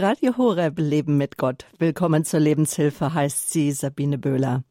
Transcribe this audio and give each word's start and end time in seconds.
Radio 0.00 0.38
Horeb 0.38 0.78
Leben 0.78 1.18
mit 1.18 1.36
Gott. 1.36 1.66
Willkommen 1.78 2.24
zur 2.24 2.40
Lebenshilfe 2.40 3.12
heißt 3.12 3.50
sie 3.50 3.72
Sabine 3.72 4.16
Böhler. 4.16 4.64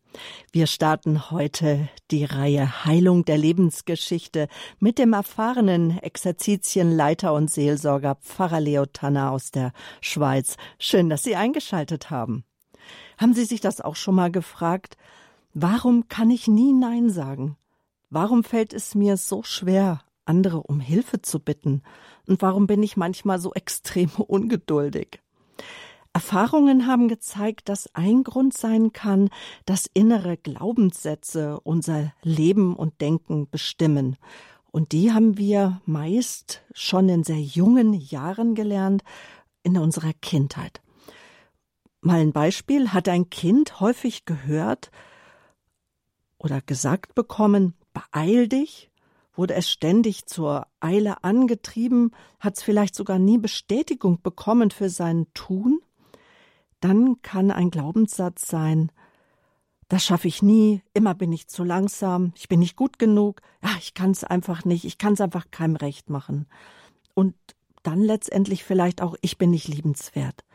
Wir 0.52 0.66
starten 0.66 1.30
heute 1.30 1.88
die 2.10 2.26
Reihe 2.26 2.86
Heilung 2.86 3.24
der 3.24 3.38
Lebensgeschichte 3.38 4.48
mit 4.80 4.98
dem 4.98 5.14
erfahrenen 5.14 6.00
Exerzitienleiter 6.00 7.36
und 7.36 7.52
Seelsorger 7.52 8.16
Pfarrer 8.16 8.62
Leo 8.62 8.88
Tanner 8.88 9.30
aus 9.30 9.52
der 9.52 9.74
Schweiz. 10.02 10.58
Schön, 10.80 11.08
dass 11.08 11.22
Sie 11.22 11.36
eingeschaltet 11.36 12.10
haben. 12.10 12.44
Haben 13.20 13.36
Sie 13.36 13.46
sich 13.46 13.62
das 13.62 13.80
auch 13.80 13.98
schon 13.98 14.16
mal 14.16 14.32
gefragt? 14.32 14.98
Warum 15.54 16.08
kann 16.08 16.32
ich 16.32 16.48
nie 16.48 16.74
Nein 16.74 17.12
sagen? 17.12 17.58
Warum 18.10 18.44
fällt 18.44 18.74
es 18.74 18.96
mir 18.96 19.18
so 19.18 19.44
schwer, 19.44 20.02
andere 20.26 20.62
um 20.64 20.80
Hilfe 20.80 21.22
zu 21.22 21.40
bitten? 21.40 21.84
Und 22.28 22.42
warum 22.42 22.68
bin 22.68 22.84
ich 22.84 22.98
manchmal 22.98 23.40
so 23.40 23.54
extrem 23.54 24.10
ungeduldig? 24.18 25.20
Erfahrungen 26.14 26.88
haben 26.88 27.08
gezeigt, 27.08 27.70
dass 27.70 27.94
ein 27.96 28.24
Grund 28.24 28.58
sein 28.58 28.92
kann, 28.92 29.30
dass 29.66 29.90
innere 29.94 30.36
Glaubenssätze 30.36 31.60
unser 31.62 32.14
Leben 32.22 32.76
und 32.76 33.00
Denken 33.00 33.50
bestimmen. 33.50 34.18
Und 34.72 34.92
die 34.92 35.14
haben 35.14 35.38
wir 35.38 35.82
meist 35.86 36.64
schon 36.74 37.08
in 37.08 37.24
sehr 37.24 37.40
jungen 37.40 37.94
Jahren 37.94 38.56
gelernt, 38.56 39.04
in 39.64 39.78
unserer 39.78 40.14
Kindheit. 40.22 40.82
Mal 42.02 42.20
ein 42.20 42.34
Beispiel, 42.34 42.90
hat 42.90 43.08
ein 43.08 43.30
Kind 43.30 43.80
häufig 43.80 44.26
gehört 44.26 44.92
oder 46.38 46.62
gesagt 46.62 47.16
bekommen, 47.16 47.76
beeil 47.94 48.48
dich, 48.48 48.91
wurde 49.34 49.54
es 49.54 49.70
ständig 49.70 50.26
zur 50.26 50.68
Eile 50.80 51.24
angetrieben, 51.24 52.12
hat 52.40 52.58
es 52.58 52.64
vielleicht 52.64 52.96
sogar 52.96 53.20
nie 53.20 53.38
Bestätigung 53.38 54.22
bekommen 54.22 54.72
für 54.72 54.90
sein 54.90 55.28
Tun, 55.34 55.80
dann 56.80 57.22
kann 57.22 57.52
ein 57.52 57.72
Glaubenssatz 57.72 58.48
sein, 58.48 58.92
das 59.88 60.06
schaffe 60.06 60.28
ich 60.28 60.42
nie, 60.42 60.82
immer 60.94 61.14
bin 61.14 61.34
ich 61.34 61.48
zu 61.48 61.64
langsam, 61.64 62.34
ich 62.36 62.48
bin 62.48 62.60
nicht 62.60 62.76
gut 62.76 62.98
genug, 62.98 63.42
ja, 63.62 63.70
ich 63.80 63.94
kann 63.94 64.12
es 64.12 64.24
einfach 64.24 64.64
nicht, 64.64 64.86
ich 64.86 64.98
kann 64.98 65.14
es 65.14 65.22
einfach 65.22 65.52
keinem 65.52 65.76
recht 65.76 66.10
machen. 66.10 66.48
Und 67.14 67.36
dann 67.84 68.00
letztendlich 68.00 68.64
vielleicht 68.64 69.02
auch, 69.02 69.16
ich 69.22 69.38
bin 69.38 69.52
nicht 69.52 69.68
liebenswert 69.68 70.46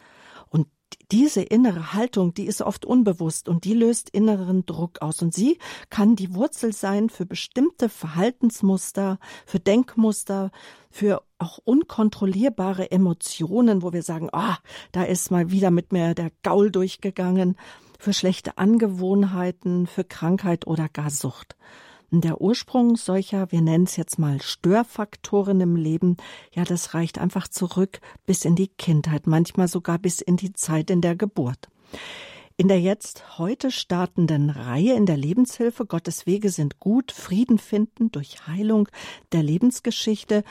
diese 1.12 1.42
innere 1.42 1.92
Haltung, 1.92 2.34
die 2.34 2.46
ist 2.46 2.62
oft 2.62 2.84
unbewusst 2.84 3.48
und 3.48 3.64
die 3.64 3.74
löst 3.74 4.10
inneren 4.10 4.66
Druck 4.66 5.02
aus. 5.02 5.22
Und 5.22 5.32
sie 5.34 5.58
kann 5.88 6.16
die 6.16 6.34
Wurzel 6.34 6.72
sein 6.72 7.10
für 7.10 7.26
bestimmte 7.26 7.88
Verhaltensmuster, 7.88 9.18
für 9.46 9.60
Denkmuster, 9.60 10.50
für 10.90 11.22
auch 11.38 11.58
unkontrollierbare 11.64 12.90
Emotionen, 12.90 13.82
wo 13.82 13.92
wir 13.92 14.02
sagen, 14.02 14.28
ah, 14.32 14.54
oh, 14.54 14.68
da 14.92 15.04
ist 15.04 15.30
mal 15.30 15.50
wieder 15.50 15.70
mit 15.70 15.92
mir 15.92 16.14
der 16.14 16.32
Gaul 16.42 16.70
durchgegangen, 16.70 17.56
für 17.98 18.12
schlechte 18.12 18.58
Angewohnheiten, 18.58 19.86
für 19.86 20.04
Krankheit 20.04 20.66
oder 20.66 20.88
gar 20.88 21.10
Sucht. 21.10 21.56
Der 22.10 22.40
Ursprung 22.40 22.96
solcher, 22.96 23.50
wir 23.50 23.60
nennen 23.60 23.84
es 23.84 23.96
jetzt 23.96 24.18
mal 24.18 24.40
Störfaktoren 24.40 25.60
im 25.60 25.74
Leben, 25.74 26.16
ja, 26.54 26.64
das 26.64 26.94
reicht 26.94 27.18
einfach 27.18 27.48
zurück 27.48 28.00
bis 28.26 28.44
in 28.44 28.54
die 28.54 28.68
Kindheit, 28.68 29.26
manchmal 29.26 29.66
sogar 29.66 29.98
bis 29.98 30.20
in 30.20 30.36
die 30.36 30.52
Zeit 30.52 30.90
in 30.90 31.00
der 31.00 31.16
Geburt. 31.16 31.68
In 32.56 32.68
der 32.68 32.80
jetzt 32.80 33.38
heute 33.38 33.70
startenden 33.70 34.50
Reihe 34.50 34.94
in 34.94 35.04
der 35.04 35.16
Lebenshilfe 35.16 35.84
Gottes 35.84 36.26
Wege 36.26 36.48
sind 36.48 36.78
gut, 36.78 37.12
Frieden 37.12 37.58
finden 37.58 38.10
durch 38.12 38.46
Heilung 38.46 38.88
der 39.32 39.42
Lebensgeschichte 39.42 40.44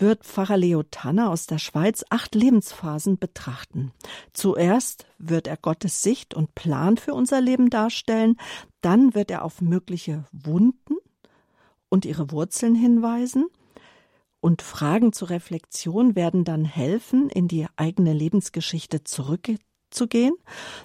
wird 0.00 0.24
Pfarrer 0.24 0.56
Leo 0.56 0.82
Tanner 0.82 1.28
aus 1.28 1.46
der 1.46 1.58
Schweiz 1.58 2.04
acht 2.08 2.34
Lebensphasen 2.34 3.18
betrachten. 3.18 3.92
Zuerst 4.32 5.06
wird 5.18 5.46
er 5.46 5.58
Gottes 5.58 6.02
Sicht 6.02 6.32
und 6.32 6.54
Plan 6.54 6.96
für 6.96 7.12
unser 7.12 7.40
Leben 7.40 7.68
darstellen, 7.68 8.36
dann 8.80 9.14
wird 9.14 9.30
er 9.30 9.44
auf 9.44 9.60
mögliche 9.60 10.24
Wunden 10.32 10.94
und 11.90 12.06
ihre 12.06 12.30
Wurzeln 12.30 12.74
hinweisen, 12.74 13.46
und 14.42 14.62
Fragen 14.62 15.12
zur 15.12 15.28
Reflexion 15.28 16.16
werden 16.16 16.44
dann 16.44 16.64
helfen, 16.64 17.28
in 17.28 17.46
die 17.46 17.66
eigene 17.76 18.14
Lebensgeschichte 18.14 19.04
zurückzugehen 19.04 19.60
gehen. 20.08 20.34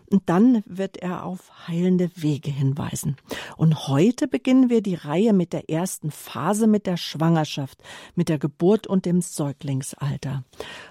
Und 0.09 0.23
dann 0.29 0.63
wird 0.65 0.97
er 0.97 1.25
auf 1.25 1.67
heilende 1.67 2.09
Wege 2.15 2.51
hinweisen. 2.51 3.17
Und 3.57 3.87
heute 3.87 4.27
beginnen 4.27 4.69
wir 4.69 4.81
die 4.81 4.95
Reihe 4.95 5.33
mit 5.33 5.53
der 5.53 5.69
ersten 5.69 6.11
Phase, 6.11 6.67
mit 6.67 6.85
der 6.87 6.97
Schwangerschaft, 6.97 7.81
mit 8.15 8.29
der 8.29 8.39
Geburt 8.39 8.87
und 8.87 9.05
dem 9.05 9.21
Säuglingsalter. 9.21 10.43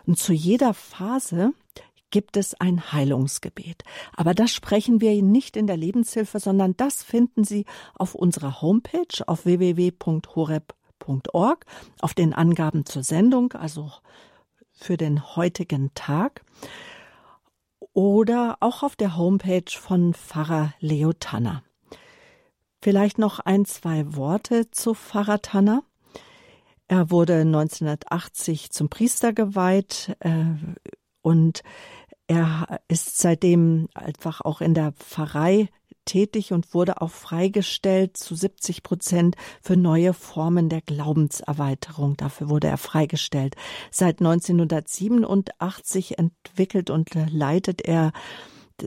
Und 0.06 0.19
zu 0.19 0.32
jeder 0.32 0.75
Phase 0.75 1.52
gibt 2.14 2.36
es 2.36 2.54
ein 2.60 2.92
Heilungsgebet. 2.92 3.82
Aber 4.16 4.34
das 4.34 4.52
sprechen 4.52 5.00
wir 5.00 5.20
nicht 5.20 5.56
in 5.56 5.66
der 5.66 5.76
Lebenshilfe, 5.76 6.38
sondern 6.38 6.76
das 6.76 7.02
finden 7.02 7.42
Sie 7.42 7.66
auf 7.97 8.14
unserer 8.14 8.62
Homepage 8.62 9.26
auf 9.26 9.47
www.horeb.org, 9.47 10.06
auf 12.00 12.14
den 12.14 12.32
Angaben 12.32 12.86
zur 12.86 13.02
Sendung, 13.02 13.54
also 13.54 13.91
für 14.70 14.97
den 14.97 15.34
heutigen 15.34 15.92
Tag 15.94 16.44
oder 17.94 18.58
auch 18.60 18.84
auf 18.84 18.94
der 18.94 19.16
Homepage 19.16 19.72
von 19.76 20.14
Pfarrer 20.14 20.72
Leo 20.78 21.12
Tanner. 21.14 21.64
Vielleicht 22.81 23.19
noch 23.19 23.41
ein, 23.41 23.64
zwei 23.64 24.14
Worte 24.14 24.70
zu 24.70 24.94
Pfarrer 24.94 25.42
Tanner. 25.42 25.82
Er 26.86 27.10
wurde 27.10 27.41
1980 27.41 28.70
zum 28.70 28.88
Priester 28.88 29.32
geweiht 29.32 30.16
äh, 30.20 30.44
und 31.25 31.62
er 32.26 32.80
ist 32.88 33.18
seitdem 33.18 33.88
einfach 33.94 34.40
auch 34.40 34.60
in 34.60 34.74
der 34.74 34.92
Pfarrei 34.92 35.68
tätig 36.04 36.52
und 36.52 36.74
wurde 36.74 37.00
auch 37.00 37.10
freigestellt 37.10 38.16
zu 38.16 38.34
70 38.34 38.82
Prozent 38.82 39.36
für 39.62 39.76
neue 39.76 40.12
Formen 40.12 40.68
der 40.68 40.82
Glaubenserweiterung. 40.82 42.16
Dafür 42.16 42.48
wurde 42.48 42.68
er 42.68 42.78
freigestellt. 42.78 43.56
Seit 43.90 44.20
1987 44.20 46.18
entwickelt 46.18 46.90
und 46.90 47.10
leitet 47.30 47.82
er 47.82 48.12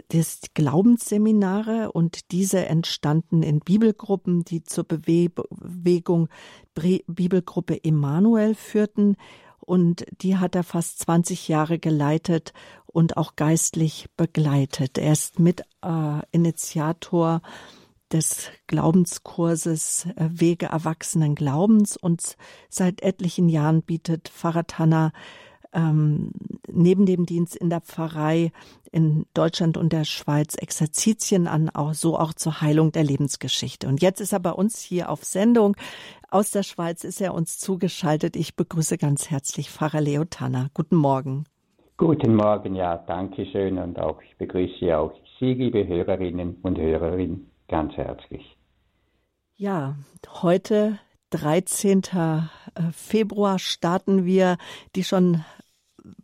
das 0.10 0.42
Glaubensseminare 0.54 1.92
und 1.92 2.32
diese 2.32 2.66
entstanden 2.66 3.42
in 3.42 3.60
Bibelgruppen, 3.60 4.44
die 4.44 4.64
zur 4.64 4.84
Bewegung 4.84 6.28
Bibelgruppe 7.08 7.84
Emanuel 7.84 8.54
führten. 8.54 9.16
Und 9.60 10.06
die 10.22 10.38
hat 10.38 10.56
er 10.56 10.64
fast 10.64 11.00
20 11.00 11.48
Jahre 11.48 11.80
geleitet 11.80 12.54
und 12.88 13.18
auch 13.18 13.36
geistlich 13.36 14.08
begleitet. 14.18 14.98
Er 14.98 15.14
ist 15.14 15.40
Mitinitiator 15.40 17.42
äh, 17.44 17.48
des 18.12 18.50
Glaubenskurses 18.68 20.08
äh, 20.16 20.30
Wege 20.30 20.68
erwachsenen 20.68 21.36
Glaubens 21.36 21.98
und 21.98 22.38
seit 22.70 23.02
etlichen 23.02 23.50
Jahren 23.50 23.82
bietet 23.82 24.30
Pfarrer 24.30 24.66
Tanner 24.66 25.12
ähm, 25.74 26.32
neben 26.72 27.06
dem 27.06 27.26
Dienst 27.26 27.56
in 27.56 27.70
der 27.70 27.82
Pfarrei 27.82 28.52
in 28.92 29.26
Deutschland 29.34 29.76
und 29.76 29.92
der 29.92 30.06
Schweiz 30.06 30.56
Exerzitien 30.56 31.48
an, 31.48 31.70
auch 31.70 31.94
so 31.94 32.18
auch 32.18 32.34
zur 32.34 32.62
Heilung 32.62 32.94
der 32.94 33.04
Lebensgeschichte. 33.04 33.88
Und 33.88 34.02
jetzt 34.02 34.22
ist 34.22 34.32
er 34.32 34.40
bei 34.40 34.52
uns 34.52 34.80
hier 34.80 35.10
auf 35.10 35.26
Sendung. 35.26 35.76
Aus 36.30 36.52
der 36.52 36.64
Schweiz 36.64 37.04
ist 37.04 37.20
er 37.20 37.34
uns 37.34 37.60
zugeschaltet. 37.60 38.38
Ich 38.38 38.56
begrüße 38.56 38.98
ganz 38.98 39.30
herzlich 39.30 39.70
Pfarrer 39.70 40.02
Leo 40.02 40.24
Tanner. 40.24 40.70
Guten 40.74 40.96
Morgen. 40.96 41.44
Guten 42.00 42.36
Morgen, 42.36 42.76
ja, 42.76 42.96
danke 42.96 43.48
schön 43.48 43.80
und 43.80 43.98
auch 43.98 44.22
ich 44.22 44.38
begrüße 44.38 44.96
auch 44.96 45.14
Sie, 45.40 45.56
liebe 45.56 45.88
Hörerinnen 45.88 46.58
und 46.62 46.78
Hörer, 46.78 47.18
ganz 47.68 47.98
herzlich. 47.98 48.56
Ja, 49.56 49.96
heute 50.44 51.00
13. 51.32 52.04
Äh, 52.14 52.42
Februar 52.92 53.58
starten 53.58 54.26
wir 54.26 54.58
die 54.96 55.04
schon 55.04 55.44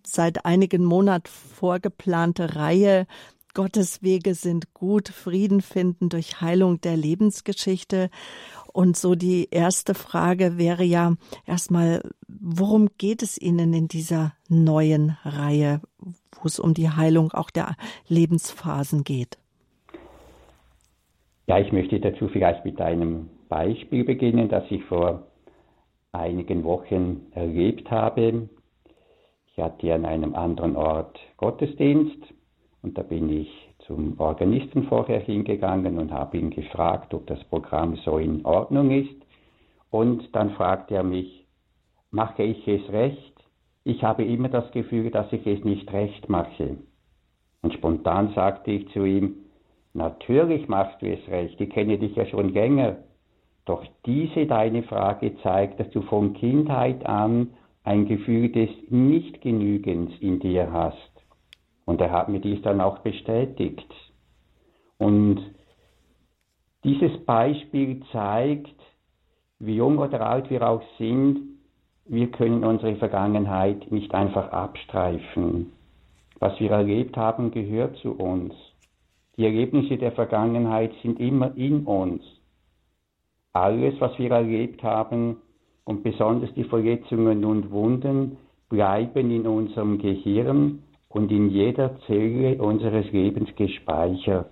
seit 0.06 0.46
einigen 0.46 0.86
Monaten 0.86 1.28
vorgeplante 1.28 2.56
Reihe 2.56 3.08
Gottes 3.56 4.02
Wege 4.02 4.34
sind 4.34 4.74
gut, 4.74 5.10
Frieden 5.10 5.62
finden 5.62 6.10
durch 6.10 6.42
Heilung 6.42 6.82
der 6.82 6.98
Lebensgeschichte. 6.98 8.10
Und 8.72 8.98
so 8.98 9.14
die 9.14 9.50
erste 9.52 9.94
Frage 9.94 10.58
wäre 10.58 10.84
ja 10.84 11.14
erstmal, 11.46 12.02
worum 12.42 12.90
geht 12.98 13.22
es 13.22 13.38
Ihnen 13.38 13.74
in 13.74 13.88
dieser 13.88 14.34
neuen 14.50 15.18
Reihe, 15.24 15.82
wo 16.00 16.46
es 16.46 16.60
um 16.60 16.74
die 16.74 16.90
Heilung 16.90 17.32
auch 17.32 17.50
der 17.50 17.76
Lebensphasen 18.08 19.04
geht? 19.04 19.38
Ja, 21.48 21.60
ich 21.60 21.72
möchte 21.72 22.00
dazu 22.00 22.30
vielleicht 22.30 22.64
mit 22.64 22.80
einem 22.80 23.30
Beispiel 23.50 24.06
beginnen, 24.06 24.50
das 24.50 24.64
ich 24.70 24.84
vor 24.86 25.28
einigen 26.14 26.64
Wochen 26.64 27.28
erlebt 27.32 27.92
habe. 27.92 28.50
Ich 29.48 29.62
hatte 29.62 29.94
an 29.94 30.06
einem 30.06 30.36
anderen 30.36 30.76
Ort 30.76 31.20
Gottesdienst 31.38 32.22
und 32.82 32.98
da 32.98 33.04
bin 33.04 33.30
ich 33.30 33.50
zum 33.86 34.20
Organisten 34.20 34.84
vorher 34.84 35.20
hingegangen 35.20 35.98
und 36.00 36.12
habe 36.12 36.38
ihn 36.38 36.50
gefragt, 36.50 37.14
ob 37.14 37.28
das 37.28 37.44
Programm 37.46 37.98
so 38.06 38.18
in 38.18 38.46
Ordnung 38.46 38.92
ist. 38.92 39.16
Und 39.90 40.34
dann 40.34 40.52
fragte 40.52 40.96
er 40.96 41.04
mich, 41.04 41.43
mache 42.14 42.44
ich 42.44 42.68
es 42.68 42.88
recht, 42.92 43.34
ich 43.84 44.04
habe 44.04 44.24
immer 44.24 44.48
das 44.48 44.72
Gefühl, 44.72 45.10
dass 45.10 45.32
ich 45.34 45.46
es 45.46 45.64
nicht 45.64 45.92
recht 45.92 46.30
mache. 46.30 46.78
Und 47.62 47.74
spontan 47.74 48.34
sagte 48.34 48.72
ich 48.72 48.88
zu 48.90 49.04
ihm, 49.04 49.36
natürlich 49.94 50.68
machst 50.68 51.02
du 51.02 51.08
es 51.08 51.28
recht, 51.28 51.60
ich 51.60 51.70
kenne 51.72 51.98
dich 51.98 52.16
ja 52.16 52.26
schon 52.28 52.54
länger. 52.54 52.98
Doch 53.66 53.84
diese 54.06 54.46
deine 54.46 54.84
Frage 54.84 55.38
zeigt, 55.42 55.80
dass 55.80 55.90
du 55.90 56.02
von 56.04 56.34
Kindheit 56.34 57.06
an 57.06 57.54
ein 57.84 58.06
Gefühl 58.06 58.52
des 58.52 58.70
Nichtgenügens 58.90 60.12
in 60.20 60.40
dir 60.40 60.72
hast. 60.72 61.12
Und 61.86 62.00
er 62.00 62.12
hat 62.12 62.30
mir 62.30 62.40
dies 62.40 62.62
dann 62.62 62.80
auch 62.80 63.00
bestätigt. 63.00 63.94
Und 64.98 65.42
dieses 66.84 67.26
Beispiel 67.26 68.04
zeigt, 68.12 68.76
wie 69.60 69.76
jung 69.76 69.98
oder 69.98 70.26
alt 70.26 70.50
wir 70.50 70.70
auch 70.70 70.84
sind, 70.98 71.53
wir 72.06 72.28
können 72.32 72.64
unsere 72.64 72.96
Vergangenheit 72.98 73.92
nicht 73.92 74.14
einfach 74.14 74.52
abstreifen. 74.52 75.72
Was 76.40 76.60
wir 76.60 76.72
erlebt 76.72 77.16
haben, 77.16 77.52
gehört 77.52 77.96
zu 77.98 78.12
uns. 78.12 78.54
Die 79.38 79.46
Ergebnisse 79.46 79.98
der 79.98 80.12
Vergangenheit 80.12 80.92
sind 81.02 81.20
immer 81.20 81.56
in 81.56 81.86
uns. 81.86 82.22
Alles, 83.54 83.96
was 84.00 84.18
wir 84.20 84.32
erlebt 84.32 84.84
haben, 84.84 85.38
und 85.86 86.04
besonders 86.04 86.54
die 86.54 86.64
Verletzungen 86.64 87.44
und 87.44 87.72
Wunden, 87.72 88.38
bleiben 88.70 89.32
in 89.32 89.46
unserem 89.46 89.98
Gehirn 89.98 90.84
und 91.10 91.32
in 91.32 91.50
jeder 91.50 92.00
Zelle 92.08 92.62
unseres 92.62 93.12
Lebens 93.12 93.50
gespeichert. 93.56 94.52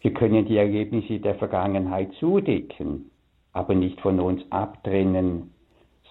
Wir 0.00 0.12
können 0.12 0.46
die 0.46 0.56
Ergebnisse 0.56 1.18
der 1.18 1.34
Vergangenheit 1.36 2.12
zudecken, 2.20 3.10
aber 3.52 3.74
nicht 3.74 4.00
von 4.00 4.20
uns 4.20 4.42
abtrennen. 4.50 5.54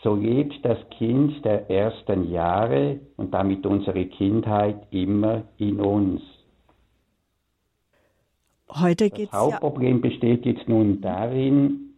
So 0.03 0.15
lebt 0.15 0.63
das 0.63 0.77
Kind 0.91 1.43
der 1.43 1.69
ersten 1.69 2.31
Jahre 2.31 2.99
und 3.17 3.33
damit 3.33 3.65
unsere 3.65 4.05
Kindheit 4.05 4.87
immer 4.91 5.43
in 5.57 5.79
uns. 5.79 6.21
Heute 8.69 9.09
geht's 9.09 9.31
das 9.31 9.39
Hauptproblem 9.39 9.95
ja 9.95 10.09
besteht 10.09 10.45
jetzt 10.45 10.67
nun 10.67 11.01
darin, 11.01 11.93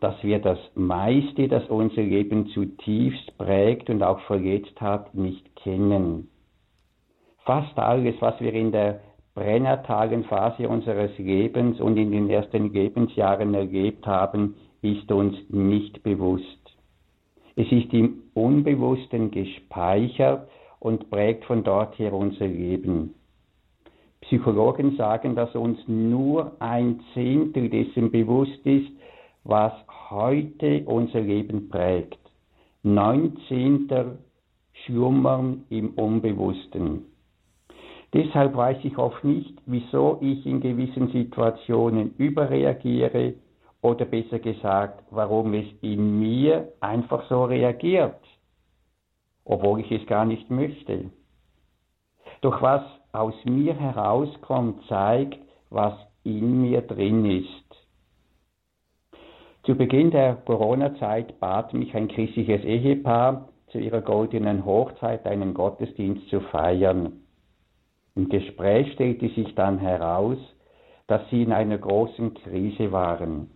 dass 0.00 0.22
wir 0.22 0.38
das 0.38 0.58
meiste, 0.74 1.48
das 1.48 1.68
unser 1.68 2.02
Leben 2.02 2.48
zutiefst 2.48 3.36
prägt 3.38 3.90
und 3.90 4.02
auch 4.02 4.20
verletzt 4.20 4.80
hat, 4.80 5.14
nicht 5.14 5.56
kennen. 5.56 6.28
Fast 7.44 7.78
alles, 7.78 8.14
was 8.20 8.40
wir 8.40 8.52
in 8.54 8.72
der 8.72 9.00
pränatalen 9.34 10.24
Phase 10.24 10.68
unseres 10.68 11.16
Lebens 11.18 11.80
und 11.80 11.96
in 11.96 12.12
den 12.12 12.30
ersten 12.30 12.72
Lebensjahren 12.72 13.54
erlebt 13.54 14.06
haben, 14.06 14.56
ist 14.82 15.10
uns 15.12 15.36
nicht 15.48 16.02
bewusst. 16.02 16.59
Es 17.56 17.70
ist 17.70 17.92
im 17.92 18.22
Unbewussten 18.34 19.30
gespeichert 19.30 20.48
und 20.78 21.10
prägt 21.10 21.44
von 21.44 21.62
dort 21.62 21.98
her 21.98 22.12
unser 22.12 22.46
Leben. 22.46 23.14
Psychologen 24.22 24.96
sagen, 24.96 25.34
dass 25.34 25.54
uns 25.54 25.78
nur 25.86 26.52
ein 26.60 27.00
Zehntel 27.14 27.68
dessen 27.68 28.10
bewusst 28.10 28.64
ist, 28.64 28.90
was 29.44 29.72
heute 30.10 30.82
unser 30.86 31.20
Leben 31.20 31.68
prägt. 31.68 32.18
Neunzehnter 32.82 34.18
schlummern 34.84 35.64
im 35.70 35.90
Unbewussten. 35.90 37.06
Deshalb 38.12 38.56
weiß 38.56 38.78
ich 38.84 38.98
oft 38.98 39.22
nicht, 39.24 39.54
wieso 39.66 40.18
ich 40.20 40.44
in 40.44 40.60
gewissen 40.60 41.08
Situationen 41.12 42.14
überreagiere 42.18 43.34
oder 43.82 44.04
besser 44.04 44.38
gesagt, 44.38 45.04
warum 45.10 45.54
es 45.54 45.66
in 45.80 46.18
mir 46.18 46.72
einfach 46.80 47.26
so 47.28 47.44
reagiert, 47.44 48.20
obwohl 49.44 49.80
ich 49.80 49.90
es 49.90 50.06
gar 50.06 50.24
nicht 50.24 50.50
möchte. 50.50 51.10
Doch 52.42 52.60
was 52.62 52.82
aus 53.12 53.34
mir 53.44 53.74
herauskommt, 53.74 54.84
zeigt, 54.86 55.38
was 55.70 55.94
in 56.24 56.62
mir 56.62 56.82
drin 56.82 57.24
ist. 57.24 57.60
Zu 59.64 59.74
Beginn 59.74 60.10
der 60.10 60.36
Corona-Zeit 60.36 61.38
bat 61.38 61.74
mich 61.74 61.94
ein 61.94 62.08
christliches 62.08 62.64
Ehepaar, 62.64 63.48
zu 63.68 63.78
ihrer 63.78 64.00
goldenen 64.00 64.64
Hochzeit 64.64 65.26
einen 65.26 65.54
Gottesdienst 65.54 66.28
zu 66.28 66.40
feiern. 66.40 67.20
Im 68.16 68.28
Gespräch 68.28 68.92
stellte 68.94 69.28
sich 69.28 69.54
dann 69.54 69.78
heraus, 69.78 70.38
dass 71.06 71.22
sie 71.30 71.42
in 71.42 71.52
einer 71.52 71.78
großen 71.78 72.34
Krise 72.34 72.90
waren. 72.90 73.50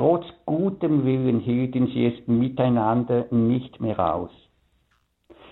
Trotz 0.00 0.24
gutem 0.46 1.04
Willen 1.04 1.40
hielten 1.40 1.88
sie 1.88 2.06
es 2.06 2.26
miteinander 2.26 3.26
nicht 3.30 3.82
mehr 3.82 4.14
aus. 4.14 4.30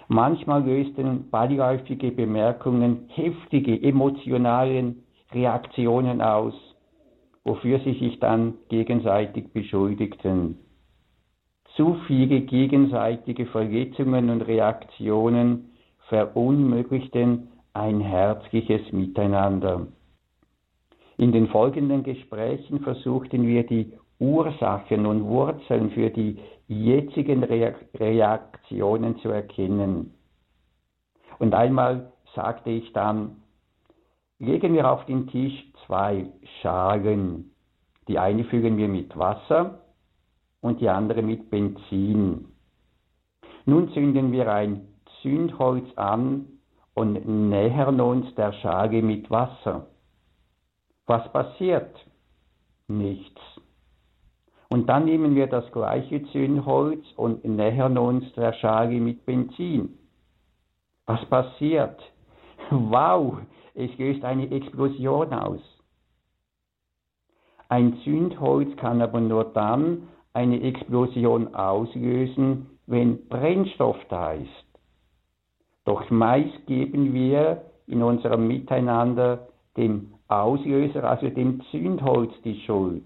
Manchmal 0.09 0.65
lösten 0.65 1.29
beiläufige 1.29 2.11
Bemerkungen 2.11 3.05
heftige 3.09 3.79
emotionale 3.83 4.95
Reaktionen 5.33 6.23
aus, 6.23 6.55
wofür 7.45 7.79
sie 7.81 7.93
sich 7.99 8.21
dann 8.21 8.55
gegenseitig 8.71 9.53
beschuldigten. 9.53 10.57
Zu 11.77 11.99
viele 12.07 12.41
gegenseitige 12.41 13.45
Verletzungen 13.45 14.31
und 14.31 14.41
Reaktionen 14.41 15.73
verunmöglichten 16.09 17.49
ein 17.75 18.01
herzliches 18.01 18.93
Miteinander. 18.93 19.89
In 21.19 21.33
den 21.33 21.49
folgenden 21.49 22.03
Gesprächen 22.03 22.81
versuchten 22.81 23.47
wir 23.47 23.67
die 23.67 23.93
Ursachen 24.21 25.07
und 25.07 25.25
Wurzeln 25.25 25.91
für 25.91 26.11
die 26.11 26.39
jetzigen 26.67 27.45
Reaktionen 27.45 29.19
zu 29.19 29.31
erkennen. 29.31 30.15
Und 31.39 31.55
einmal 31.55 32.13
sagte 32.35 32.71
ich 32.71 32.93
dann, 32.93 33.43
legen 34.39 34.75
wir 34.75 34.91
auf 34.91 35.05
den 35.07 35.29
Tisch 35.29 35.73
zwei 35.87 36.27
Schalen. 36.61 37.53
Die 38.09 38.19
eine 38.19 38.45
füllen 38.45 38.77
wir 38.77 38.89
mit 38.89 39.17
Wasser 39.17 39.81
und 40.61 40.81
die 40.81 40.89
andere 40.89 41.23
mit 41.23 41.51
Benzin. 41.51 42.47
Nun 43.67 43.93
zünden 43.93 44.33
wir 44.33 44.53
ein 44.53 44.89
Zündholz 45.23 45.87
an 45.97 46.47
und 46.95 47.27
nähern 47.27 48.01
uns 48.01 48.35
der 48.35 48.53
Schale 48.55 49.03
mit 49.03 49.31
Wasser. 49.31 49.87
Was 51.07 51.31
passiert? 51.33 51.95
Nichts. 52.89 53.41
Und 54.69 54.89
dann 54.89 55.07
nehmen 55.07 55.35
wir 55.35 55.47
das 55.47 55.71
gleiche 55.73 56.23
Zündholz 56.31 57.05
und 57.17 57.45
nähern 57.45 57.97
uns 57.97 58.31
der 58.35 58.53
Schale 58.55 59.01
mit 59.01 59.25
Benzin. 59.25 59.99
Was 61.07 61.25
passiert? 61.27 61.99
Wow, 62.71 63.39
es 63.75 63.97
löst 63.97 64.25
eine 64.25 64.51
Explosion 64.51 65.33
aus. 65.33 65.61
Ein 67.71 67.99
Zündholz 68.05 68.77
kann 68.77 69.01
aber 69.01 69.21
nur 69.21 69.45
dann 69.45 70.09
eine 70.35 70.63
Explosion 70.63 71.55
auslösen, 71.55 72.67
wenn 72.87 73.27
Brennstoff 73.29 73.97
da 74.09 74.33
ist. 74.33 74.67
Doch 75.85 76.11
meist 76.11 76.67
geben 76.67 77.15
wir 77.15 77.63
in 77.87 78.03
unserem 78.03 78.47
Miteinander 78.47 79.49
dem 79.77 80.13
Auslöser, 80.29 81.05
also 81.05 81.31
dem 81.31 81.63
Zündholz, 81.71 82.33
die 82.45 82.61
Schuld. 82.67 83.05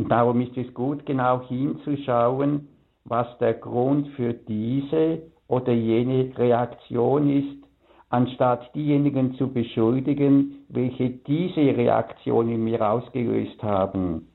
Und 0.00 0.10
darum 0.10 0.40
ist 0.40 0.56
es 0.56 0.72
gut, 0.72 1.04
genau 1.04 1.42
hinzuschauen, 1.46 2.68
was 3.04 3.26
der 3.36 3.52
Grund 3.52 4.08
für 4.16 4.32
diese 4.32 5.24
oder 5.46 5.74
jene 5.74 6.32
Reaktion 6.38 7.28
ist, 7.28 7.62
anstatt 8.08 8.74
diejenigen 8.74 9.34
zu 9.34 9.52
beschuldigen, 9.52 10.64
welche 10.70 11.10
diese 11.10 11.76
Reaktion 11.76 12.48
in 12.48 12.64
mir 12.64 12.80
ausgelöst 12.80 13.62
haben. 13.62 14.28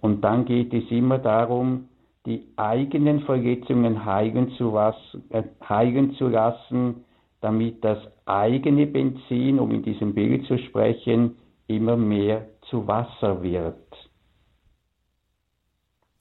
Und 0.00 0.24
dann 0.24 0.46
geht 0.46 0.72
es 0.72 0.90
immer 0.90 1.18
darum, 1.18 1.90
die 2.24 2.46
eigenen 2.56 3.20
Verletzungen 3.20 4.06
heilen 4.06 4.52
zu, 4.52 4.72
was, 4.72 4.96
äh, 5.28 5.42
heilen 5.68 6.14
zu 6.14 6.28
lassen, 6.28 7.04
damit 7.42 7.84
das 7.84 7.98
eigene 8.24 8.86
Benzin, 8.86 9.58
um 9.58 9.72
in 9.72 9.82
diesem 9.82 10.14
Bild 10.14 10.46
zu 10.46 10.56
sprechen, 10.56 11.36
immer 11.66 11.98
mehr 11.98 12.46
zu 12.70 12.86
Wasser 12.86 13.42
wird. 13.42 13.91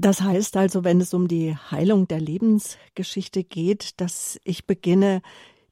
Das 0.01 0.19
heißt 0.19 0.57
also, 0.57 0.83
wenn 0.83 0.99
es 0.99 1.13
um 1.13 1.27
die 1.27 1.55
Heilung 1.55 2.07
der 2.07 2.19
Lebensgeschichte 2.19 3.43
geht, 3.43 4.01
dass 4.01 4.41
ich 4.43 4.65
beginne, 4.65 5.21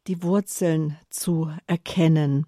die 0.06 0.22
Wurzeln 0.22 0.98
zu 1.10 1.50
erkennen. 1.66 2.46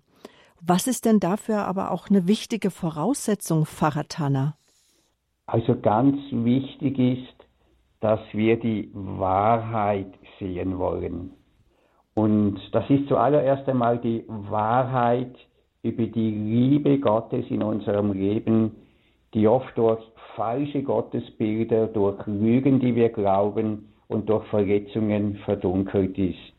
Was 0.61 0.85
ist 0.85 1.05
denn 1.05 1.19
dafür 1.19 1.65
aber 1.65 1.89
auch 1.89 2.07
eine 2.07 2.27
wichtige 2.27 2.69
Voraussetzung, 2.69 3.65
Tanner? 4.09 4.57
Also 5.47 5.75
ganz 5.75 6.17
wichtig 6.31 6.99
ist, 6.99 7.47
dass 7.99 8.19
wir 8.31 8.59
die 8.59 8.91
Wahrheit 8.93 10.13
sehen 10.37 10.77
wollen. 10.77 11.31
Und 12.13 12.59
das 12.73 12.87
ist 12.91 13.07
zuallererst 13.07 13.67
einmal 13.67 13.97
die 13.97 14.23
Wahrheit 14.27 15.35
über 15.81 16.05
die 16.05 16.29
Liebe 16.29 16.99
Gottes 16.99 17.45
in 17.49 17.63
unserem 17.63 18.13
Leben, 18.13 18.75
die 19.33 19.47
oft 19.47 19.77
durch 19.77 20.01
falsche 20.35 20.83
Gottesbilder, 20.83 21.87
durch 21.87 22.25
Lügen, 22.27 22.79
die 22.79 22.95
wir 22.95 23.09
glauben 23.09 23.93
und 24.07 24.29
durch 24.29 24.45
Verletzungen 24.47 25.37
verdunkelt 25.45 26.17
ist. 26.17 26.53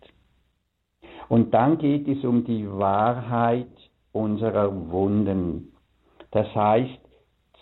Und 1.29 1.55
dann 1.55 1.79
geht 1.79 2.09
es 2.09 2.25
um 2.25 2.45
die 2.45 2.71
Wahrheit 2.71 3.69
unserer 4.13 4.91
Wunden. 4.91 5.73
Das 6.31 6.47
heißt, 6.55 7.01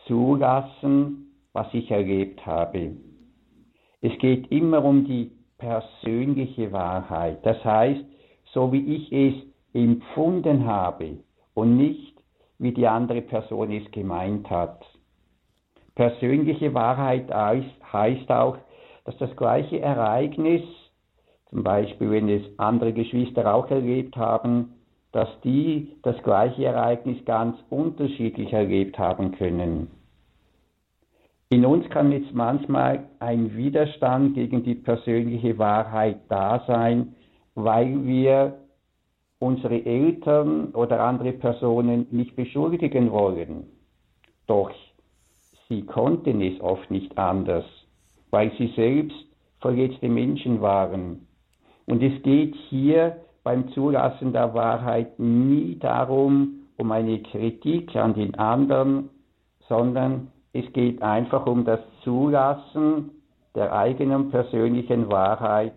zulassen, 0.06 1.32
was 1.52 1.66
ich 1.72 1.90
erlebt 1.90 2.44
habe. 2.46 2.96
Es 4.00 4.16
geht 4.18 4.50
immer 4.50 4.84
um 4.84 5.04
die 5.04 5.32
persönliche 5.58 6.72
Wahrheit. 6.72 7.44
Das 7.44 7.62
heißt, 7.64 8.04
so 8.52 8.72
wie 8.72 8.96
ich 8.96 9.12
es 9.12 9.34
empfunden 9.72 10.66
habe 10.66 11.18
und 11.54 11.76
nicht, 11.76 12.16
wie 12.58 12.72
die 12.72 12.86
andere 12.86 13.22
Person 13.22 13.70
es 13.70 13.90
gemeint 13.92 14.48
hat. 14.50 14.84
Persönliche 16.00 16.73
Wahrheit 16.73 17.30
heißt 17.30 18.30
auch, 18.30 18.57
dass 19.04 19.19
das 19.19 19.37
gleiche 19.37 19.80
Ereignis, 19.80 20.62
zum 21.50 21.62
Beispiel 21.62 22.11
wenn 22.11 22.26
es 22.30 22.40
andere 22.57 22.95
Geschwister 22.95 23.54
auch 23.54 23.71
erlebt 23.71 24.16
haben, 24.16 24.73
dass 25.12 25.28
die 25.45 25.88
das 26.02 26.16
gleiche 26.23 26.64
Ereignis 26.64 27.23
ganz 27.26 27.59
unterschiedlich 27.69 28.50
erlebt 28.50 28.99
haben 28.99 29.33
können. 29.33 29.90
In 31.50 31.66
uns 31.66 31.87
kann 31.90 32.12
jetzt 32.12 32.33
manchmal 32.33 33.04
ein 33.19 33.54
Widerstand 33.54 34.33
gegen 34.33 34.62
die 34.62 34.76
persönliche 34.76 35.59
Wahrheit 35.59 36.21
da 36.30 36.64
sein, 36.66 37.14
weil 37.54 38.07
wir 38.07 38.57
unsere 39.38 39.85
Eltern 39.85 40.69
oder 40.69 41.00
andere 41.00 41.33
Personen 41.33 42.07
nicht 42.11 42.37
beschuldigen 42.37 43.12
wollen. 43.12 43.66
Doch 44.47 44.71
sie 45.70 45.86
konnten 45.86 46.42
es 46.42 46.60
oft 46.60 46.90
nicht 46.90 47.16
anders, 47.16 47.64
weil 48.30 48.52
sie 48.58 48.72
selbst 48.76 49.16
verletzte 49.60 50.08
Menschen 50.08 50.60
waren. 50.60 51.26
Und 51.86 52.02
es 52.02 52.22
geht 52.22 52.54
hier 52.68 53.16
beim 53.44 53.70
Zulassen 53.72 54.32
der 54.32 54.52
Wahrheit 54.52 55.18
nie 55.18 55.78
darum, 55.78 56.66
um 56.76 56.92
eine 56.92 57.20
Kritik 57.22 57.94
an 57.96 58.14
den 58.14 58.34
anderen, 58.34 59.10
sondern 59.68 60.28
es 60.52 60.70
geht 60.72 61.00
einfach 61.02 61.46
um 61.46 61.64
das 61.64 61.80
Zulassen 62.02 63.10
der 63.54 63.72
eigenen 63.72 64.30
persönlichen 64.30 65.08
Wahrheit. 65.10 65.74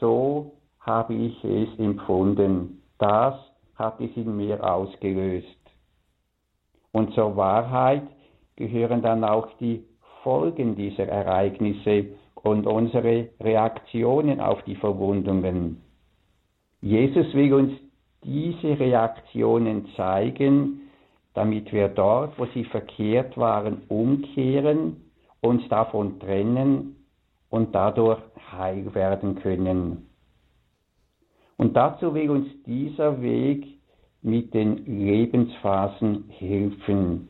So 0.00 0.52
habe 0.80 1.14
ich 1.14 1.44
es 1.44 1.68
empfunden. 1.78 2.82
Das 2.98 3.34
hat 3.76 4.00
es 4.00 4.10
in 4.16 4.36
mir 4.36 4.62
ausgelöst. 4.64 5.46
Und 6.92 7.14
zur 7.14 7.36
Wahrheit 7.36 8.02
gehören 8.60 9.00
dann 9.00 9.24
auch 9.24 9.48
die 9.58 9.82
Folgen 10.22 10.76
dieser 10.76 11.08
Ereignisse 11.08 12.08
und 12.34 12.66
unsere 12.66 13.30
Reaktionen 13.40 14.38
auf 14.38 14.62
die 14.64 14.76
Verwundungen. 14.76 15.80
Jesus 16.82 17.32
will 17.32 17.54
uns 17.54 17.72
diese 18.22 18.78
Reaktionen 18.78 19.88
zeigen, 19.96 20.82
damit 21.32 21.72
wir 21.72 21.88
dort, 21.88 22.38
wo 22.38 22.44
sie 22.52 22.64
verkehrt 22.64 23.38
waren, 23.38 23.82
umkehren, 23.88 24.96
uns 25.40 25.66
davon 25.70 26.20
trennen 26.20 26.96
und 27.48 27.74
dadurch 27.74 28.20
heil 28.52 28.94
werden 28.94 29.36
können. 29.36 30.10
Und 31.56 31.76
dazu 31.76 32.12
will 32.14 32.28
uns 32.30 32.48
dieser 32.66 33.22
Weg 33.22 33.66
mit 34.22 34.52
den 34.52 34.84
Lebensphasen 34.84 36.24
helfen. 36.28 37.29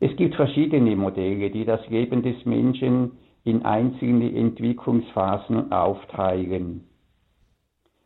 Es 0.00 0.14
gibt 0.16 0.34
verschiedene 0.36 0.94
Modelle, 0.94 1.50
die 1.50 1.64
das 1.64 1.84
Leben 1.88 2.22
des 2.22 2.44
Menschen 2.44 3.18
in 3.44 3.64
einzelne 3.64 4.32
Entwicklungsphasen 4.34 5.72
aufteilen. 5.72 6.84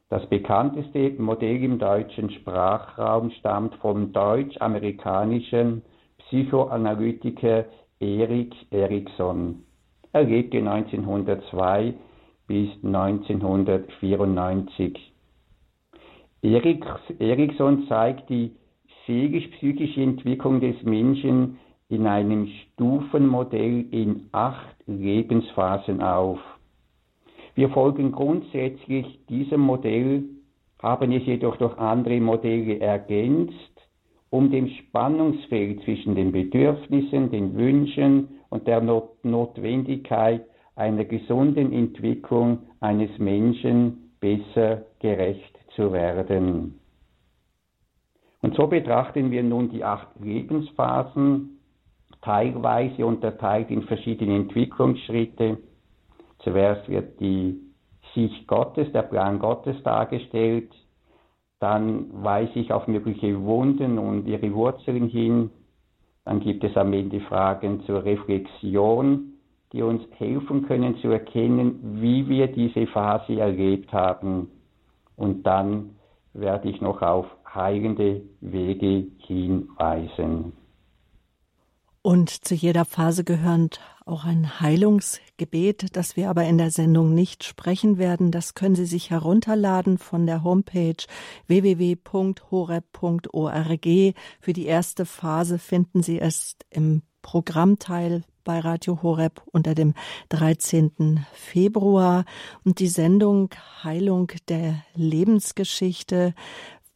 Das 0.08 0.25
bekannteste 0.28 1.11
Modell 1.18 1.64
im 1.64 1.78
deutschen 1.78 2.30
Sprachraum 2.30 3.30
stammt 3.30 3.75
vom 3.76 4.12
deutsch-amerikanischen 4.12 5.82
Psychoanalytiker 6.18 7.64
Erik 7.99 8.54
Erikson. 8.70 9.64
Er 10.12 10.25
lebte 10.25 10.58
1902 10.58 11.94
bis 12.46 12.68
1994. 12.82 15.14
Erik, 16.42 16.84
Erikson 17.18 17.87
zeigt 17.88 18.28
die 18.28 18.54
seelisch-psychische 19.06 20.02
Entwicklung 20.02 20.61
des 20.61 20.82
Menschen 20.82 21.56
in 21.92 22.06
einem 22.06 22.46
Stufenmodell 22.46 23.84
in 23.90 24.30
acht 24.32 24.76
Lebensphasen 24.87 26.00
auf. 26.00 26.38
Wir 27.54 27.68
folgen 27.68 28.12
grundsätzlich 28.12 29.20
diesem 29.28 29.61
Modell, 29.61 30.25
haben 30.82 31.12
es 31.12 31.26
jedoch 31.26 31.58
durch 31.58 31.76
andere 31.76 32.18
Modelle 32.18 32.80
ergänzt, 32.80 33.54
um 34.30 34.50
dem 34.50 34.68
Spannungsfeld 34.68 35.82
zwischen 35.82 36.14
den 36.14 36.32
Bedürfnissen, 36.32 37.30
den 37.30 37.54
Wünschen 37.56 38.28
und 38.49 38.66
der 38.66 38.80
Not 38.80 39.22
Notwendigkeit 39.22 40.46
einer 40.75 41.04
gesunden 41.04 41.75
Entwicklung 41.75 42.61
eines 42.80 43.11
Menschen 43.18 44.14
besser 44.18 44.87
gerecht 45.00 45.58
zu 45.76 45.92
werden. 45.92 46.80
Und 48.40 48.56
so 48.56 48.66
betrachten 48.66 49.30
wir 49.30 49.42
nun 49.42 49.68
die 49.68 49.84
acht 49.84 50.08
Lebensphasen, 50.20 51.51
teilweise 52.23 53.05
unterteilt 53.05 53.71
in 53.71 53.83
verschiedene 53.83 54.37
Entwicklungsschritte, 54.37 55.59
Zuerst 56.43 56.88
wird 56.88 57.21
die 57.21 57.61
Sicht 58.14 58.47
Gottes, 58.47 58.91
der 58.93 59.02
Plan 59.02 59.38
Gottes 59.38 59.81
dargestellt. 59.85 60.71
Dann 61.61 62.07
weise 62.25 62.59
ich 62.59 62.73
auf 62.73 62.88
mögliche 62.88 63.41
Wunden 63.45 63.99
und 63.99 64.26
ihre 64.26 64.52
Wurzeln 64.52 65.09
hin. 65.09 65.50
Dann 66.25 66.41
gibt 66.41 66.64
es 66.64 66.76
am 66.76 66.93
Ende 66.93 67.21
Fragen 67.21 67.83
zur 67.85 68.05
Reflexion, 68.05 69.35
die 69.73 69.83
uns 69.83 70.02
helfen 70.19 70.67
können 70.67 70.97
zu 70.99 71.09
erkennen, 71.09 72.00
wie 72.00 72.29
wir 72.29 72.49
diese 72.49 72.87
Phase 72.88 73.41
erlebt 73.41 73.93
haben. 73.93 74.49
Und 75.17 75.47
dann 75.47 75.97
werde 76.35 76.69
ich 76.69 76.81
noch 76.81 77.02
auf 77.02 77.26
heilende 77.55 78.23
Wege 78.41 79.07
hinweisen. 79.19 80.52
Und 82.02 82.44
zu 82.44 82.56
jeder 82.56 82.85
Phase 82.85 83.23
gehört 83.23 83.80
auch 84.04 84.25
ein 84.25 84.59
Heilungsgebet, 84.61 85.97
das 85.97 86.16
wir 86.16 86.28
aber 86.30 86.44
in 86.44 86.59
der 86.59 86.73
Sendung 86.73 87.14
nicht 87.14 87.44
sprechen 87.44 87.97
werden. 87.97 88.32
Das 88.32 88.54
können 88.54 88.75
Sie 88.75 88.87
sich 88.87 89.11
herunterladen 89.11 89.99
von 89.99 90.26
der 90.26 90.42
Homepage 90.42 90.97
www.horeb.org. 91.47 92.44
Für 94.40 94.52
die 94.52 94.66
erste 94.66 95.06
Phase 95.06 95.61
finden 95.61 96.02
Sie 96.02 96.18
es 96.18 96.56
im 96.71 97.02
Programmteil 97.23 98.25
bei 98.42 98.59
Radio 98.59 99.00
Horeb 99.02 99.40
unter 99.52 99.76
dem 99.76 99.94
13. 100.30 101.25
Februar. 101.32 102.25
Und 102.64 102.80
die 102.80 102.88
Sendung 102.88 103.50
Heilung 103.85 104.32
der 104.49 104.82
Lebensgeschichte 104.94 106.35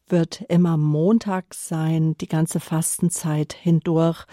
wird 0.09 0.41
immer 0.49 0.77
montags 0.77 1.69
sein, 1.69 2.17
die 2.19 2.29
ganze 2.29 2.59
Fastenzeit 2.59 3.53
hindurch. 3.53 4.27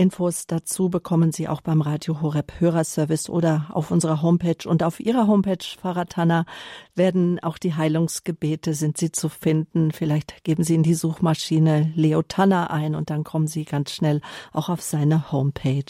Infos 0.00 0.46
dazu 0.46 0.88
bekommen 0.88 1.30
Sie 1.30 1.46
auch 1.46 1.60
beim 1.60 1.82
Radio 1.82 2.22
Horeb 2.22 2.54
Hörerservice 2.58 3.28
oder 3.28 3.66
auf 3.68 3.90
unserer 3.90 4.22
Homepage. 4.22 4.66
Und 4.66 4.82
auf 4.82 4.98
Ihrer 4.98 5.26
Homepage, 5.26 5.62
Faratana, 5.78 6.46
werden 6.94 7.38
auch 7.40 7.58
die 7.58 7.74
Heilungsgebete, 7.74 8.72
sind 8.72 8.96
sie 8.96 9.12
zu 9.12 9.28
finden. 9.28 9.92
Vielleicht 9.92 10.42
geben 10.42 10.64
Sie 10.64 10.74
in 10.74 10.82
die 10.82 10.94
Suchmaschine 10.94 11.92
Leotanna 11.94 12.68
ein 12.68 12.94
und 12.94 13.10
dann 13.10 13.24
kommen 13.24 13.46
Sie 13.46 13.66
ganz 13.66 13.92
schnell 13.92 14.22
auch 14.54 14.70
auf 14.70 14.80
seine 14.80 15.32
Homepage. 15.32 15.84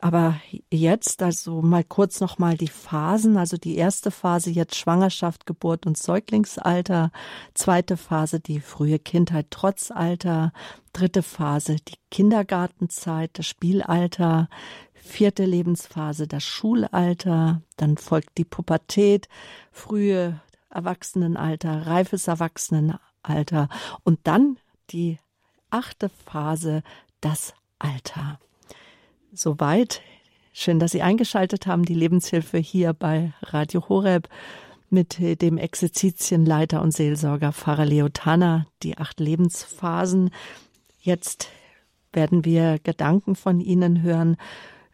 Aber 0.00 0.36
jetzt 0.70 1.22
also 1.22 1.62
mal 1.62 1.84
kurz 1.84 2.20
noch 2.20 2.38
mal 2.38 2.56
die 2.56 2.68
Phasen. 2.68 3.36
Also 3.36 3.56
die 3.56 3.76
erste 3.76 4.10
Phase 4.10 4.50
jetzt 4.50 4.76
Schwangerschaft, 4.76 5.46
Geburt 5.46 5.86
und 5.86 5.96
Säuglingsalter. 5.96 7.10
Zweite 7.54 7.96
Phase 7.96 8.40
die 8.40 8.60
frühe 8.60 8.98
Kindheit 8.98 9.46
trotz 9.50 9.90
Alter. 9.90 10.52
Dritte 10.92 11.22
Phase 11.22 11.76
die 11.76 11.98
Kindergartenzeit, 12.10 13.30
das 13.34 13.46
Spielalter. 13.46 14.48
Vierte 14.94 15.44
Lebensphase 15.44 16.26
das 16.26 16.42
Schulalter. 16.42 17.62
Dann 17.76 17.96
folgt 17.96 18.38
die 18.38 18.44
Pubertät, 18.44 19.28
frühe 19.70 20.40
Erwachsenenalter, 20.68 21.86
reifes 21.86 22.28
Erwachsenenalter 22.28 23.68
und 24.04 24.20
dann 24.24 24.58
die 24.90 25.18
achte 25.70 26.08
Phase 26.08 26.82
das 27.20 27.54
Alter. 27.78 28.38
Soweit. 29.32 30.02
Schön, 30.52 30.78
dass 30.78 30.92
Sie 30.92 31.02
eingeschaltet 31.02 31.66
haben, 31.66 31.84
die 31.84 31.94
Lebenshilfe 31.94 32.58
hier 32.58 32.92
bei 32.92 33.34
Radio 33.42 33.88
Horeb 33.88 34.28
mit 34.88 35.18
dem 35.42 35.58
Exerzitienleiter 35.58 36.80
und 36.80 36.92
Seelsorger 36.92 37.52
Pfarrer 37.52 37.84
Leotana, 37.84 38.66
die 38.82 38.96
acht 38.96 39.20
Lebensphasen. 39.20 40.30
Jetzt 40.98 41.48
werden 42.12 42.44
wir 42.44 42.78
Gedanken 42.82 43.36
von 43.36 43.60
Ihnen 43.60 44.02
hören 44.02 44.36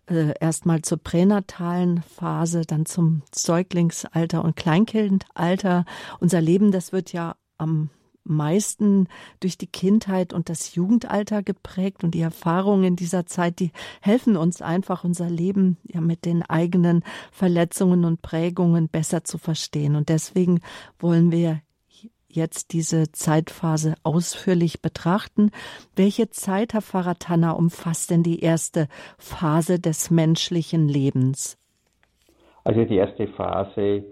äh, 0.06 0.34
erstmal 0.40 0.82
zur 0.82 0.98
pränatalen 0.98 2.02
Phase, 2.02 2.62
dann 2.62 2.86
zum 2.86 3.22
Säuglingsalter 3.32 4.44
und 4.44 4.56
Kleinkindalter. 4.56 5.84
Unser 6.18 6.40
Leben, 6.40 6.72
das 6.72 6.92
wird 6.92 7.12
ja 7.12 7.36
am 7.58 7.90
meisten 8.24 9.08
durch 9.40 9.58
die 9.58 9.66
Kindheit 9.66 10.32
und 10.32 10.48
das 10.48 10.74
Jugendalter 10.74 11.42
geprägt 11.42 12.04
und 12.04 12.12
die 12.12 12.20
Erfahrungen 12.20 12.84
in 12.84 12.96
dieser 12.96 13.26
Zeit, 13.26 13.60
die 13.60 13.72
helfen 14.00 14.36
uns 14.36 14.62
einfach, 14.62 15.04
unser 15.04 15.28
Leben 15.28 15.78
ja 15.84 16.00
mit 16.00 16.24
den 16.24 16.42
eigenen 16.42 17.04
Verletzungen 17.30 18.04
und 18.04 18.22
Prägungen 18.22 18.88
besser 18.88 19.24
zu 19.24 19.38
verstehen. 19.38 19.96
Und 19.96 20.08
deswegen 20.08 20.60
wollen 20.98 21.32
wir 21.32 21.60
jetzt 22.34 22.72
diese 22.72 23.12
Zeitphase 23.12 23.94
ausführlich 24.02 24.80
betrachten. 24.80 25.50
Welche 25.96 26.30
Zeit, 26.30 26.72
Herr 26.72 26.82
Pfarrer 26.82 27.18
Tanner, 27.18 27.56
umfasst 27.56 28.10
denn 28.10 28.22
die 28.22 28.40
erste 28.40 28.88
Phase 29.18 29.78
des 29.78 30.10
menschlichen 30.10 30.88
Lebens? 30.88 31.58
Also 32.64 32.84
die 32.84 32.96
erste 32.96 33.28
Phase 33.28 34.04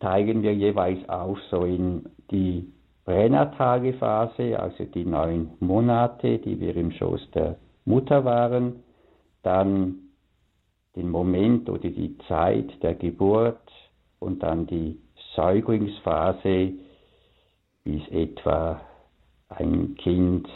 teilen 0.00 0.42
wir 0.42 0.54
jeweils 0.54 1.08
auf 1.08 1.38
so 1.50 1.64
in 1.64 2.04
die 2.30 2.73
pränatale 3.04 3.92
Phase, 3.94 4.58
also 4.58 4.84
die 4.84 5.04
neun 5.04 5.50
Monate, 5.60 6.38
die 6.38 6.58
wir 6.60 6.76
im 6.76 6.90
Schoß 6.92 7.30
der 7.34 7.56
Mutter 7.84 8.24
waren, 8.24 8.82
dann 9.42 9.96
den 10.96 11.10
Moment 11.10 11.68
oder 11.68 11.88
die 11.88 12.16
Zeit 12.28 12.82
der 12.82 12.94
Geburt 12.94 13.60
und 14.20 14.42
dann 14.42 14.66
die 14.66 14.98
Säuglingsphase, 15.34 16.72
bis 17.84 18.08
etwa 18.08 18.80
ein 19.48 19.94
Kind 19.96 20.48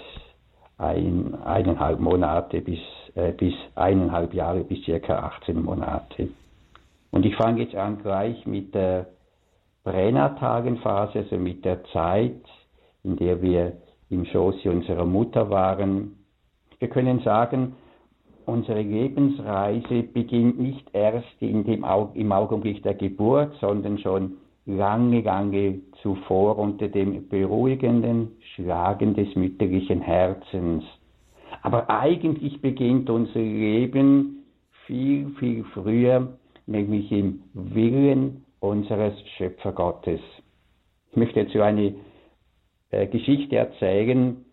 ein, 0.79 1.35
eineinhalb 1.43 1.99
Monate 1.99 2.61
bis, 2.61 2.79
äh, 3.15 3.33
bis 3.33 3.55
eineinhalb 3.75 4.33
Jahre 4.33 4.65
bis 4.65 4.83
circa 4.85 5.19
18 5.19 5.63
Monate. 5.63 6.29
Und 7.11 7.27
ich 7.27 7.35
fange 7.37 7.63
jetzt 7.63 7.75
an 7.75 8.01
gleich 8.01 8.47
mit 8.47 8.75
der 8.75 9.07
pränatalen 9.89 10.77
Phase, 10.79 11.21
also 11.21 11.37
mit 11.39 11.65
der 11.65 11.83
Zeit, 11.93 12.43
in 13.05 13.17
der 13.17 13.41
wir 13.41 13.73
im 14.11 14.27
Schoße 14.27 14.71
unserer 14.71 15.07
Mutter 15.07 15.49
waren. 15.49 16.17
Wir 16.79 16.89
können 16.89 17.21
sagen, 17.21 17.75
unsere 18.45 18.83
Lebensreise 18.83 20.03
beginnt 20.03 20.61
nicht 20.61 20.87
erst 20.93 21.41
in 21.41 21.65
dem, 21.65 21.87
im 22.15 22.33
Augenblick 22.33 22.83
der 22.83 22.95
Geburt, 22.95 23.55
sondern 23.61 23.99
schon 23.99 24.37
lange, 24.67 25.23
lange 25.23 25.81
zuvor 26.03 26.59
unter 26.59 26.89
dem 26.89 27.27
beruhigenden 27.29 28.33
Schlagen 28.55 29.15
des 29.15 29.35
mütterlichen 29.37 30.03
Herzens. 30.03 30.85
Aber 31.63 31.89
eigentlich 31.89 32.61
beginnt 32.61 33.09
unser 33.09 33.41
Leben 33.41 34.45
viel, 34.87 35.31
viel 35.39 35.65
früher, 35.73 36.29
nämlich 36.67 37.11
im 37.11 37.41
Willen 37.55 38.45
unseres 38.61 39.15
Schöpfergottes. 39.37 40.21
Ich 41.11 41.17
möchte 41.17 41.45
dazu 41.45 41.63
eine 41.63 41.95
äh, 42.91 43.07
Geschichte 43.07 43.57
erzählen. 43.57 44.45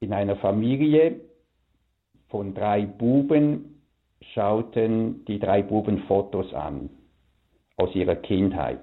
In 0.00 0.12
einer 0.12 0.36
Familie 0.36 1.20
von 2.28 2.54
drei 2.54 2.82
Buben 2.82 3.82
schauten 4.34 5.24
die 5.26 5.38
drei 5.38 5.62
Buben 5.62 6.00
Fotos 6.06 6.52
an 6.52 6.90
aus 7.76 7.94
ihrer 7.94 8.16
Kindheit. 8.16 8.80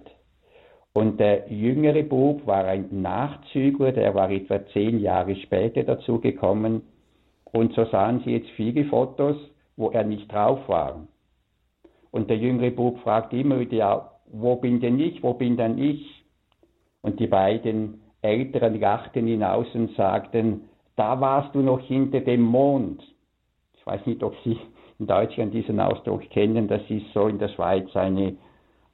Und 0.94 1.20
der 1.20 1.52
jüngere 1.52 2.04
Bub 2.04 2.46
war 2.46 2.66
ein 2.66 3.02
Nachzügler, 3.02 3.92
der 3.92 4.14
war 4.14 4.30
etwa 4.30 4.66
zehn 4.68 5.00
Jahre 5.00 5.36
später 5.38 5.84
dazu 5.84 6.20
gekommen. 6.20 6.84
Und 7.46 7.74
so 7.74 7.86
sahen 7.86 8.22
sie 8.24 8.32
jetzt 8.32 8.50
viele 8.52 8.86
Fotos, 8.86 9.36
wo 9.76 9.90
er 9.90 10.04
nicht 10.04 10.32
drauf 10.32 10.68
war. 10.68 11.08
Und 12.14 12.30
der 12.30 12.38
jüngere 12.38 12.70
Bub 12.70 13.00
fragt 13.00 13.34
immer 13.34 13.60
wieder, 13.60 13.76
ja, 13.76 14.12
wo 14.32 14.56
bin 14.58 14.80
denn 14.80 15.00
ich, 15.00 15.24
wo 15.24 15.34
bin 15.34 15.58
denn 15.58 15.80
ich? 15.80 16.24
Und 17.02 17.20
die 17.20 17.26
beiden 17.26 18.02
Älteren 18.22 18.80
lachten 18.80 19.26
hinaus 19.26 19.66
und 19.74 19.96
sagten, 19.96 20.70
da 20.96 21.20
warst 21.20 21.56
du 21.56 21.62
noch 21.62 21.80
hinter 21.82 22.20
dem 22.20 22.44
Mond. 22.44 23.02
Ich 23.74 23.86
weiß 23.86 24.06
nicht, 24.06 24.22
ob 24.22 24.36
Sie 24.44 24.56
in 25.00 25.08
Deutschland 25.08 25.56
diesen 25.56 25.80
Ausdruck 25.80 26.30
kennen, 26.30 26.68
das 26.68 26.84
ist 26.88 27.12
so 27.16 27.28
in 27.28 27.40
der 27.40 27.50
Schweiz 27.50 27.94
eine 27.96 28.38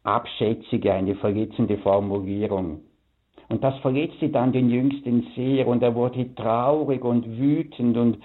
abschätzige, 0.04 0.94
eine 0.94 1.16
verletzende 1.16 1.78
Formulierung. 1.78 2.80
Und 3.50 3.62
das 3.66 3.78
verletzte 3.80 4.30
dann 4.30 4.54
den 4.54 4.70
Jüngsten 4.70 5.28
sehr 5.36 5.68
und 5.68 5.84
er 5.84 5.94
wurde 5.94 6.34
traurig 6.36 7.04
und 7.04 7.38
wütend 7.38 7.98
und, 7.98 8.18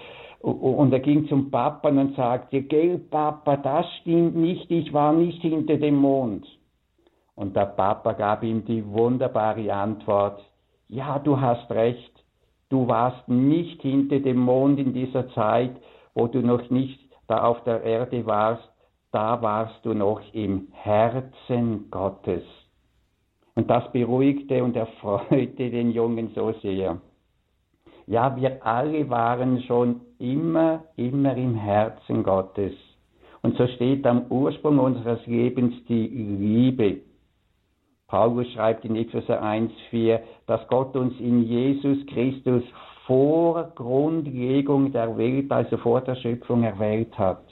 und 0.51 0.93
er 0.93 0.99
ging 0.99 1.27
zum 1.27 1.49
Papa 1.49 1.89
und 1.89 2.15
sagte, 2.15 2.61
gell 2.61 2.99
Papa, 2.99 3.57
das 3.57 3.85
stimmt 4.01 4.35
nicht, 4.35 4.69
ich 4.69 4.93
war 4.93 5.11
nicht 5.11 5.41
hinter 5.41 5.77
dem 5.77 5.95
Mond. 5.95 6.45
Und 7.33 7.55
der 7.55 7.65
Papa 7.65 8.13
gab 8.13 8.43
ihm 8.43 8.63
die 8.63 8.85
wunderbare 8.87 9.73
Antwort, 9.73 10.39
ja, 10.87 11.17
du 11.17 11.41
hast 11.41 11.71
recht, 11.71 12.11
du 12.69 12.87
warst 12.87 13.27
nicht 13.27 13.81
hinter 13.81 14.19
dem 14.19 14.37
Mond 14.37 14.77
in 14.79 14.93
dieser 14.93 15.27
Zeit, 15.29 15.75
wo 16.13 16.27
du 16.27 16.41
noch 16.41 16.69
nicht 16.69 16.99
da 17.27 17.43
auf 17.43 17.63
der 17.63 17.81
Erde 17.83 18.23
warst, 18.27 18.69
da 19.11 19.41
warst 19.41 19.83
du 19.83 19.95
noch 19.95 20.21
im 20.33 20.67
Herzen 20.73 21.89
Gottes. 21.89 22.43
Und 23.55 23.69
das 23.71 23.91
beruhigte 23.91 24.63
und 24.63 24.75
erfreute 24.75 25.71
den 25.71 25.89
Jungen 25.89 26.33
so 26.35 26.53
sehr. 26.61 27.01
Ja, 28.07 28.35
wir 28.35 28.65
alle 28.65 29.09
waren 29.09 29.61
schon 29.63 30.01
immer, 30.19 30.83
immer 30.95 31.35
im 31.35 31.55
Herzen 31.55 32.23
Gottes. 32.23 32.73
Und 33.41 33.57
so 33.57 33.67
steht 33.67 34.05
am 34.05 34.25
Ursprung 34.29 34.79
unseres 34.79 35.25
Lebens 35.25 35.73
die 35.87 36.07
Liebe. 36.07 37.01
Paulus 38.07 38.47
schreibt 38.53 38.85
in 38.85 38.95
Epheser 38.95 39.41
1,4, 39.41 40.19
dass 40.45 40.67
Gott 40.67 40.95
uns 40.95 41.19
in 41.19 41.43
Jesus 41.43 42.05
Christus 42.07 42.63
vor 43.07 43.71
Grundlegung 43.75 44.91
der 44.91 45.17
Welt, 45.17 45.51
also 45.51 45.77
vor 45.77 46.01
der 46.01 46.15
Schöpfung, 46.15 46.63
erwählt 46.63 47.17
hat. 47.17 47.43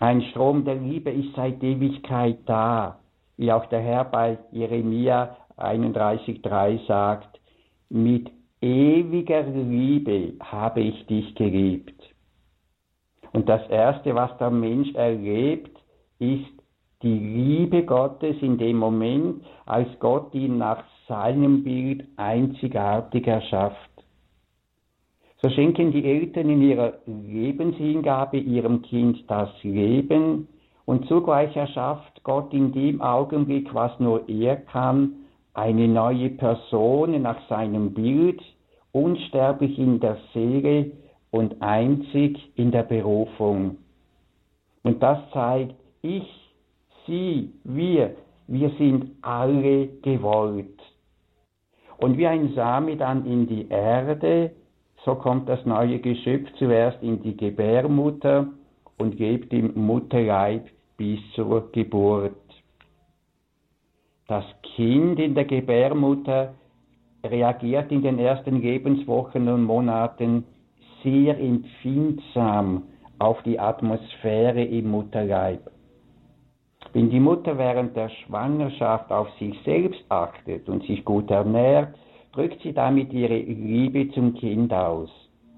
Ein 0.00 0.22
Strom 0.30 0.64
der 0.64 0.74
Liebe 0.74 1.10
ist 1.10 1.34
seit 1.34 1.62
Ewigkeit 1.62 2.38
da, 2.46 2.98
wie 3.36 3.52
auch 3.52 3.66
der 3.66 3.80
Herr 3.80 4.04
bei 4.04 4.38
Jeremia 4.50 5.36
31,3 5.56 6.86
sagt, 6.86 7.40
mit 7.88 8.30
ewiger 8.62 9.42
Liebe 9.42 10.34
habe 10.40 10.80
ich 10.80 11.06
dich 11.06 11.34
geliebt. 11.34 11.94
Und 13.32 13.48
das 13.48 13.66
Erste, 13.68 14.14
was 14.14 14.36
der 14.38 14.50
Mensch 14.50 14.94
erlebt, 14.94 15.76
ist 16.18 16.62
die 17.02 17.18
Liebe 17.18 17.84
Gottes 17.84 18.36
in 18.40 18.58
dem 18.58 18.76
Moment, 18.76 19.44
als 19.66 19.88
Gott 19.98 20.32
ihn 20.34 20.58
nach 20.58 20.84
seinem 21.08 21.64
Bild 21.64 22.06
einzigartig 22.16 23.26
erschafft. 23.26 23.90
So 25.38 25.50
schenken 25.50 25.90
die 25.90 26.04
Eltern 26.04 26.48
in 26.48 26.62
ihrer 26.62 26.98
Lebenshingabe 27.06 28.38
ihrem 28.38 28.82
Kind 28.82 29.24
das 29.28 29.50
Leben 29.64 30.46
und 30.84 31.08
zugleich 31.08 31.56
erschafft 31.56 32.22
Gott 32.22 32.52
in 32.54 32.72
dem 32.72 33.00
Augenblick, 33.00 33.74
was 33.74 33.98
nur 33.98 34.28
er 34.28 34.56
kann, 34.56 35.21
eine 35.54 35.88
neue 35.88 36.30
Person 36.30 37.20
nach 37.22 37.46
seinem 37.48 37.92
Bild, 37.92 38.40
unsterblich 38.92 39.78
in 39.78 40.00
der 40.00 40.18
Seele 40.32 40.92
und 41.30 41.60
einzig 41.60 42.38
in 42.56 42.70
der 42.70 42.82
Berufung. 42.82 43.78
Und 44.82 45.02
das 45.02 45.18
zeigt, 45.32 45.74
ich, 46.02 46.26
sie, 47.06 47.52
wir, 47.64 48.16
wir 48.46 48.70
sind 48.78 49.12
alle 49.22 49.88
gewollt. 50.02 50.78
Und 51.98 52.18
wie 52.18 52.26
ein 52.26 52.52
Same 52.54 52.96
dann 52.96 53.24
in 53.26 53.46
die 53.46 53.68
Erde, 53.68 54.50
so 55.04 55.14
kommt 55.14 55.48
das 55.48 55.64
neue 55.64 56.00
Geschöpf 56.00 56.52
zuerst 56.58 57.02
in 57.02 57.22
die 57.22 57.36
Gebärmutter 57.36 58.48
und 58.98 59.18
lebt 59.18 59.52
im 59.52 59.72
Mutterleib 59.74 60.66
bis 60.96 61.20
zur 61.34 61.70
Geburt. 61.72 62.32
Das 64.32 64.46
Kind 64.62 65.20
in 65.20 65.34
der 65.34 65.44
Gebärmutter 65.44 66.54
reagiert 67.22 67.92
in 67.92 68.00
den 68.00 68.18
ersten 68.18 68.62
Lebenswochen 68.62 69.46
und 69.46 69.64
Monaten 69.64 70.44
sehr 71.04 71.38
empfindsam 71.38 72.84
auf 73.18 73.42
die 73.42 73.60
Atmosphäre 73.60 74.64
im 74.64 74.90
Mutterleib. 74.90 75.70
Wenn 76.94 77.10
die 77.10 77.20
Mutter 77.20 77.58
während 77.58 77.94
der 77.94 78.08
Schwangerschaft 78.08 79.12
auf 79.12 79.28
sich 79.38 79.54
selbst 79.66 80.02
achtet 80.08 80.66
und 80.66 80.82
sich 80.84 81.04
gut 81.04 81.30
ernährt, 81.30 81.94
drückt 82.32 82.62
sie 82.62 82.72
damit 82.72 83.12
ihre 83.12 83.36
Liebe 83.36 84.10
zum 84.12 84.32
Kind 84.32 84.72
aus. 84.72 85.10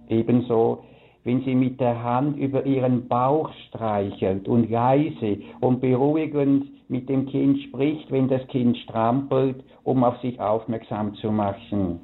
Ebenso, 0.09 0.83
wenn 1.23 1.45
sie 1.45 1.55
mit 1.55 1.79
der 1.79 2.03
Hand 2.03 2.39
über 2.39 2.67
ihren 2.67 3.07
Bauch 3.07 3.53
streichelt 3.69 4.49
und 4.49 4.69
leise 4.69 5.39
und 5.61 5.81
beruhigend 5.81 6.74
mit 6.89 7.09
dem 7.09 7.27
Kind 7.27 7.61
spricht, 7.63 8.11
wenn 8.11 8.29
das 8.29 8.47
Kind 8.49 8.77
strampelt, 8.79 9.65
um 9.83 10.05
auf 10.05 10.19
sich 10.21 10.41
aufmerksam 10.41 11.15
zu 11.17 11.31
machen. 11.31 12.01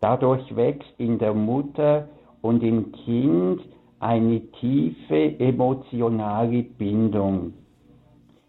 Dadurch 0.00 0.54
wächst 0.54 0.92
in 0.98 1.18
der 1.18 1.34
Mutter 1.34 2.08
und 2.42 2.62
im 2.62 2.92
Kind 2.92 3.60
eine 4.00 4.40
tiefe 4.60 5.38
emotionale 5.40 6.62
Bindung. 6.62 7.52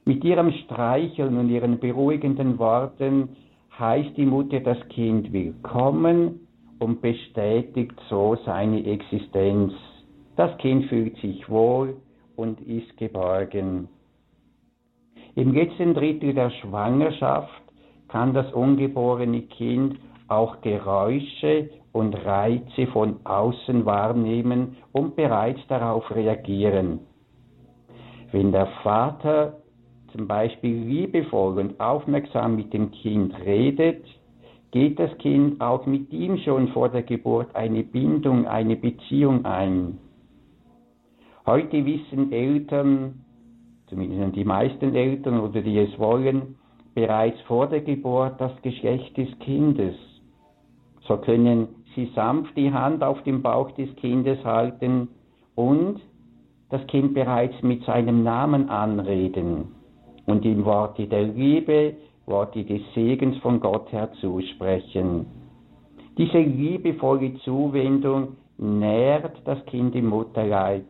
Mit 0.06 0.24
ihrem 0.24 0.52
Streicheln 0.52 1.38
und 1.38 1.50
ihren 1.50 1.80
beruhigenden 1.80 2.60
Worten 2.60 3.30
heißt 3.78 4.18
die 4.18 4.26
Mutter 4.26 4.60
das 4.60 4.78
Kind 4.90 5.32
willkommen 5.34 6.48
und 6.80 7.02
bestätigt 7.02 8.00
so 8.10 8.38
seine 8.46 8.86
Existenz. 8.86 9.74
Das 10.36 10.58
Kind 10.58 10.86
fühlt 10.86 11.18
sich 11.18 11.50
wohl 11.50 11.98
und 12.36 12.62
ist 12.62 12.96
geborgen. 12.98 13.88
Im 15.40 15.54
letzten 15.54 15.94
Drittel 15.94 16.34
der 16.34 16.50
Schwangerschaft 16.50 17.62
kann 18.10 18.34
das 18.34 18.52
ungeborene 18.52 19.44
Kind 19.44 19.98
auch 20.28 20.60
Geräusche 20.60 21.70
und 21.94 22.14
Reize 22.26 22.88
von 22.92 23.22
außen 23.24 23.86
wahrnehmen 23.86 24.76
und 24.92 25.16
bereits 25.16 25.62
darauf 25.70 26.14
reagieren. 26.14 27.00
Wenn 28.34 28.52
der 28.52 28.68
Vater 28.84 29.60
zum 30.12 30.28
Beispiel 30.28 30.76
liebevoll 30.76 31.58
und 31.58 31.80
aufmerksam 31.80 32.58
mit 32.58 32.74
dem 32.74 32.92
Kind 32.92 33.34
redet, 33.46 34.04
geht 34.72 35.00
das 35.00 35.18
Kind 35.20 35.62
auch 35.62 35.86
mit 35.86 36.12
ihm 36.12 36.38
schon 36.40 36.68
vor 36.74 36.90
der 36.90 37.04
Geburt 37.04 37.56
eine 37.56 37.84
Bindung, 37.84 38.46
eine 38.46 38.76
Beziehung 38.76 39.46
ein. 39.46 40.00
Heute 41.46 41.86
wissen 41.86 42.30
Eltern, 42.34 43.24
zumindest 43.90 44.36
die 44.36 44.46
meisten 44.46 44.96
Eltern 44.96 45.40
oder 45.40 45.62
die 45.62 45.78
es 45.80 45.98
wollen, 46.00 46.56
bereits 46.94 47.40
vor 47.42 47.68
der 47.68 47.82
Geburt 47.82 48.40
das 48.40 48.52
Geschlecht 48.62 49.18
des 49.18 49.28
Kindes. 49.40 49.96
So 51.08 51.18
können 51.18 51.68
sie 51.96 52.10
sanft 52.16 52.56
die 52.56 52.72
Hand 52.72 53.04
auf 53.04 53.22
dem 53.24 53.42
Bauch 53.42 53.72
des 53.72 53.94
Kindes 53.98 54.44
halten 54.44 55.10
und 55.56 56.00
das 56.70 56.86
Kind 56.88 57.14
bereits 57.14 57.62
mit 57.64 57.84
seinem 57.84 58.24
Namen 58.24 58.70
anreden 58.70 59.76
und 60.26 60.46
ihm 60.46 60.66
Worte 60.66 61.08
der 61.08 61.24
Liebe, 61.24 61.96
Worte 62.28 62.64
des 62.64 62.82
Segens 62.94 63.38
von 63.38 63.60
Gott 63.60 63.92
her 63.92 64.12
zusprechen. 64.22 65.26
Diese 66.18 66.38
liebevolle 66.38 67.36
Zuwendung 67.40 68.36
nährt 68.58 69.42
das 69.46 69.66
Kind 69.66 69.96
im 69.96 70.08
Mutterleib, 70.08 70.84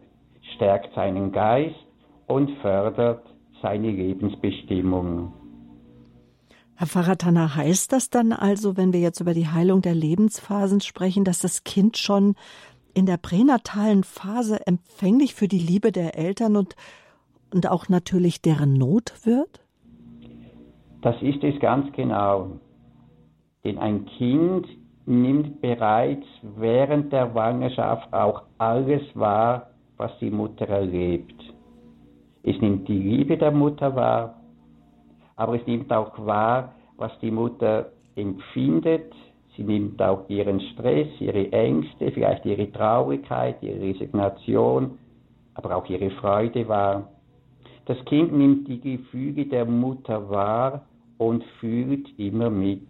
stärkt 0.56 0.94
seinen 0.96 1.32
Geist 1.32 1.89
und 2.30 2.52
fördert 2.62 3.26
seine 3.62 3.92
Lebensbestimmung. 3.92 5.34
Herr 6.76 6.88
Pfarrer 6.88 7.18
Tanner, 7.18 7.56
heißt 7.56 7.92
das 7.92 8.10
dann 8.10 8.32
also, 8.32 8.78
wenn 8.78 8.94
wir 8.94 9.02
jetzt 9.02 9.20
über 9.20 9.34
die 9.34 9.50
Heilung 9.50 9.82
der 9.82 9.96
Lebensphasen 9.96 10.80
sprechen, 10.80 11.26
dass 11.26 11.40
das 11.40 11.66
Kind 11.66 11.98
schon 11.98 12.36
in 12.94 13.06
der 13.06 13.18
pränatalen 13.18 14.04
Phase 14.04 14.66
empfänglich 14.66 15.34
für 15.36 15.50
die 15.50 15.60
Liebe 15.60 15.92
der 15.92 16.18
Eltern 16.18 16.56
und, 16.56 16.76
und 17.54 17.70
auch 17.70 17.90
natürlich 17.90 18.42
deren 18.42 18.74
Not 18.74 19.14
wird? 19.26 19.60
Das 21.02 21.22
ist 21.22 21.44
es 21.44 21.60
ganz 21.60 21.92
genau. 21.94 22.60
Denn 23.66 23.78
ein 23.78 24.06
Kind 24.06 24.68
nimmt 25.06 25.60
bereits 25.62 26.26
während 26.56 27.12
der 27.12 27.34
Wangerschaft 27.34 28.14
auch 28.14 28.44
alles 28.58 29.02
wahr, 29.16 29.72
was 29.98 30.12
die 30.20 30.30
Mutter 30.32 30.68
erlebt. 30.68 31.36
Es 32.44 32.60
nimmt 32.62 32.88
die 32.88 32.98
Liebe 32.98 33.38
der 33.38 33.52
Mutter 33.52 33.96
wahr, 33.96 34.42
aber 35.36 35.56
es 35.56 35.68
nimmt 35.68 35.92
auch 35.92 36.26
wahr, 36.26 36.74
was 36.98 37.12
die 37.22 37.32
Mutter 37.32 37.92
empfindet. 38.16 39.14
Sie 39.56 39.64
nimmt 39.64 40.02
auch 40.02 40.30
ihren 40.30 40.60
Stress, 40.62 41.08
ihre 41.20 41.52
Ängste, 41.52 42.12
vielleicht 42.12 42.46
ihre 42.46 42.72
Traurigkeit, 42.72 43.62
ihre 43.62 43.82
Resignation, 43.82 44.98
aber 45.54 45.76
auch 45.76 45.90
ihre 45.90 46.12
Freude 46.12 46.68
wahr. 46.68 47.10
Das 47.86 47.98
Kind 48.06 48.32
nimmt 48.32 48.68
die 48.68 48.80
Gefühle 48.80 49.46
der 49.46 49.66
Mutter 49.66 50.30
wahr 50.30 50.86
und 51.18 51.44
fühlt 51.60 52.08
immer 52.18 52.50
mit. 52.50 52.88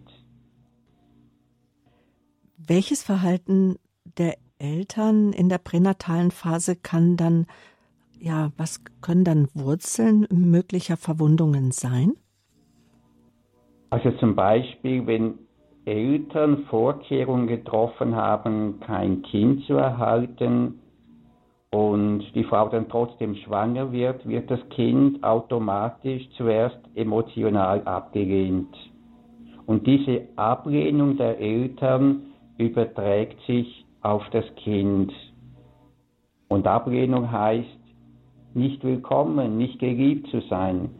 Welches 2.56 3.02
Verhalten 3.02 3.76
der 4.18 4.36
Eltern 4.58 5.32
in 5.32 5.48
der 5.48 5.58
pränatalen 5.58 6.30
Phase 6.30 6.76
kann 6.76 7.16
dann, 7.16 7.46
ja, 8.20 8.50
was 8.56 8.84
können 9.00 9.24
dann 9.24 9.48
Wurzeln 9.54 10.26
möglicher 10.30 10.96
Verwundungen 10.96 11.72
sein? 11.72 12.12
Also 13.90 14.12
zum 14.12 14.36
Beispiel, 14.36 15.06
wenn 15.06 15.38
Eltern 15.84 16.64
Vorkehrungen 16.68 17.48
getroffen 17.48 18.14
haben, 18.14 18.78
kein 18.80 19.22
Kind 19.22 19.64
zu 19.64 19.74
erhalten 19.74 20.80
und 21.70 22.24
die 22.34 22.44
Frau 22.44 22.68
dann 22.68 22.88
trotzdem 22.88 23.34
schwanger 23.36 23.90
wird, 23.90 24.28
wird 24.28 24.50
das 24.50 24.60
Kind 24.70 25.24
automatisch 25.24 26.22
zuerst 26.36 26.78
emotional 26.94 27.82
abgelehnt. 27.82 28.76
Und 29.66 29.86
diese 29.86 30.28
Ablehnung 30.36 31.16
der 31.16 31.40
Eltern 31.40 32.22
überträgt 32.58 33.40
sich 33.46 33.86
auf 34.02 34.22
das 34.32 34.44
Kind. 34.56 35.12
Und 36.48 36.66
Ablehnung 36.66 37.30
heißt, 37.30 37.79
nicht 38.54 38.82
willkommen, 38.82 39.58
nicht 39.58 39.78
geliebt 39.78 40.28
zu 40.28 40.40
sein. 40.48 40.90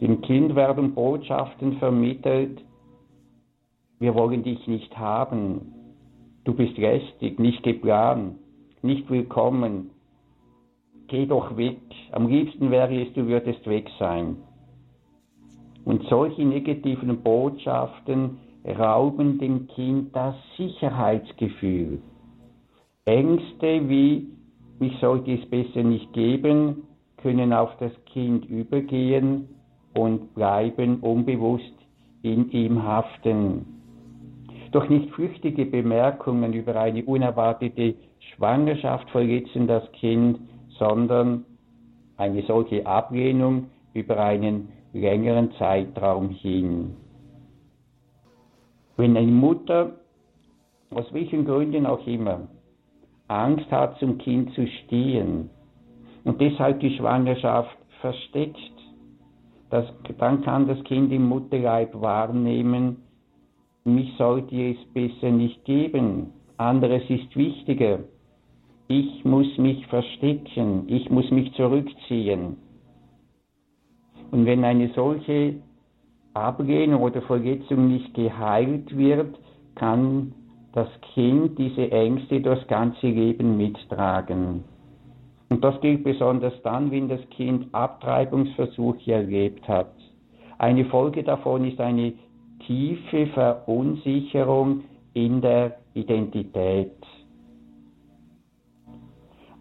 Dem 0.00 0.20
Kind 0.22 0.54
werden 0.54 0.94
Botschaften 0.94 1.78
vermittelt, 1.78 2.62
wir 3.98 4.14
wollen 4.14 4.42
dich 4.42 4.66
nicht 4.66 4.96
haben, 4.96 5.72
du 6.44 6.54
bist 6.54 6.76
lästig, 6.78 7.38
nicht 7.38 7.62
geplant, 7.62 8.36
nicht 8.82 9.10
willkommen, 9.10 9.90
geh 11.08 11.26
doch 11.26 11.56
weg, 11.56 11.80
am 12.12 12.28
liebsten 12.28 12.70
wäre 12.70 13.02
es, 13.02 13.12
du 13.14 13.26
würdest 13.26 13.66
weg 13.66 13.90
sein. 13.98 14.36
Und 15.84 16.02
solche 16.08 16.44
negativen 16.44 17.22
Botschaften 17.22 18.38
rauben 18.66 19.38
dem 19.38 19.66
Kind 19.68 20.14
das 20.14 20.34
Sicherheitsgefühl. 20.56 22.02
Ängste 23.06 23.88
wie, 23.88 24.28
mich 24.80 24.98
sollte 25.00 25.32
es 25.32 25.48
besser 25.48 25.82
nicht 25.82 26.12
geben, 26.12 26.84
können 27.18 27.52
auf 27.52 27.70
das 27.78 27.92
Kind 28.06 28.46
übergehen 28.46 29.48
und 29.94 30.34
bleiben 30.34 31.00
unbewusst 31.00 31.74
in 32.22 32.50
ihm 32.50 32.82
haften. 32.82 33.66
Doch 34.72 34.88
nicht 34.88 35.10
flüchtige 35.10 35.66
Bemerkungen 35.66 36.52
über 36.52 36.76
eine 36.76 37.04
unerwartete 37.04 37.94
Schwangerschaft 38.20 39.10
verletzen 39.10 39.66
das 39.66 39.90
Kind, 39.92 40.38
sondern 40.78 41.44
eine 42.16 42.42
solche 42.42 42.86
Ablehnung 42.86 43.66
über 43.94 44.18
einen 44.18 44.68
längeren 44.92 45.52
Zeitraum 45.58 46.30
hin. 46.30 46.96
Wenn 48.96 49.16
eine 49.16 49.30
Mutter, 49.30 49.92
aus 50.90 51.12
welchen 51.12 51.44
Gründen 51.44 51.86
auch 51.86 52.06
immer, 52.06 52.48
Angst 53.30 53.70
hat, 53.70 53.98
zum 53.98 54.18
Kind 54.18 54.52
zu 54.54 54.66
stehen 54.66 55.50
und 56.24 56.40
deshalb 56.40 56.80
die 56.80 56.96
Schwangerschaft 56.96 57.76
versteckt, 58.00 58.58
das, 59.70 59.86
dann 60.18 60.42
kann 60.42 60.66
das 60.66 60.82
Kind 60.84 61.12
im 61.12 61.28
Mutterleib 61.28 61.94
wahrnehmen, 62.00 62.96
mich 63.84 64.12
sollte 64.18 64.70
es 64.70 64.78
besser 64.92 65.30
nicht 65.30 65.64
geben, 65.64 66.32
anderes 66.56 67.02
ist 67.08 67.34
wichtiger. 67.36 68.00
Ich 68.88 69.24
muss 69.24 69.56
mich 69.56 69.86
verstecken, 69.86 70.84
ich 70.88 71.08
muss 71.08 71.30
mich 71.30 71.52
zurückziehen. 71.54 72.56
Und 74.32 74.44
wenn 74.46 74.64
eine 74.64 74.90
solche 74.94 75.54
Ablehnung 76.34 77.02
oder 77.02 77.22
Verletzung 77.22 77.88
nicht 77.88 78.12
geheilt 78.14 78.96
wird, 78.96 79.38
kann 79.76 80.34
das 80.72 80.88
Kind 81.14 81.58
diese 81.58 81.90
Ängste 81.90 82.40
das 82.40 82.66
ganze 82.68 83.08
Leben 83.08 83.56
mittragen. 83.56 84.64
Und 85.48 85.64
das 85.64 85.80
gilt 85.80 86.04
besonders 86.04 86.54
dann, 86.62 86.90
wenn 86.90 87.08
das 87.08 87.20
Kind 87.30 87.74
Abtreibungsversuche 87.74 89.12
erlebt 89.12 89.66
hat. 89.66 89.92
Eine 90.58 90.84
Folge 90.84 91.24
davon 91.24 91.64
ist 91.64 91.80
eine 91.80 92.12
tiefe 92.66 93.26
Verunsicherung 93.28 94.84
in 95.14 95.40
der 95.40 95.78
Identität. 95.94 96.92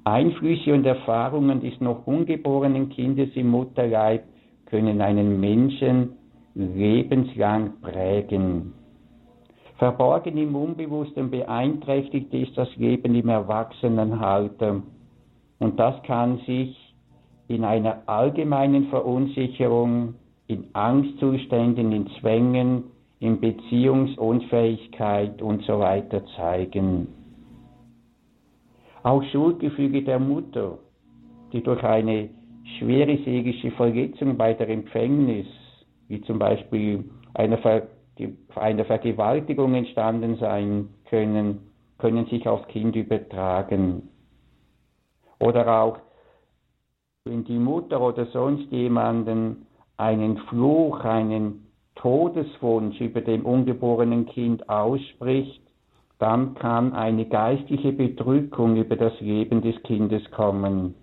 Einflüsse 0.04 0.74
und 0.74 0.86
Erfahrungen 0.86 1.62
des 1.62 1.80
noch 1.82 2.06
ungeborenen 2.06 2.90
Kindes 2.90 3.30
im 3.36 3.50
Mutterleib 3.50 4.24
können 4.66 5.02
einen 5.02 5.40
Menschen 5.40 6.18
lebenslang 6.54 7.82
prägen. 7.82 8.74
Verborgen 9.80 10.38
im 10.38 10.56
Unbewussten 10.56 11.32
beeinträchtigt 11.32 12.34
ist 12.34 12.58
das 12.58 12.68
Leben 12.76 13.16
im 13.16 13.30
Erwachsenenalter 13.30 14.82
und 15.60 15.80
das 15.80 16.04
kann 16.04 16.40
sich 16.40 16.76
in 17.48 17.64
einer 17.64 18.04
allgemeinen 18.06 18.90
Verunsicherung, 18.90 20.16
in 20.48 20.66
Angstzuständen, 20.74 21.94
in 21.94 22.08
Zwängen, 22.20 22.84
in 23.22 23.40
Beziehungsunfähigkeit 23.40 25.42
und 25.42 25.64
so 25.64 25.80
weiter 25.80 26.26
zeigen. 26.36 27.08
Auch 29.04 29.24
Schuldgefühle 29.32 30.02
der 30.02 30.20
Mutter, 30.20 30.78
die 31.54 31.64
durch 31.64 31.82
eine 31.84 32.30
schwere 32.78 33.18
seelische 33.24 33.72
Verletzung 33.72 34.36
bei 34.36 34.54
der 34.54 34.68
Empfängnis, 34.68 35.48
wie 36.10 36.20
zum 36.22 36.38
Beispiel 36.38 37.06
eine, 37.34 37.58
Ver 37.60 37.88
eine 38.56 38.86
Vergewaltigung 38.86 39.74
entstanden 39.76 40.38
sein 40.38 40.90
können, 41.10 41.70
können 41.98 42.26
sich 42.28 42.48
aufs 42.48 42.68
Kind 42.68 42.96
übertragen. 42.96 44.10
Oder 45.40 45.82
auch, 45.82 46.00
wenn 47.26 47.44
die 47.44 47.58
Mutter 47.60 48.02
oder 48.02 48.26
sonst 48.28 48.72
jemanden 48.72 49.68
einen 49.98 50.38
Fluch, 50.50 51.02
einen 51.02 51.68
Todeswunsch 51.96 53.00
über 53.02 53.22
dem 53.22 53.46
ungeborenen 53.46 54.26
Kind 54.26 54.70
ausspricht, 54.70 55.62
dann 56.18 56.54
kann 56.56 56.94
eine 56.94 57.26
geistliche 57.26 57.94
Bedrückung 57.94 58.78
über 58.78 58.96
das 58.96 59.20
Leben 59.20 59.62
des 59.62 59.82
Kindes 59.84 60.30
kommen. 60.32 60.96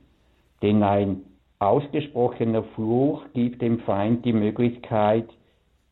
Denn 0.62 0.82
ein 0.82 1.22
ausgesprochener 1.58 2.62
Fluch 2.74 3.22
gibt 3.32 3.62
dem 3.62 3.80
Feind 3.80 4.24
die 4.24 4.32
Möglichkeit, 4.32 5.28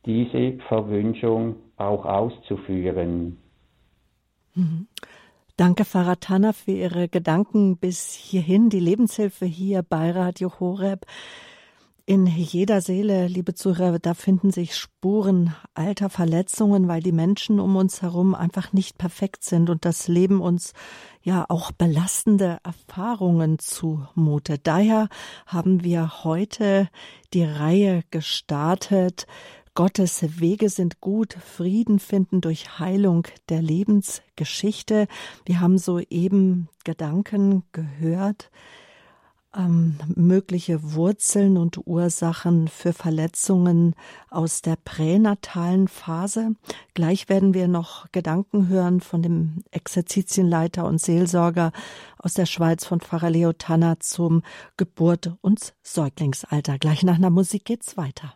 diese 0.06 0.58
Verwünschung 0.68 1.56
auch 1.76 2.04
auszuführen. 2.04 3.38
Mhm. 4.54 4.86
Danke, 5.56 5.84
Pfarrer 5.84 6.18
Tanner, 6.18 6.52
für 6.52 6.72
Ihre 6.72 7.08
Gedanken 7.08 7.76
bis 7.76 8.12
hierhin. 8.12 8.70
Die 8.70 8.80
Lebenshilfe 8.80 9.46
hier 9.46 9.82
bei 9.82 10.10
Radio 10.10 10.52
Horeb. 10.58 11.06
In 12.06 12.26
jeder 12.26 12.82
Seele, 12.82 13.28
liebe 13.28 13.54
Zuhörer, 13.54 13.98
da 13.98 14.12
finden 14.12 14.50
sich 14.50 14.76
Spuren 14.76 15.54
alter 15.72 16.10
Verletzungen, 16.10 16.86
weil 16.86 17.02
die 17.02 17.12
Menschen 17.12 17.60
um 17.60 17.76
uns 17.76 18.02
herum 18.02 18.34
einfach 18.34 18.74
nicht 18.74 18.98
perfekt 18.98 19.42
sind 19.42 19.70
und 19.70 19.86
das 19.86 20.06
Leben 20.06 20.42
uns 20.42 20.74
ja 21.22 21.46
auch 21.48 21.72
belastende 21.72 22.58
Erfahrungen 22.62 23.58
zumutet. 23.58 24.66
Daher 24.66 25.08
haben 25.46 25.82
wir 25.82 26.24
heute 26.24 26.90
die 27.32 27.44
Reihe 27.44 28.02
gestartet. 28.10 29.26
Gottes 29.76 30.38
Wege 30.38 30.68
sind 30.68 31.00
gut, 31.00 31.32
Frieden 31.34 31.98
finden 31.98 32.40
durch 32.40 32.78
Heilung 32.78 33.26
der 33.48 33.60
Lebensgeschichte. 33.60 35.08
Wir 35.44 35.58
haben 35.58 35.78
soeben 35.78 36.68
Gedanken 36.84 37.64
gehört, 37.72 38.52
ähm, 39.52 39.96
mögliche 40.14 40.94
Wurzeln 40.94 41.56
und 41.56 41.88
Ursachen 41.88 42.68
für 42.68 42.92
Verletzungen 42.92 43.96
aus 44.30 44.62
der 44.62 44.76
pränatalen 44.76 45.88
Phase. 45.88 46.54
Gleich 46.94 47.28
werden 47.28 47.52
wir 47.52 47.66
noch 47.66 48.06
Gedanken 48.12 48.68
hören 48.68 49.00
von 49.00 49.22
dem 49.22 49.64
Exerzitienleiter 49.72 50.84
und 50.84 51.00
Seelsorger 51.00 51.72
aus 52.18 52.34
der 52.34 52.46
Schweiz 52.46 52.84
von 52.84 53.00
Pfarrer 53.00 53.30
Leo 53.30 53.52
Tanner 53.52 53.98
zum 53.98 54.42
Geburt- 54.76 55.32
und 55.40 55.74
Säuglingsalter. 55.82 56.78
Gleich 56.78 57.02
nach 57.02 57.16
einer 57.16 57.30
Musik 57.30 57.64
geht's 57.64 57.96
weiter. 57.96 58.34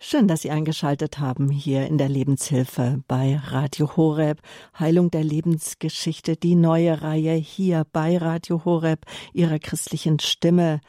Schön, 0.00 0.28
dass 0.28 0.42
Sie 0.42 0.52
eingeschaltet 0.52 1.18
haben 1.18 1.50
hier 1.50 1.88
in 1.88 1.98
der 1.98 2.08
Lebenshilfe 2.08 3.02
bei 3.08 3.36
Radio 3.36 3.96
Horeb. 3.96 4.40
Heilung 4.78 5.10
der 5.10 5.24
Lebensgeschichte, 5.24 6.36
die 6.36 6.54
neue 6.54 7.02
Reihe 7.02 7.34
hier 7.34 7.84
bei 7.92 8.16
Radio 8.16 8.64
Horeb, 8.64 9.06
Ihrer 9.32 9.58
christlichen 9.58 10.20
Stimme. 10.20 10.80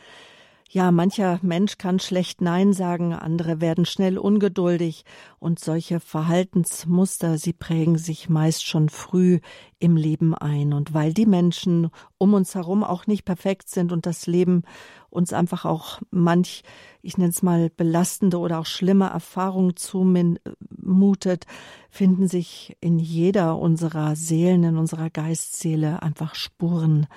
Ja, 0.72 0.92
mancher 0.92 1.40
Mensch 1.42 1.80
kann 1.80 1.98
schlecht 1.98 2.42
Nein 2.42 2.74
sagen, 2.74 3.12
andere 3.12 3.60
werden 3.60 3.86
schnell 3.86 4.20
ungeduldig 4.20 5.04
und 5.40 5.58
solche 5.58 6.00
Verhaltensmuster, 6.00 7.40
sie 7.40 7.54
prägen 7.54 7.98
sich 7.98 8.30
meist 8.30 8.64
schon 8.64 8.90
früh 8.90 9.40
im 9.80 9.98
Leben 9.98 10.36
ein. 10.36 10.74
Und 10.74 10.94
weil 10.94 11.12
die 11.12 11.26
Menschen 11.26 11.90
um 12.20 12.36
uns 12.36 12.54
herum 12.54 12.84
auch 12.84 13.08
nicht 13.08 13.26
perfekt 13.26 13.68
sind 13.68 13.92
und 13.92 14.06
das 14.06 14.28
Leben 14.28 14.62
uns 15.10 15.34
einfach 15.34 15.66
auch 15.66 16.02
manch, 16.12 16.62
ich 17.02 17.18
nenne 17.18 17.32
es 17.32 17.42
mal, 17.42 17.72
belastende 17.72 18.38
oder 18.38 18.60
auch 18.60 18.68
schlimme 18.68 19.10
Erfahrungen 19.10 19.76
zumutet, 19.76 21.48
finden 21.90 22.28
sich 22.28 22.78
in 22.80 23.00
jeder 23.00 23.58
unserer 23.58 24.16
Seelen, 24.16 24.64
in 24.64 24.78
unserer 24.78 25.10
Geistseele 25.10 26.04
einfach 26.04 26.36
Spuren 26.36 27.08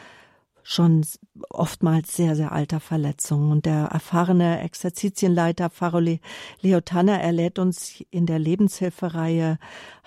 schon 0.63 1.05
oftmals 1.51 2.15
sehr, 2.15 2.37
sehr 2.37 2.53
alter 2.53 2.81
Verletzungen. 2.81 3.51
Und 3.51 3.67
der 3.67 3.87
erfahrene 3.87 4.61
Exerzitienleiter 4.61 5.71
Pfarrer 5.71 6.01
Leo 6.01 6.81
Tanner, 6.81 7.21
er 7.21 7.33
lädt 7.33 7.59
uns 7.59 8.03
in 8.11 8.27
der 8.27 8.39
Lebenshilfereihe 8.39 9.59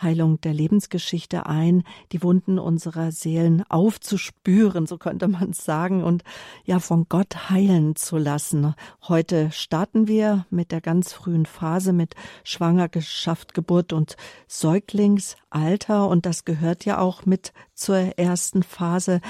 Heilung 0.01 0.41
der 0.41 0.53
Lebensgeschichte 0.53 1.45
ein, 1.45 1.83
die 2.11 2.21
Wunden 2.21 2.59
unserer 2.59 3.11
Seelen 3.11 3.63
aufzuspüren, 3.69 4.87
so 4.87 4.97
könnte 4.97 5.27
man 5.27 5.51
es 5.51 5.63
sagen, 5.63 6.03
und 6.03 6.23
ja, 6.65 6.79
von 6.79 7.05
Gott 7.07 7.49
heilen 7.49 7.95
zu 7.95 8.17
lassen. 8.17 8.75
Heute 9.07 9.51
starten 9.51 10.07
wir 10.07 10.45
mit 10.49 10.71
der 10.71 10.81
ganz 10.81 11.13
frühen 11.13 11.45
Phase 11.45 11.93
mit 11.93 12.15
Schwangerschaft, 12.43 13.53
Geburt 13.53 13.93
und 13.93 14.17
Säuglingsalter. 14.47 16.07
Und 16.07 16.25
das 16.25 16.45
gehört 16.45 16.85
ja 16.85 16.99
auch 16.99 17.25
mit 17.25 17.53
zur 17.73 17.97
ersten 18.17 18.63
Phase. 18.63 19.21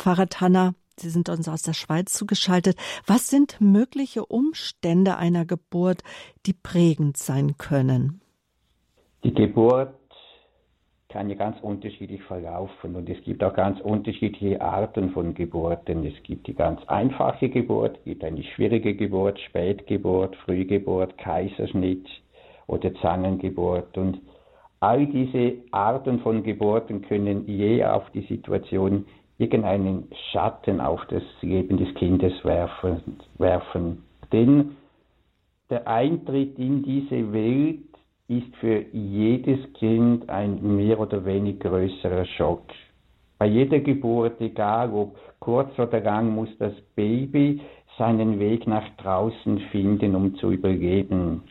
Pfarrer 0.00 0.28
Tanner, 0.28 0.72
Sie 0.96 1.10
sind 1.10 1.28
uns 1.28 1.46
aus 1.46 1.60
der 1.60 1.74
Schweiz 1.74 2.14
zugeschaltet. 2.14 2.76
Was 3.06 3.28
sind 3.28 3.60
mögliche 3.60 4.24
Umstände 4.24 5.18
einer 5.18 5.44
Geburt, 5.44 6.02
die 6.46 6.54
prägend 6.54 7.18
sein 7.18 7.58
können? 7.58 8.22
Die 9.22 9.34
Geburt 9.34 9.92
kann 11.10 11.28
ja 11.28 11.36
ganz 11.36 11.60
unterschiedlich 11.60 12.22
verlaufen 12.22 12.96
und 12.96 13.10
es 13.10 13.22
gibt 13.24 13.44
auch 13.44 13.52
ganz 13.52 13.78
unterschiedliche 13.82 14.62
Arten 14.62 15.10
von 15.10 15.34
Geburten. 15.34 16.06
Es 16.06 16.22
gibt 16.22 16.46
die 16.46 16.54
ganz 16.54 16.80
einfache 16.86 17.50
Geburt, 17.50 17.98
es 17.98 18.04
gibt 18.04 18.24
eine 18.24 18.42
schwierige 18.42 18.94
Geburt, 18.94 19.38
Spätgeburt, 19.40 20.34
Frühgeburt, 20.46 21.18
Kaiserschnitt 21.18 22.08
oder 22.68 22.94
Zangengeburt 23.02 23.98
und 23.98 24.18
all 24.80 25.06
diese 25.06 25.56
Arten 25.72 26.20
von 26.20 26.42
Geburten 26.42 27.02
können 27.02 27.46
je 27.46 27.84
auf 27.84 28.08
die 28.12 28.22
Situation 28.22 29.04
irgendeinen 29.40 30.08
Schatten 30.30 30.80
auf 30.80 31.00
das 31.08 31.22
Leben 31.40 31.78
des 31.78 31.92
Kindes 31.94 32.32
werfen. 32.44 33.18
werfen. 33.38 34.04
Denn 34.32 34.76
der 35.70 35.88
Eintritt 35.88 36.58
in 36.58 36.82
diese 36.82 37.32
Welt 37.32 37.80
ist 38.28 38.54
für 38.56 38.84
jedes 38.92 39.72
Kind 39.74 40.28
ein 40.28 40.76
mehr 40.76 41.00
oder 41.00 41.24
weniger 41.24 41.70
größerer 41.70 42.26
Schock. 42.36 42.64
Bei 43.38 43.46
jeder 43.46 43.80
Geburt, 43.80 44.40
egal 44.40 44.92
ob 44.92 45.16
kurz 45.38 45.76
oder 45.78 46.00
lang, 46.00 46.34
muss 46.34 46.50
das 46.58 46.74
Baby 46.94 47.62
seinen 47.96 48.38
Weg 48.38 48.66
nach 48.66 48.88
draußen 48.98 49.58
finden, 49.72 50.14
um 50.14 50.34
zu 50.36 50.52
überleben. 50.52 51.42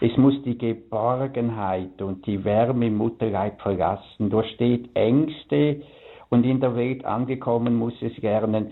Es 0.00 0.16
muss 0.16 0.40
die 0.44 0.56
Geborgenheit 0.56 2.00
und 2.00 2.24
die 2.26 2.44
Wärme 2.44 2.86
im 2.86 2.96
Mutterleib 2.96 3.60
verlassen, 3.60 4.30
durchsteht 4.30 4.90
Ängste, 4.94 5.82
und 6.32 6.44
in 6.44 6.60
der 6.60 6.74
Welt 6.74 7.04
angekommen 7.04 7.76
muss 7.76 7.92
es 8.00 8.16
lernen, 8.16 8.70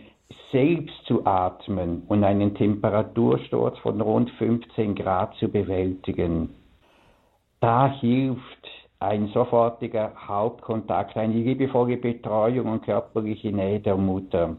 selbst 0.50 1.04
zu 1.04 1.26
atmen 1.26 2.04
und 2.08 2.24
einen 2.24 2.54
Temperatursturz 2.54 3.78
von 3.80 4.00
rund 4.00 4.30
15 4.38 4.94
Grad 4.94 5.34
zu 5.34 5.46
bewältigen. 5.46 6.54
Da 7.60 7.92
hilft 8.00 8.66
ein 8.98 9.26
sofortiger 9.28 10.14
Hauptkontakt, 10.26 11.18
eine 11.18 11.34
liebevolle 11.34 11.98
Betreuung 11.98 12.66
und 12.72 12.82
körperliche 12.82 13.52
Nähe 13.52 13.80
der 13.80 13.96
Mutter. 13.96 14.56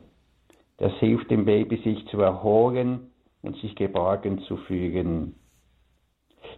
Das 0.77 0.93
hilft 0.99 1.31
dem 1.31 1.45
Baby, 1.45 1.77
sich 1.77 2.05
zu 2.09 2.21
erholen 2.21 3.11
und 3.41 3.55
sich 3.57 3.75
geborgen 3.75 4.43
zu 4.43 4.57
fühlen. 4.57 5.33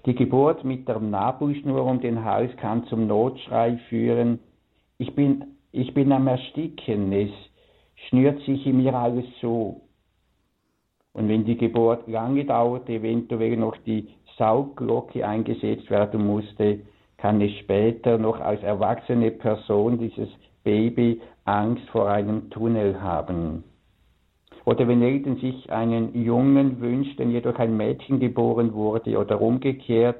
Die 0.05 0.15
Geburt 0.15 0.65
mit 0.65 0.89
der 0.89 0.99
Nabelschnur 0.99 1.85
um 1.85 2.01
den 2.01 2.25
Hals 2.25 2.51
kann 2.57 2.85
zum 2.87 3.07
Notschrei 3.07 3.77
führen. 3.87 4.39
Ich 4.97 5.15
bin 5.15 5.52
ich 5.73 5.91
bin 5.93 6.11
am 6.11 6.27
Ersticken, 6.27 7.11
es 7.11 7.31
schnürt 8.07 8.39
sich 8.41 8.65
in 8.67 8.77
mir 8.77 8.93
alles 8.93 9.25
so. 9.41 9.81
Und 11.13 11.27
wenn 11.27 11.45
die 11.45 11.57
Geburt 11.57 12.07
lange 12.07 12.45
dauert, 12.45 12.87
eventuell 12.89 13.57
noch 13.57 13.75
die 13.77 14.07
Saugglocke 14.37 15.27
eingesetzt 15.27 15.89
werden 15.89 16.25
musste, 16.25 16.81
kann 17.17 17.41
es 17.41 17.51
später 17.57 18.19
noch 18.19 18.39
als 18.39 18.61
erwachsene 18.61 19.31
Person 19.31 19.97
dieses 19.97 20.29
Baby 20.63 21.19
Angst 21.45 21.89
vor 21.89 22.07
einem 22.07 22.51
Tunnel 22.51 23.01
haben. 23.01 23.63
Oder 24.65 24.87
wenn 24.87 25.01
Eltern 25.01 25.37
sich 25.37 25.71
einen 25.71 26.23
Jungen 26.23 26.81
wünschten, 26.81 27.31
jedoch 27.31 27.57
ein 27.57 27.75
Mädchen 27.75 28.19
geboren 28.19 28.73
wurde 28.73 29.17
oder 29.17 29.41
umgekehrt, 29.41 30.17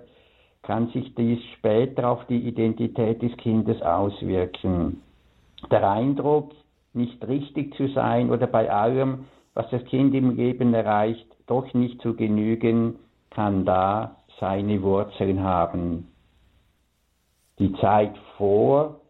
kann 0.64 0.90
sich 0.90 1.14
dies 1.14 1.40
später 1.58 2.10
auf 2.10 2.26
die 2.26 2.40
Identität 2.40 3.22
des 3.22 3.36
Kindes 3.38 3.82
auswirken. 3.84 5.02
Der 5.68 5.90
Eindruck, 5.90 6.52
nicht 6.94 7.28
richtig 7.28 7.76
zu 7.76 7.88
sein 7.90 8.30
oder 8.30 8.48
bei 8.48 8.72
allem, 8.72 9.26
was 9.54 9.70
das 9.70 9.84
Kind 9.86 10.14
im 10.14 10.36
Leben 10.36 10.74
erreicht, 10.74 11.28
doch 11.48 11.74
nicht 11.74 12.02
zu 12.02 12.16
genügen, 12.16 12.96
kann 13.30 13.66
da 13.66 14.18
seine 14.40 14.82
Wurzeln 14.82 15.42
haben. 15.42 16.08
Die 17.60 17.74
Zeit 17.74 18.16
vor 18.38 19.02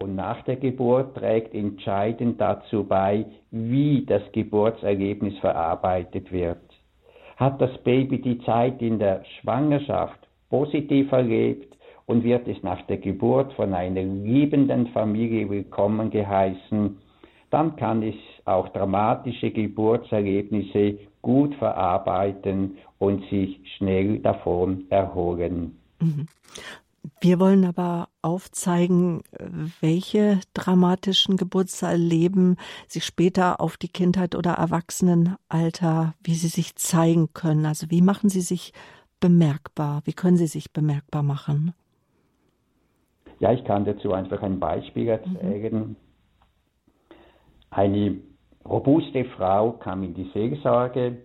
und 0.00 0.16
nach 0.16 0.42
der 0.42 0.56
Geburt 0.56 1.16
trägt 1.16 1.54
entscheidend 1.54 2.40
dazu 2.40 2.84
bei, 2.84 3.26
wie 3.50 4.04
das 4.04 4.22
Geburtsergebnis 4.32 5.38
verarbeitet 5.38 6.30
wird. 6.30 6.60
Hat 7.36 7.60
das 7.60 7.76
Baby 7.82 8.20
die 8.20 8.38
Zeit 8.44 8.80
in 8.80 8.98
der 8.98 9.24
Schwangerschaft 9.24 10.18
positiv 10.50 11.10
erlebt 11.10 11.73
und 12.06 12.24
wird 12.24 12.46
es 12.48 12.62
nach 12.62 12.82
der 12.86 12.98
Geburt 12.98 13.52
von 13.54 13.74
einer 13.74 14.02
liebenden 14.02 14.88
Familie 14.88 15.48
willkommen 15.48 16.10
geheißen, 16.10 16.98
dann 17.50 17.76
kann 17.76 18.02
es 18.02 18.16
auch 18.44 18.68
dramatische 18.70 19.50
Geburtserlebnisse 19.50 20.98
gut 21.22 21.54
verarbeiten 21.54 22.78
und 22.98 23.22
sich 23.30 23.60
schnell 23.76 24.18
davon 24.18 24.84
erholen. 24.90 25.78
Mhm. 26.00 26.26
Wir 27.20 27.38
wollen 27.38 27.64
aber 27.64 28.08
aufzeigen, 28.22 29.22
welche 29.80 30.40
dramatischen 30.54 31.36
Geburtserleben 31.36 32.56
sich 32.88 33.04
später 33.04 33.60
auf 33.60 33.76
die 33.76 33.88
Kindheit 33.88 34.34
oder 34.34 34.54
Erwachsenenalter, 34.54 36.14
wie 36.22 36.34
sie 36.34 36.48
sich 36.48 36.76
zeigen 36.76 37.32
können. 37.34 37.66
Also 37.66 37.90
wie 37.90 38.00
machen 38.00 38.30
sie 38.30 38.40
sich 38.40 38.72
bemerkbar? 39.20 40.00
Wie 40.04 40.14
können 40.14 40.38
sie 40.38 40.46
sich 40.46 40.72
bemerkbar 40.72 41.22
machen? 41.22 41.74
Ja, 43.40 43.52
ich 43.52 43.64
kann 43.64 43.84
dazu 43.84 44.12
einfach 44.12 44.42
ein 44.42 44.60
Beispiel 44.60 45.08
erzählen. 45.08 45.74
Mhm. 45.74 45.96
Eine 47.70 48.18
robuste 48.64 49.24
Frau 49.24 49.72
kam 49.72 50.02
in 50.04 50.14
die 50.14 50.30
Seelsorge. 50.32 51.18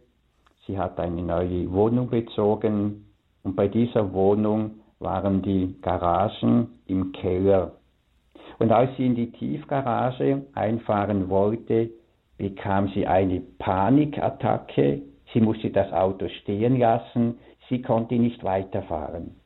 Sie 0.66 0.78
hat 0.78 1.00
eine 1.00 1.22
neue 1.22 1.72
Wohnung 1.72 2.10
bezogen 2.10 3.06
und 3.44 3.56
bei 3.56 3.68
dieser 3.68 4.14
Wohnung 4.14 4.80
waren 5.00 5.42
die 5.42 5.76
Garagen 5.82 6.80
im 6.88 7.12
Keller. 7.12 7.74
Und 8.58 8.72
als 8.72 8.96
sie 8.98 9.06
in 9.06 9.16
die 9.16 9.32
Tiefgarage 9.32 10.46
einfahren 10.54 11.30
wollte, 11.30 11.92
bekam 12.38 12.90
sie 12.90 13.08
eine 13.08 13.40
Panikattacke. 13.40 15.02
Sie 15.34 15.42
musste 15.42 15.70
das 15.70 15.92
Auto 15.94 16.28
stehen 16.42 16.80
lassen. 16.80 17.38
Sie 17.70 17.82
konnte 17.82 18.16
nicht 18.16 18.44
weiterfahren. 18.44 19.39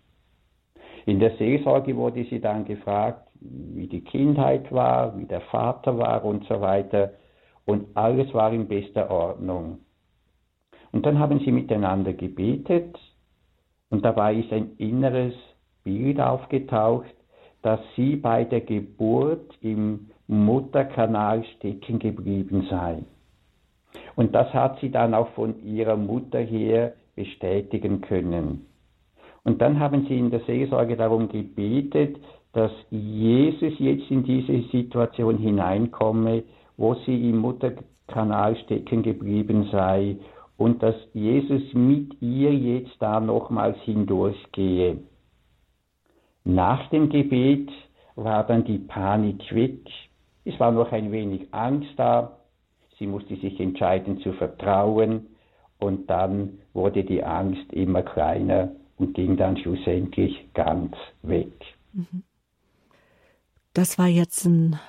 In 1.06 1.20
der 1.20 1.36
Seelsorge 1.38 1.96
wurde 1.96 2.24
sie 2.26 2.40
dann 2.40 2.66
gefragt, 2.66 3.28
wie 3.40 3.88
die 3.88 4.04
Kindheit 4.04 4.72
war, 4.72 5.18
wie 5.18 5.26
der 5.26 5.42
Vater 5.42 5.98
war 5.98 6.24
und 6.24 6.46
so 6.48 6.62
weiter. 6.62 7.14
Und 7.66 7.96
alles 7.96 8.34
war 8.34 8.54
in 8.54 8.68
bester 8.68 9.10
Ordnung. 9.10 9.80
Und 10.92 11.06
dann 11.06 11.20
haben 11.20 11.40
sie 11.40 11.52
miteinander 11.52 12.14
gebetet 12.14 12.98
und 13.90 14.06
dabei 14.06 14.36
ist 14.36 14.52
ein 14.54 14.72
inneres 14.78 15.34
Bild 15.84 16.20
aufgetaucht, 16.20 17.14
dass 17.62 17.80
sie 17.96 18.16
bei 18.16 18.44
der 18.44 18.62
Geburt 18.62 19.58
im 19.62 20.12
Mutterkanal 20.28 21.44
stecken 21.56 22.00
geblieben 22.00 22.68
sei. 22.70 23.04
Und 24.16 24.34
das 24.36 24.54
hat 24.54 24.80
sie 24.80 24.92
dann 24.92 25.14
auch 25.14 25.30
von 25.30 25.64
ihrer 25.64 25.96
Mutter 25.96 26.40
her 26.40 26.94
bestätigen 27.16 28.02
können. 28.02 28.68
Und 29.44 29.62
dann 29.62 29.80
haben 29.80 30.06
sie 30.08 30.18
in 30.18 30.32
der 30.32 30.42
Seelsorge 30.42 30.96
darum 30.96 31.28
gebetet, 31.30 32.18
dass 32.54 32.72
Jesus 32.92 33.74
jetzt 33.80 34.10
in 34.10 34.24
diese 34.24 34.62
Situation 34.70 35.38
hineinkomme, 35.38 36.44
wo 36.78 36.94
sie 37.06 37.30
im 37.30 37.40
Mutterkanal 37.40 38.56
stecken 38.58 39.04
geblieben 39.04 39.68
sei 39.72 40.18
und 40.58 40.82
dass 40.82 40.96
Jesus 41.14 41.74
mit 41.74 42.22
ihr 42.22 42.54
jetzt 42.54 42.96
da 43.00 43.20
nochmals 43.20 43.78
hindurchgehe. 43.82 45.00
Nach 46.46 46.90
dem 46.90 47.10
Gebet 47.10 47.70
war 48.16 48.46
dann 48.46 48.64
die 48.64 48.78
Panik 48.78 49.54
weg. 49.54 49.80
Es 50.46 50.60
war 50.60 50.72
noch 50.72 50.92
ein 50.92 51.12
wenig 51.12 51.48
Angst 51.52 51.92
da. 51.98 52.38
Sie 53.00 53.08
musste 53.08 53.36
sich 53.38 53.60
entscheiden 53.60 54.20
zu 54.20 54.34
vertrauen 54.34 55.28
und 55.80 56.10
dann 56.10 56.60
wurde 56.74 57.04
die 57.04 57.24
Angst 57.24 57.74
immer 57.74 58.04
kleiner 58.04 58.72
und 58.98 59.14
ging 59.14 59.38
dann 59.38 59.58
schlussendlich 59.58 60.48
ganz 60.54 60.96
weg. 61.22 61.52
Das 63.74 63.98
war 63.98 64.08
jetzt 64.08 64.46
ein 64.46 64.80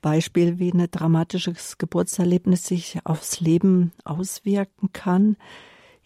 Beispiel, 0.00 0.58
wie 0.58 0.72
ein 0.72 0.90
dramatisches 0.90 1.78
Geburtserlebnis 1.78 2.66
sich 2.66 2.98
aufs 3.04 3.40
Leben 3.40 3.92
auswirken 4.04 4.92
kann. 4.92 5.36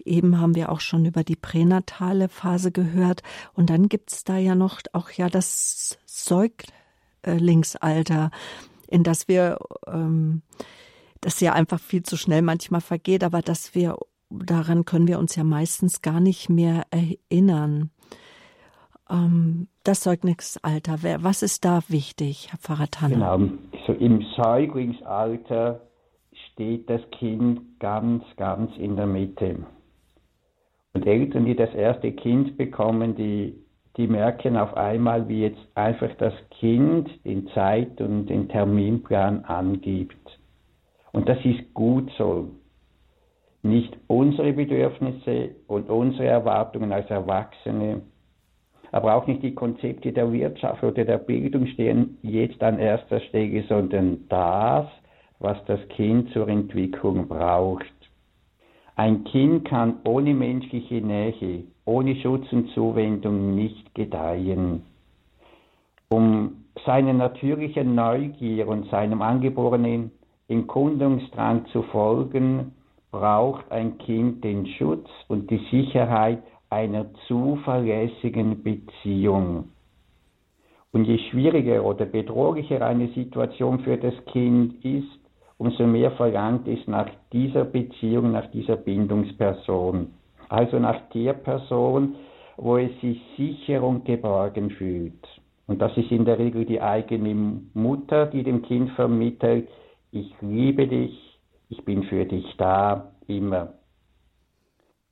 Eben 0.04 0.38
haben 0.40 0.56
wir 0.56 0.70
auch 0.70 0.80
schon 0.80 1.06
über 1.06 1.22
die 1.22 1.36
pränatale 1.36 2.28
Phase 2.28 2.72
gehört. 2.72 3.22
Und 3.54 3.70
dann 3.70 3.88
gibt's 3.88 4.24
da 4.24 4.36
ja 4.36 4.54
noch 4.54 4.80
auch 4.92 5.10
ja 5.10 5.28
das 5.28 5.98
Säuglingsalter, 6.06 8.30
in 8.88 9.04
das 9.04 9.28
wir, 9.28 9.58
ähm, 9.86 10.42
das 11.20 11.38
ja 11.40 11.52
einfach 11.52 11.80
viel 11.80 12.02
zu 12.02 12.16
schnell 12.16 12.42
manchmal 12.42 12.80
vergeht, 12.80 13.22
aber 13.22 13.42
dass 13.42 13.76
wir, 13.76 13.96
daran 14.44 14.84
können 14.84 15.08
wir 15.08 15.18
uns 15.18 15.36
ja 15.36 15.44
meistens 15.44 16.02
gar 16.02 16.20
nicht 16.20 16.48
mehr 16.48 16.84
erinnern. 16.90 17.90
Ähm, 19.10 19.68
das 19.84 20.00
Zeugnisalter, 20.00 20.98
was 21.22 21.42
ist 21.42 21.64
da 21.64 21.80
wichtig, 21.88 22.48
Herr 22.50 22.58
Pfarrer 22.58 22.90
Tanner? 22.90 23.36
Genau, 23.36 23.52
so 23.86 23.92
im 23.92 24.24
Säuglingsalter 24.36 25.80
steht 26.52 26.88
das 26.88 27.00
Kind 27.12 27.78
ganz, 27.80 28.24
ganz 28.36 28.76
in 28.76 28.96
der 28.96 29.06
Mitte. 29.06 29.58
Und 30.94 31.06
Eltern, 31.06 31.46
die 31.46 31.56
das 31.56 31.74
erste 31.74 32.12
Kind 32.12 32.56
bekommen, 32.56 33.14
die, 33.16 33.54
die 33.96 34.06
merken 34.06 34.56
auf 34.56 34.74
einmal, 34.74 35.28
wie 35.28 35.42
jetzt 35.42 35.66
einfach 35.74 36.10
das 36.18 36.34
Kind 36.58 37.08
den 37.24 37.48
Zeit- 37.48 38.00
und 38.00 38.26
den 38.26 38.48
Terminplan 38.48 39.44
angibt. 39.44 40.38
Und 41.12 41.28
das 41.28 41.38
ist 41.44 41.74
gut 41.74 42.10
so. 42.16 42.50
Nicht 43.62 43.96
unsere 44.08 44.52
Bedürfnisse 44.52 45.56
und 45.68 45.88
unsere 45.88 46.26
Erwartungen 46.26 46.92
als 46.92 47.08
Erwachsene 47.10 48.02
aber 48.92 49.14
auch 49.14 49.26
nicht 49.26 49.42
die 49.42 49.54
Konzepte 49.54 50.12
der 50.12 50.30
Wirtschaft 50.30 50.84
oder 50.84 51.04
der 51.04 51.16
Bildung 51.16 51.66
stehen 51.66 52.18
jetzt 52.22 52.62
an 52.62 52.78
erster 52.78 53.20
Stelle, 53.20 53.64
sondern 53.66 54.28
das, 54.28 54.86
was 55.38 55.56
das 55.64 55.80
Kind 55.88 56.30
zur 56.32 56.46
Entwicklung 56.48 57.26
braucht. 57.26 57.86
Ein 58.94 59.24
Kind 59.24 59.64
kann 59.64 59.96
ohne 60.04 60.34
menschliche 60.34 61.00
Nähe, 61.00 61.64
ohne 61.86 62.16
Schutz 62.16 62.52
und 62.52 62.68
Zuwendung 62.74 63.54
nicht 63.54 63.94
gedeihen. 63.94 64.82
Um 66.10 66.66
seiner 66.84 67.14
natürlichen 67.14 67.94
Neugier 67.94 68.68
und 68.68 68.90
seinem 68.90 69.22
angeborenen 69.22 70.10
Erkundungsdrang 70.48 71.64
zu 71.72 71.82
folgen, 71.84 72.72
braucht 73.12 73.70
ein 73.70 73.98
Kind 73.98 74.42
den 74.42 74.66
Schutz 74.66 75.08
und 75.28 75.50
die 75.50 75.60
Sicherheit 75.70 76.42
einer 76.70 77.06
zuverlässigen 77.28 78.62
Beziehung. 78.62 79.68
Und 80.92 81.04
je 81.04 81.18
schwieriger 81.30 81.84
oder 81.84 82.06
bedrohlicher 82.06 82.84
eine 82.84 83.08
Situation 83.08 83.80
für 83.80 83.98
das 83.98 84.14
Kind 84.32 84.84
ist, 84.84 85.20
umso 85.58 85.86
mehr 85.86 86.10
verlangt 86.12 86.66
es 86.66 86.86
nach 86.86 87.08
dieser 87.32 87.64
Beziehung, 87.64 88.32
nach 88.32 88.50
dieser 88.50 88.76
Bindungsperson. 88.76 90.08
Also 90.48 90.78
nach 90.78 91.00
der 91.14 91.34
Person, 91.34 92.16
wo 92.56 92.78
es 92.78 92.90
sich 93.00 93.20
sicher 93.36 93.82
und 93.82 94.04
geborgen 94.04 94.70
fühlt. 94.70 95.26
Und 95.66 95.80
das 95.80 95.96
ist 95.96 96.10
in 96.10 96.24
der 96.24 96.38
Regel 96.38 96.64
die 96.64 96.80
eigene 96.80 97.34
Mutter, 97.74 98.26
die 98.26 98.42
dem 98.42 98.62
Kind 98.62 98.90
vermittelt, 98.90 99.68
ich 100.10 100.30
liebe 100.40 100.86
dich, 100.86 101.31
ich 101.72 101.82
bin 101.86 102.02
für 102.02 102.26
dich 102.26 102.44
da, 102.58 103.12
immer. 103.26 103.72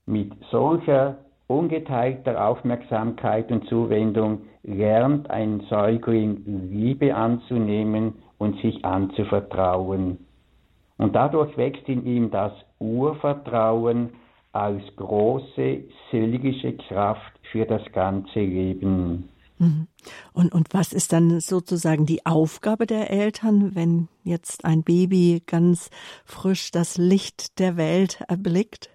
Mit 0.05 0.31
solcher 0.51 1.17
ungeteilter 1.47 2.47
Aufmerksamkeit 2.47 3.51
und 3.51 3.67
Zuwendung 3.67 4.43
lernt 4.63 5.31
ein 5.31 5.61
Säugling 5.71 6.43
Liebe 6.71 7.15
anzunehmen 7.15 8.13
und 8.37 8.61
sich 8.61 8.85
anzuvertrauen. 8.85 10.27
Und 10.99 11.17
dadurch 11.17 11.57
wächst 11.57 11.89
in 11.89 12.05
ihm 12.05 12.31
das 12.31 12.53
Urvertrauen 12.79 14.11
als 14.53 14.83
große 14.97 15.85
seelische 16.11 16.77
Kraft 16.77 17.33
für 17.53 17.65
das 17.65 17.83
ganze 17.93 18.41
Leben. 18.41 19.31
Mhm. 19.61 19.87
Und, 20.33 20.53
und 20.53 20.69
was 20.73 20.93
ist 20.93 21.13
dann 21.13 21.39
sozusagen 21.41 22.07
die 22.07 22.25
Aufgabe 22.25 22.87
der 22.87 23.11
Eltern, 23.11 23.75
wenn 23.75 24.09
jetzt 24.25 24.65
ein 24.65 24.83
Baby 24.83 25.43
ganz 25.47 25.91
frisch 26.25 26.71
das 26.71 26.97
Licht 26.97 27.59
der 27.59 27.77
Welt 27.77 28.25
erblickt? 28.27 28.91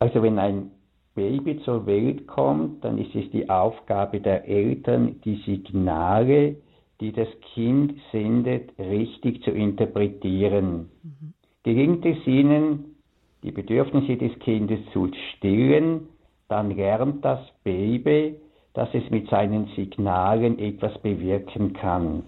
Also 0.00 0.22
wenn 0.22 0.38
ein 0.38 0.72
Baby 1.14 1.62
zur 1.64 1.86
Welt 1.86 2.26
kommt, 2.26 2.84
dann 2.84 2.98
ist 2.98 3.14
es 3.14 3.30
die 3.30 3.48
Aufgabe 3.48 4.20
der 4.20 4.48
Eltern, 4.48 5.20
die 5.24 5.40
Signale, 5.46 6.56
die 7.00 7.12
das 7.12 7.28
Kind 7.54 7.94
sendet, 8.10 8.76
richtig 8.78 9.42
zu 9.44 9.52
interpretieren. 9.52 10.90
Mhm. 11.02 11.34
Gelingt 11.62 12.04
es 12.04 12.26
ihnen, 12.26 12.96
die 13.44 13.52
Bedürfnisse 13.52 14.16
des 14.16 14.36
Kindes 14.40 14.80
zu 14.92 15.08
stillen, 15.36 16.08
dann 16.48 16.72
lernt 16.76 17.24
das 17.24 17.40
Baby, 17.62 18.36
dass 18.74 18.92
es 18.92 19.08
mit 19.10 19.28
seinen 19.30 19.66
Signalen 19.76 20.58
etwas 20.58 20.96
bewirken 21.00 21.72
kann. 21.72 22.24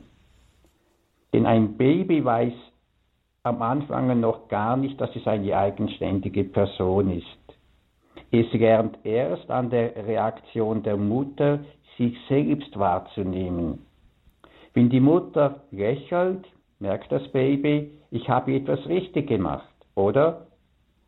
Denn 1.32 1.44
ein 1.44 1.76
Baby 1.76 2.24
weiß 2.24 2.52
am 3.42 3.62
Anfang 3.62 4.18
noch 4.20 4.48
gar 4.48 4.76
nicht, 4.76 5.00
dass 5.00 5.14
es 5.14 5.26
eine 5.26 5.56
eigenständige 5.56 6.44
Person 6.44 7.10
ist. 7.10 7.58
Es 8.30 8.52
lernt 8.52 8.98
erst 9.04 9.50
an 9.50 9.70
der 9.70 9.94
Reaktion 10.06 10.82
der 10.82 10.96
Mutter, 10.96 11.60
sich 11.96 12.16
selbst 12.28 12.78
wahrzunehmen. 12.78 13.86
Wenn 14.74 14.90
die 14.90 15.00
Mutter 15.00 15.62
lächelt, 15.70 16.44
merkt 16.80 17.10
das 17.10 17.26
Baby, 17.28 17.92
ich 18.10 18.28
habe 18.28 18.54
etwas 18.54 18.84
richtig 18.86 19.28
gemacht, 19.28 19.74
oder? 19.94 20.46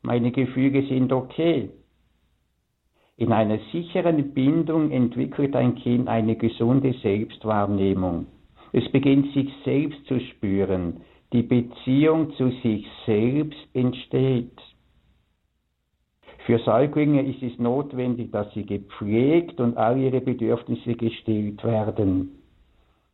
Meine 0.03 0.31
Gefühle 0.31 0.87
sind 0.87 1.13
okay. 1.13 1.71
In 3.19 3.33
einer 3.33 3.59
sicheren 3.73 4.33
Bindung 4.33 4.93
entwickelt 4.93 5.57
ein 5.57 5.75
Kind 5.75 6.07
eine 6.07 6.37
gesunde 6.37 6.95
Selbstwahrnehmung. 7.03 8.27
Es 8.73 8.89
beginnt 8.93 9.33
sich 9.35 9.51
selbst 9.65 10.07
zu 10.07 10.21
spüren. 10.21 11.01
Die 11.33 11.43
Beziehung 11.43 12.33
zu 12.35 12.51
sich 12.63 12.87
selbst 13.07 13.59
entsteht. 13.75 14.57
Für 16.47 16.61
Säuglinge 16.61 17.23
ist 17.27 17.43
es 17.43 17.59
notwendig, 17.59 18.31
dass 18.31 18.55
sie 18.55 18.65
gepflegt 18.65 19.61
und 19.61 19.77
all 19.77 19.99
ihre 19.99 20.21
Bedürfnisse 20.21 20.95
gestillt 20.95 21.65
werden. 21.65 22.39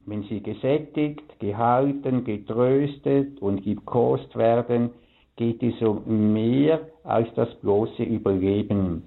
Wenn 0.05 0.25
sie 0.25 0.43
gesättigt, 0.43 1.41
gehalten, 1.41 2.25
getröstet 2.25 3.41
und 3.41 3.65
gekost 3.65 4.37
werden, 4.37 4.91
geht 5.37 5.63
es 5.63 5.81
um 5.81 6.35
mehr 6.35 6.89
als 7.05 7.33
das 7.37 7.53
bloße 7.61 8.03
Überleben. 8.03 9.05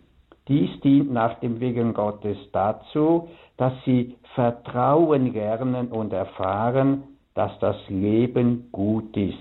Dies 0.48 0.70
dient 0.82 1.12
nach 1.12 1.39
dem 1.39 1.60
Willen 1.60 1.93
Gottes 1.93 2.38
dazu, 2.54 3.28
dass 3.58 3.74
sie 3.86 4.16
Vertrauen 4.36 5.34
lernen 5.34 5.89
und 5.89 6.14
erfahren, 6.14 7.04
dass 7.34 7.52
das 7.60 7.76
Leben 7.89 8.70
gut 8.72 9.16
ist. 9.18 9.38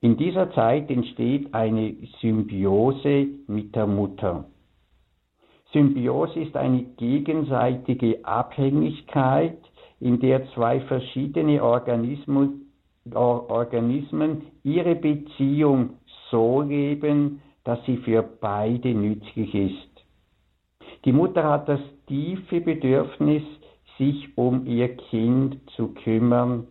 In 0.00 0.16
dieser 0.16 0.52
Zeit 0.52 0.90
entsteht 0.90 1.54
eine 1.54 1.94
Symbiose 2.20 3.26
mit 3.46 3.74
der 3.74 3.86
Mutter. 3.86 4.44
Symbiose 5.72 6.40
ist 6.40 6.56
eine 6.56 6.82
gegenseitige 6.82 8.24
Abhängigkeit, 8.24 9.58
in 10.00 10.20
der 10.20 10.46
zwei 10.52 10.80
verschiedene 10.80 11.62
Organismen, 11.62 12.70
Organismen 13.14 14.42
ihre 14.62 14.94
Beziehung 14.94 15.98
so 16.30 16.60
leben, 16.62 17.40
dass 17.64 17.84
sie 17.86 17.96
für 17.98 18.22
beide 18.22 18.94
nützlich 18.94 19.54
ist. 19.54 20.04
Die 21.04 21.12
Mutter 21.12 21.44
hat 21.44 21.68
das 21.68 21.80
tiefe 22.06 22.60
Bedürfnis, 22.60 23.42
sich 23.98 24.36
um 24.36 24.66
ihr 24.66 24.96
Kind 24.96 25.58
zu 25.76 25.88
kümmern. 25.88 26.66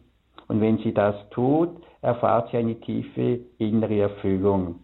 Und 0.47 0.61
wenn 0.61 0.77
sie 0.79 0.93
das 0.93 1.15
tut, 1.29 1.69
erfahrt 2.01 2.51
sie 2.51 2.57
eine 2.57 2.79
tiefe 2.79 3.39
innere 3.57 4.01
Erfüllung. 4.01 4.79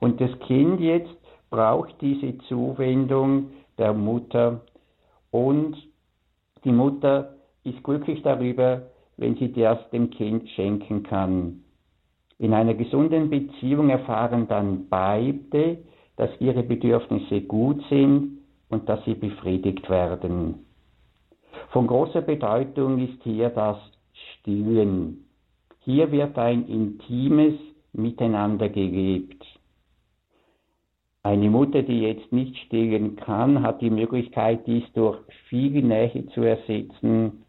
Und 0.00 0.20
das 0.20 0.30
Kind 0.40 0.80
jetzt 0.80 1.16
braucht 1.50 1.94
diese 2.00 2.38
Zuwendung 2.48 3.50
der 3.78 3.92
Mutter 3.92 4.60
und 5.30 5.76
die 6.64 6.72
Mutter 6.72 7.34
ist 7.64 7.82
glücklich 7.82 8.22
darüber, 8.22 8.82
wenn 9.16 9.36
sie 9.36 9.52
das 9.52 9.78
dem 9.90 10.10
Kind 10.10 10.48
schenken 10.50 11.02
kann. 11.02 11.63
In 12.38 12.52
einer 12.52 12.74
gesunden 12.74 13.30
Beziehung 13.30 13.90
erfahren 13.90 14.48
dann 14.48 14.88
beide, 14.88 15.78
dass 16.16 16.30
ihre 16.40 16.62
Bedürfnisse 16.62 17.42
gut 17.42 17.82
sind 17.88 18.38
und 18.68 18.88
dass 18.88 19.04
sie 19.04 19.14
befriedigt 19.14 19.88
werden. 19.88 20.66
Von 21.70 21.86
großer 21.86 22.22
Bedeutung 22.22 22.98
ist 22.98 23.22
hier 23.22 23.50
das 23.50 23.76
Stillen. 24.12 25.26
Hier 25.80 26.10
wird 26.10 26.38
ein 26.38 26.66
intimes 26.66 27.54
Miteinander 27.92 28.68
gelebt. 28.68 29.44
Eine 31.22 31.48
Mutter, 31.48 31.82
die 31.82 32.00
jetzt 32.00 32.32
nicht 32.32 32.56
stillen 32.66 33.16
kann, 33.16 33.62
hat 33.62 33.80
die 33.80 33.90
Möglichkeit, 33.90 34.66
dies 34.66 34.84
durch 34.92 35.18
viel 35.48 35.82
Nähe 35.82 36.26
zu 36.34 36.42
ersetzen, 36.42 37.43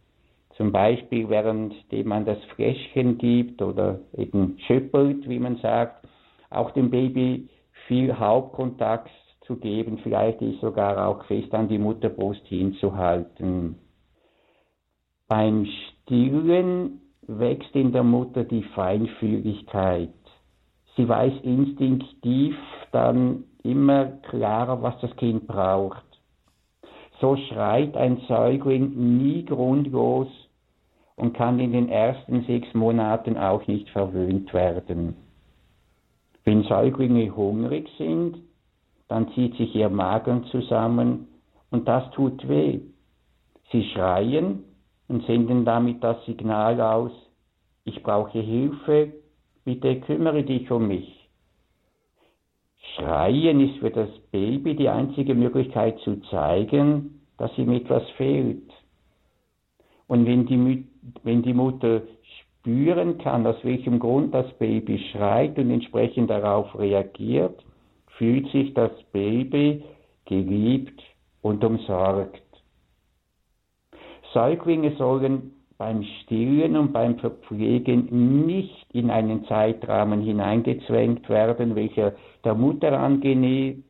zum 0.57 0.71
Beispiel, 0.71 1.29
währenddem 1.29 2.07
man 2.07 2.25
das 2.25 2.41
Fläschchen 2.55 3.17
gibt 3.17 3.61
oder 3.61 3.99
eben 4.13 4.57
schüppelt, 4.67 5.27
wie 5.27 5.39
man 5.39 5.57
sagt, 5.57 6.07
auch 6.49 6.71
dem 6.71 6.89
Baby 6.89 7.49
viel 7.87 8.17
Hauptkontakt 8.17 9.11
zu 9.41 9.57
geben, 9.57 9.99
vielleicht 10.01 10.41
ist 10.41 10.61
sogar 10.61 11.07
auch 11.07 11.25
fest 11.25 11.53
an 11.53 11.67
die 11.67 11.77
Mutterbrust 11.77 12.45
hinzuhalten. 12.47 13.75
Beim 15.27 15.65
Stillen 15.65 17.01
wächst 17.27 17.75
in 17.75 17.91
der 17.91 18.03
Mutter 18.03 18.43
die 18.43 18.63
Feinfühligkeit. 18.63 20.13
Sie 20.95 21.07
weiß 21.07 21.33
instinktiv 21.43 22.55
dann 22.91 23.43
immer 23.63 24.05
klarer, 24.29 24.81
was 24.81 24.99
das 25.01 25.15
Kind 25.17 25.47
braucht. 25.47 26.03
So 27.19 27.35
schreit 27.35 27.97
ein 27.97 28.21
Säugling 28.27 28.91
nie 29.23 29.43
grundlos 29.43 30.27
und 31.15 31.33
kann 31.33 31.59
in 31.59 31.71
den 31.71 31.89
ersten 31.89 32.43
sechs 32.45 32.73
Monaten 32.73 33.37
auch 33.37 33.65
nicht 33.67 33.89
verwöhnt 33.89 34.53
werden. 34.53 35.15
Wenn 36.43 36.63
Säuglinge 36.63 37.35
hungrig 37.35 37.89
sind, 37.97 38.37
dann 39.07 39.31
zieht 39.33 39.55
sich 39.55 39.73
ihr 39.75 39.89
Magen 39.89 40.45
zusammen 40.45 41.27
und 41.71 41.87
das 41.87 42.09
tut 42.11 42.47
weh. 42.47 42.81
Sie 43.71 43.83
schreien 43.89 44.63
und 45.07 45.25
senden 45.25 45.65
damit 45.65 46.03
das 46.03 46.23
Signal 46.25 46.79
aus, 46.81 47.11
ich 47.83 48.01
brauche 48.01 48.39
Hilfe, 48.39 49.13
bitte 49.63 49.99
kümmere 50.01 50.43
dich 50.43 50.69
um 50.71 50.87
mich. 50.87 51.29
Schreien 52.95 53.59
ist 53.59 53.79
für 53.79 53.91
das 53.91 54.09
Baby 54.31 54.75
die 54.75 54.89
einzige 54.89 55.35
Möglichkeit 55.35 55.99
zu 55.99 56.21
zeigen, 56.29 57.21
dass 57.37 57.55
ihm 57.57 57.71
etwas 57.71 58.03
fehlt. 58.11 58.71
Und 60.07 60.25
wenn 60.25 60.45
die, 60.45 60.87
wenn 61.23 61.41
die 61.41 61.53
Mutter 61.53 62.01
spüren 62.61 63.17
kann, 63.19 63.45
aus 63.45 63.63
welchem 63.63 63.99
Grund 63.99 64.33
das 64.33 64.51
Baby 64.57 64.99
schreit 65.11 65.57
und 65.57 65.69
entsprechend 65.69 66.29
darauf 66.29 66.77
reagiert, 66.77 67.63
fühlt 68.17 68.49
sich 68.51 68.73
das 68.73 68.91
Baby 69.11 69.83
geliebt 70.25 71.01
und 71.41 71.63
umsorgt. 71.63 72.41
Säuglinge 74.33 74.95
sollen 74.97 75.51
beim 75.77 76.03
Stillen 76.03 76.77
und 76.77 76.93
beim 76.93 77.19
Verpflegen 77.19 78.45
nicht 78.45 78.85
in 78.93 79.09
einen 79.09 79.45
Zeitrahmen 79.45 80.21
hineingezwängt 80.21 81.29
werden, 81.29 81.75
welcher 81.75 82.13
der 82.43 82.55
Mutter 82.55 82.97
angenehm, 82.97 83.83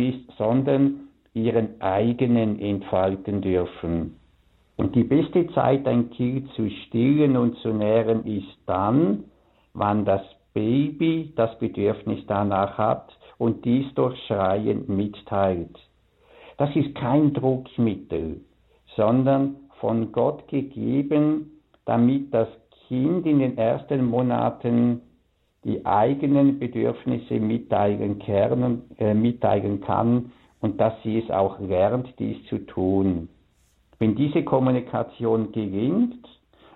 ist, 0.00 0.36
sondern 0.38 1.08
ihren 1.34 1.80
eigenen 1.80 2.60
entfalten 2.60 3.40
dürfen. 3.40 4.19
Und 4.80 4.94
die 4.94 5.04
beste 5.04 5.46
Zeit, 5.48 5.86
ein 5.86 6.08
Kind 6.08 6.50
zu 6.54 6.70
stillen 6.70 7.36
und 7.36 7.54
zu 7.58 7.68
nähren, 7.68 8.24
ist 8.24 8.56
dann, 8.64 9.24
wann 9.74 10.06
das 10.06 10.22
Baby 10.54 11.34
das 11.36 11.58
Bedürfnis 11.58 12.20
danach 12.26 12.78
hat 12.78 13.12
und 13.36 13.62
dies 13.66 13.92
durch 13.94 14.18
Schreien 14.26 14.84
mitteilt. 14.86 15.78
Das 16.56 16.74
ist 16.74 16.94
kein 16.94 17.34
Druckmittel, 17.34 18.40
sondern 18.96 19.56
von 19.80 20.12
Gott 20.12 20.48
gegeben, 20.48 21.60
damit 21.84 22.32
das 22.32 22.48
Kind 22.88 23.26
in 23.26 23.40
den 23.40 23.58
ersten 23.58 24.06
Monaten 24.06 25.02
die 25.62 25.84
eigenen 25.84 26.58
Bedürfnisse 26.58 27.34
mitteilen, 27.34 28.18
kann, 28.18 28.80
äh, 28.96 29.12
mitteilen 29.12 29.82
kann 29.82 30.32
und 30.62 30.80
dass 30.80 30.94
sie 31.02 31.18
es 31.18 31.30
auch 31.30 31.60
lernt, 31.60 32.18
dies 32.18 32.42
zu 32.46 32.64
tun. 32.64 33.28
Wenn 34.00 34.14
diese 34.14 34.42
Kommunikation 34.42 35.52
gelingt 35.52 36.26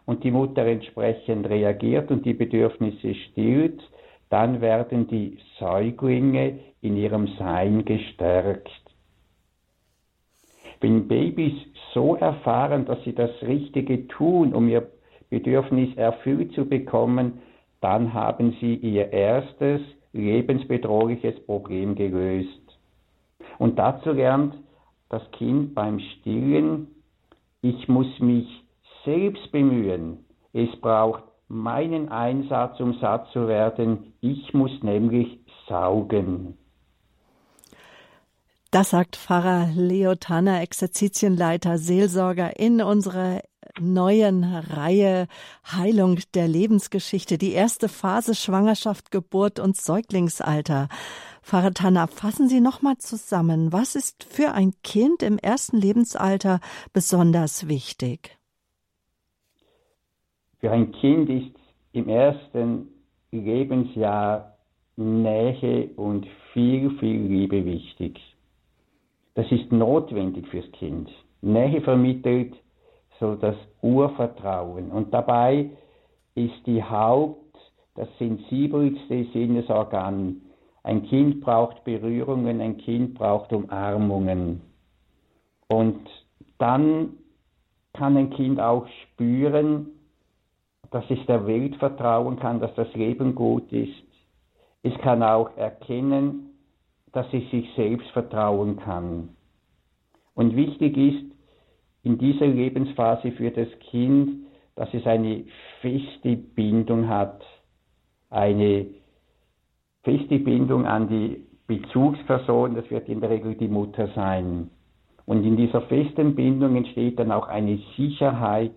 und 0.05 0.23
die 0.25 0.31
Mutter 0.31 0.67
entsprechend 0.67 1.49
reagiert 1.49 2.11
und 2.11 2.27
die 2.27 2.35
Bedürfnisse 2.35 3.15
stillt, 3.15 3.81
dann 4.29 4.61
werden 4.61 5.07
die 5.09 5.39
Säuglinge 5.59 6.59
in 6.83 6.99
ihrem 6.99 7.29
Sein 7.39 7.87
gestärkt. 7.87 8.69
Wenn 10.81 11.09
Babys 11.09 11.55
so 11.95 12.15
erfahren, 12.17 12.85
dass 12.85 13.03
sie 13.05 13.15
das 13.15 13.31
Richtige 13.41 14.07
tun, 14.07 14.53
um 14.53 14.69
ihr 14.69 14.87
Bedürfnis 15.31 15.97
erfüllt 15.97 16.53
zu 16.53 16.67
bekommen, 16.67 17.41
dann 17.81 18.13
haben 18.13 18.55
sie 18.61 18.75
ihr 18.75 19.11
erstes 19.15 19.81
lebensbedrohliches 20.13 21.41
Problem 21.47 21.95
gelöst. 21.95 22.61
Und 23.59 23.79
dazu 23.79 24.13
lernt 24.13 24.55
das 25.09 25.23
Kind 25.31 25.75
beim 25.75 26.01
Stillen 26.01 26.94
ich 27.65 27.89
muss 27.89 28.07
mich 28.21 28.47
selbst 29.07 29.51
bemühen. 29.51 30.19
Es 30.53 30.69
braucht 30.83 31.23
meinen 31.49 32.11
Einsatz, 32.11 32.79
um 32.79 32.99
satt 33.01 33.27
zu 33.33 33.49
werden. 33.49 34.13
Ich 34.21 34.53
muss 34.53 34.71
nämlich 34.83 35.39
saugen. 35.67 36.59
Das 38.71 38.91
sagt 38.91 39.17
Pfarrer 39.17 39.69
Leo 39.75 40.15
Tanner, 40.15 40.61
Exerzitienleiter, 40.61 41.79
Seelsorger 41.79 42.59
in 42.59 42.83
unserer 42.83 43.41
neuen 43.81 44.45
Reihe 44.45 45.27
Heilung 45.65 46.19
der 46.35 46.49
Lebensgeschichte, 46.49 47.39
die 47.39 47.53
erste 47.53 47.89
Phase 47.89 48.35
Schwangerschaft, 48.35 49.11
Geburt 49.11 49.59
und 49.59 49.77
Säuglingsalter. 49.77 50.89
Pfarrer 51.45 51.75
Tanner, 51.75 52.09
fassen 52.09 52.49
Sie 52.49 52.61
nochmal 52.61 52.97
zusammen. 52.97 53.71
Was 53.71 53.97
ist 53.97 54.25
für 54.25 54.53
ein 54.53 54.73
Kind 54.83 55.23
im 55.23 55.37
ersten 55.37 55.77
Lebensalter 55.77 56.59
besonders 56.95 57.69
wichtig? 57.69 58.39
Für 60.61 60.71
ein 60.71 60.91
Kind 60.93 61.29
ist 61.29 61.55
im 61.93 62.09
ersten 62.09 62.89
Lebensjahr 63.31 64.57
Nähe 64.97 65.91
und 65.97 66.27
viel, 66.55 66.91
viel 66.99 67.21
Liebe 67.27 67.63
wichtig. 67.67 68.19
Das 69.35 69.45
ist 69.53 69.71
notwendig 69.71 70.49
fürs 70.49 70.71
Kind. 70.73 71.11
Nähe 71.43 71.83
vermittelt 71.83 72.55
so 73.21 73.35
das 73.35 73.57
Urvertrauen. 73.83 74.91
Und 74.91 75.13
dabei 75.13 75.69
ist 76.35 76.55
die 76.65 76.83
Haupt, 76.83 77.55
das 77.97 78.09
sensibelste 78.19 79.27
Sinnesorgan. 79.35 80.41
Ein 80.85 81.05
Kind 81.07 81.41
braucht 81.41 81.83
Berührungen, 81.85 82.61
ein 82.61 82.77
Kind 82.77 83.15
braucht 83.15 83.53
Umarmungen. 83.55 84.61
Und 85.67 86.07
dann 86.59 87.15
kann 87.95 88.17
ein 88.19 88.31
Kind 88.31 88.61
auch 88.61 88.87
spüren, 89.03 89.87
dass 90.91 91.05
es 91.09 91.25
der 91.27 91.47
Welt 91.47 91.75
vertrauen 91.77 92.39
kann, 92.39 92.61
dass 92.61 92.75
das 92.75 92.93
Leben 92.95 93.35
gut 93.35 93.73
ist. 93.73 94.05
Es 94.83 94.93
kann 94.99 95.23
auch 95.23 95.57
erkennen, 95.57 96.51
dass 97.13 97.27
es 97.33 97.51
sich 97.51 97.67
selbst 97.75 98.09
vertrauen 98.11 98.77
kann. 98.77 99.31
Und 100.35 100.55
wichtig 100.55 100.97
ist 100.99 101.25
in 102.03 102.19
dieser 102.19 102.47
Lebensphase 102.47 103.33
für 103.33 103.51
das 103.51 103.69
Kind, 103.91 104.47
dass 104.75 104.93
es 104.93 105.07
eine 105.07 105.45
feste 105.81 106.37
Bindung 106.37 107.09
hat, 107.09 107.43
eine 108.29 108.87
feste 110.05 110.39
Bindung 110.39 110.87
an 110.87 111.09
die 111.09 111.45
Bezugsperson, 111.67 112.75
das 112.75 112.89
wird 112.91 113.09
in 113.09 113.21
der 113.21 113.31
Regel 113.31 113.55
die 113.55 113.69
Mutter 113.69 114.09
sein. 114.15 114.71
Und 115.27 115.45
in 115.45 115.57
dieser 115.57 115.81
festen 115.83 116.35
Bindung 116.35 116.77
entsteht 116.77 117.19
dann 117.19 117.33
auch 117.33 117.49
eine 117.49 117.79
Sicherheit, 117.97 118.77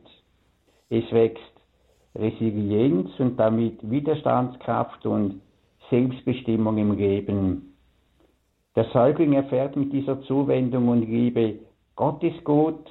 es 0.89 1.03
wächst 1.11 1.43
Resilienz 2.15 3.09
und 3.19 3.37
damit 3.37 3.77
Widerstandskraft 3.89 5.05
und 5.05 5.41
Selbstbestimmung 5.89 6.77
im 6.77 6.97
Leben. 6.97 7.73
Der 8.75 8.85
Säugling 8.85 9.33
erfährt 9.33 9.75
mit 9.75 9.91
dieser 9.91 10.21
Zuwendung 10.21 10.87
und 10.87 11.01
Liebe, 11.01 11.59
Gott 11.95 12.23
ist 12.23 12.43
gut, 12.43 12.85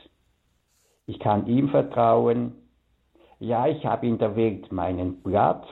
ich 1.07 1.19
kann 1.19 1.47
ihm 1.47 1.69
vertrauen, 1.71 2.53
ja, 3.39 3.67
ich 3.67 3.85
habe 3.87 4.07
in 4.07 4.19
der 4.19 4.37
Welt 4.37 4.71
meinen 4.73 5.23
Platz 5.23 5.67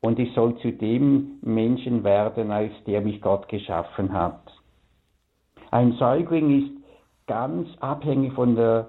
und 0.00 0.18
ich 0.18 0.32
soll 0.34 0.56
zu 0.58 0.72
dem 0.72 1.38
Menschen 1.42 2.04
werden, 2.04 2.50
als 2.50 2.72
der 2.86 3.00
mich 3.00 3.20
Gott 3.20 3.48
geschaffen 3.48 4.12
hat. 4.12 4.42
Ein 5.70 5.92
Säugling 5.92 6.62
ist 6.62 6.78
ganz 7.26 7.68
abhängig 7.80 8.32
von 8.32 8.54
der 8.54 8.88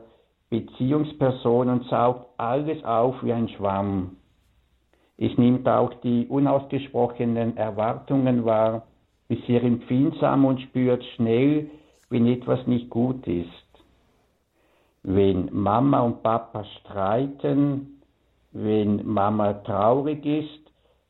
Beziehungsperson 0.49 1.69
und 1.69 1.83
saugt 1.85 2.27
alles 2.37 2.83
auf 2.83 3.15
wie 3.23 3.33
ein 3.33 3.49
Schwamm. 3.49 4.17
Es 5.17 5.37
nimmt 5.37 5.67
auch 5.67 5.93
die 5.95 6.27
unausgesprochenen 6.27 7.57
Erwartungen 7.57 8.45
wahr, 8.45 8.83
ist 9.27 9.45
sehr 9.45 9.63
empfindsam 9.63 10.45
und 10.45 10.61
spürt 10.61 11.03
schnell, 11.15 11.69
wenn 12.09 12.25
etwas 12.25 12.65
nicht 12.65 12.89
gut 12.89 13.27
ist. 13.27 13.47
Wenn 15.03 15.49
Mama 15.51 15.99
und 15.99 16.23
Papa 16.23 16.63
streiten, 16.79 18.01
wenn 18.51 19.05
Mama 19.05 19.53
traurig 19.53 20.25
ist, 20.25 20.58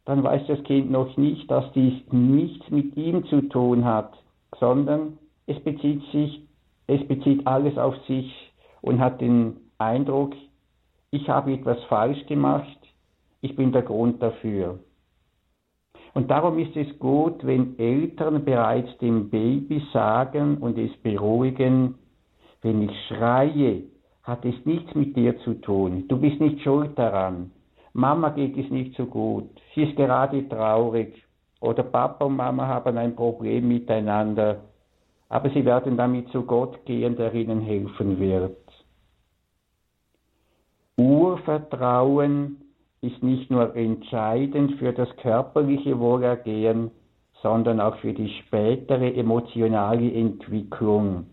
dann 0.10 0.24
weiß 0.24 0.42
das 0.48 0.64
Kind 0.64 0.90
noch 0.90 1.18
nicht, 1.18 1.52
dass 1.52 1.72
dies 1.74 1.94
nichts 2.12 2.68
mit 2.72 2.98
ihm 2.98 3.26
zu 3.26 3.42
tun 3.42 3.86
hat, 3.86 4.12
sondern 4.60 5.20
es 5.46 5.60
bezieht 5.60 6.02
sich, 6.12 6.42
es 6.88 7.08
bezieht 7.08 7.46
alles 7.46 7.78
auf 7.78 7.96
sich 8.08 8.34
und 8.82 9.00
hat 9.00 9.22
den 9.22 9.58
Eindruck, 9.78 10.34
ich 11.12 11.30
habe 11.30 11.54
etwas 11.54 11.78
falsch 11.84 12.26
gemacht, 12.26 12.80
ich 13.42 13.56
bin 13.56 13.72
der 13.72 13.84
Grund 13.84 14.20
dafür. 14.20 14.80
Und 16.16 16.32
darum 16.32 16.58
ist 16.58 16.76
es 16.76 16.98
gut, 16.98 17.46
wenn 17.46 17.78
Eltern 17.78 18.44
bereits 18.44 18.98
dem 18.98 19.30
Baby 19.30 19.80
sagen 19.94 20.58
und 20.58 20.80
es 20.80 20.92
beruhigen, 21.04 21.94
wenn 22.64 22.82
ich 22.82 22.98
schreie, 23.10 23.84
hat 24.24 24.44
es 24.44 24.56
nichts 24.66 24.96
mit 24.96 25.16
dir 25.16 25.38
zu 25.42 25.54
tun. 25.62 26.06
Du 26.08 26.18
bist 26.18 26.42
nicht 26.42 26.62
schuld 26.64 26.98
daran. 26.98 27.52
Mama 27.94 28.30
geht 28.30 28.58
es 28.58 28.70
nicht 28.72 28.96
so 28.96 29.06
gut. 29.06 29.50
Sie 29.80 29.86
ist 29.86 29.96
gerade 29.96 30.46
traurig. 30.50 31.24
Oder 31.62 31.84
Papa 31.84 32.26
und 32.26 32.36
Mama 32.36 32.68
haben 32.68 32.98
ein 32.98 33.16
Problem 33.16 33.70
miteinander. 33.70 34.58
Aber 35.30 35.50
sie 35.52 35.64
werden 35.64 35.96
damit 35.96 36.28
zu 36.32 36.44
Gott 36.44 36.84
gehen, 36.84 37.16
der 37.16 37.34
ihnen 37.34 37.62
helfen 37.62 38.20
wird. 38.20 38.58
Urvertrauen 40.98 42.58
ist 43.00 43.24
nicht 43.24 43.50
nur 43.50 43.74
entscheidend 43.74 44.74
für 44.80 44.92
das 44.92 45.08
körperliche 45.16 45.98
Wohlergehen, 45.98 46.92
sondern 47.42 47.80
auch 47.80 47.96
für 48.00 48.12
die 48.12 48.34
spätere 48.42 49.14
emotionale 49.14 50.12
Entwicklung. 50.14 51.28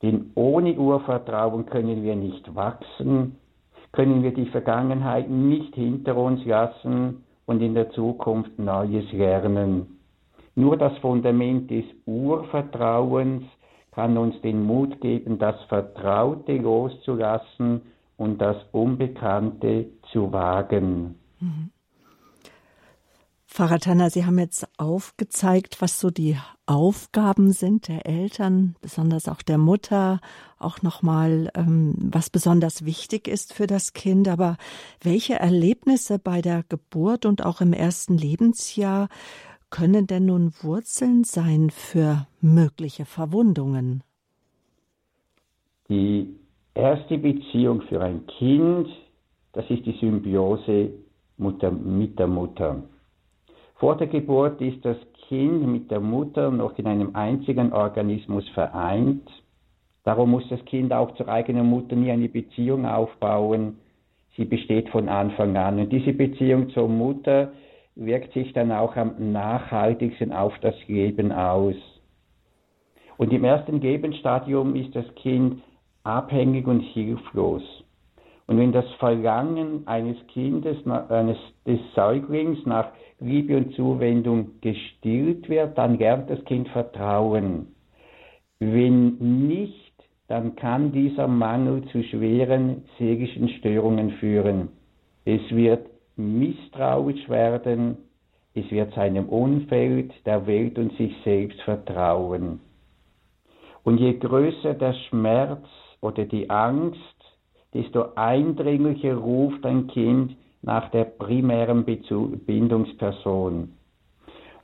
Denn 0.00 0.30
ohne 0.34 0.78
Urvertrauen 0.78 1.66
können 1.66 2.02
wir 2.02 2.16
nicht 2.16 2.54
wachsen, 2.54 3.36
können 3.92 4.22
wir 4.22 4.32
die 4.32 4.46
Vergangenheit 4.46 5.28
nicht 5.28 5.74
hinter 5.74 6.16
uns 6.16 6.42
lassen 6.46 7.25
und 7.46 7.62
in 7.62 7.74
der 7.74 7.90
Zukunft 7.90 8.58
Neues 8.58 9.10
lernen. 9.12 9.98
Nur 10.54 10.76
das 10.76 10.96
Fundament 10.98 11.70
des 11.70 11.84
Urvertrauens 12.06 13.44
kann 13.92 14.18
uns 14.18 14.40
den 14.42 14.62
Mut 14.62 15.00
geben, 15.00 15.38
das 15.38 15.56
Vertraute 15.64 16.56
loszulassen 16.56 17.82
und 18.16 18.40
das 18.40 18.56
Unbekannte 18.72 19.86
zu 20.12 20.32
wagen. 20.32 21.14
Mhm. 21.40 21.70
Pfarrer 23.56 23.78
Tanner, 23.78 24.10
Sie 24.10 24.26
haben 24.26 24.38
jetzt 24.38 24.68
aufgezeigt, 24.76 25.80
was 25.80 25.98
so 25.98 26.10
die 26.10 26.36
Aufgaben 26.66 27.52
sind 27.52 27.88
der 27.88 28.04
Eltern, 28.04 28.76
besonders 28.82 29.30
auch 29.30 29.40
der 29.40 29.56
Mutter, 29.56 30.20
auch 30.58 30.82
nochmal, 30.82 31.50
ähm, 31.54 31.94
was 31.98 32.28
besonders 32.28 32.84
wichtig 32.84 33.26
ist 33.26 33.54
für 33.54 33.66
das 33.66 33.94
Kind. 33.94 34.28
Aber 34.28 34.58
welche 35.02 35.36
Erlebnisse 35.36 36.18
bei 36.18 36.42
der 36.42 36.64
Geburt 36.68 37.24
und 37.24 37.46
auch 37.46 37.62
im 37.62 37.72
ersten 37.72 38.18
Lebensjahr 38.18 39.08
können 39.70 40.06
denn 40.06 40.26
nun 40.26 40.52
Wurzeln 40.60 41.24
sein 41.24 41.70
für 41.70 42.26
mögliche 42.42 43.06
Verwundungen? 43.06 44.02
Die 45.88 46.28
erste 46.74 47.16
Beziehung 47.16 47.80
für 47.88 48.02
ein 48.02 48.26
Kind, 48.38 48.88
das 49.54 49.64
ist 49.70 49.86
die 49.86 49.96
Symbiose 49.98 50.90
Mutter, 51.38 51.70
mit 51.70 52.18
der 52.18 52.26
Mutter. 52.26 52.82
Vor 53.78 53.96
der 53.96 54.06
Geburt 54.06 54.60
ist 54.62 54.84
das 54.84 54.96
Kind 55.28 55.66
mit 55.66 55.90
der 55.90 56.00
Mutter 56.00 56.50
noch 56.50 56.78
in 56.78 56.86
einem 56.86 57.14
einzigen 57.14 57.72
Organismus 57.72 58.48
vereint. 58.50 59.28
Darum 60.02 60.30
muss 60.30 60.48
das 60.48 60.64
Kind 60.64 60.92
auch 60.92 61.14
zur 61.16 61.28
eigenen 61.28 61.66
Mutter 61.66 61.94
nie 61.94 62.10
eine 62.10 62.28
Beziehung 62.28 62.86
aufbauen. 62.86 63.78
Sie 64.36 64.46
besteht 64.46 64.88
von 64.88 65.08
Anfang 65.10 65.56
an. 65.56 65.78
Und 65.78 65.92
diese 65.92 66.14
Beziehung 66.14 66.70
zur 66.70 66.88
Mutter 66.88 67.52
wirkt 67.96 68.32
sich 68.32 68.52
dann 68.54 68.72
auch 68.72 68.96
am 68.96 69.32
nachhaltigsten 69.32 70.32
auf 70.32 70.54
das 70.60 70.74
Leben 70.86 71.32
aus. 71.32 71.76
Und 73.18 73.32
im 73.32 73.44
ersten 73.44 73.80
Lebensstadium 73.80 74.74
ist 74.74 74.94
das 74.94 75.06
Kind 75.16 75.62
abhängig 76.02 76.66
und 76.66 76.80
hilflos. 76.80 77.62
Und 78.46 78.58
wenn 78.58 78.72
das 78.72 78.90
Verlangen 78.98 79.86
eines 79.86 80.16
Kindes, 80.28 80.76
eines, 80.86 81.36
des 81.66 81.80
Säuglings 81.94 82.64
nach 82.64 82.88
Liebe 83.20 83.56
und 83.56 83.74
Zuwendung 83.74 84.60
gestillt 84.60 85.48
wird, 85.48 85.78
dann 85.78 85.98
lernt 85.98 86.28
das 86.28 86.44
Kind 86.44 86.68
Vertrauen. 86.68 87.68
Wenn 88.58 89.16
nicht, 89.46 89.92
dann 90.28 90.56
kann 90.56 90.92
dieser 90.92 91.28
Mangel 91.28 91.84
zu 91.92 92.02
schweren 92.02 92.82
seelischen 92.98 93.48
Störungen 93.48 94.10
führen. 94.12 94.68
Es 95.24 95.40
wird 95.50 95.86
misstrauisch 96.16 97.28
werden, 97.28 97.96
es 98.54 98.70
wird 98.70 98.92
seinem 98.94 99.28
Umfeld, 99.28 100.12
der 100.24 100.46
Welt 100.46 100.78
und 100.78 100.96
sich 100.96 101.14
selbst 101.24 101.60
vertrauen. 101.62 102.60
Und 103.84 103.98
je 103.98 104.14
größer 104.14 104.74
der 104.74 104.94
Schmerz 105.08 105.64
oder 106.00 106.24
die 106.24 106.50
Angst, 106.50 106.98
desto 107.72 108.14
eindringlicher 108.14 109.14
ruft 109.14 109.64
ein 109.64 109.86
Kind 109.86 110.36
nach 110.66 110.90
der 110.90 111.04
primären 111.04 111.84
Bindungsperson. 111.84 113.72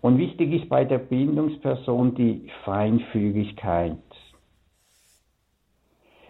Und 0.00 0.18
wichtig 0.18 0.52
ist 0.52 0.68
bei 0.68 0.84
der 0.84 0.98
Bindungsperson 0.98 2.16
die 2.16 2.50
Feinfühligkeit. 2.64 3.96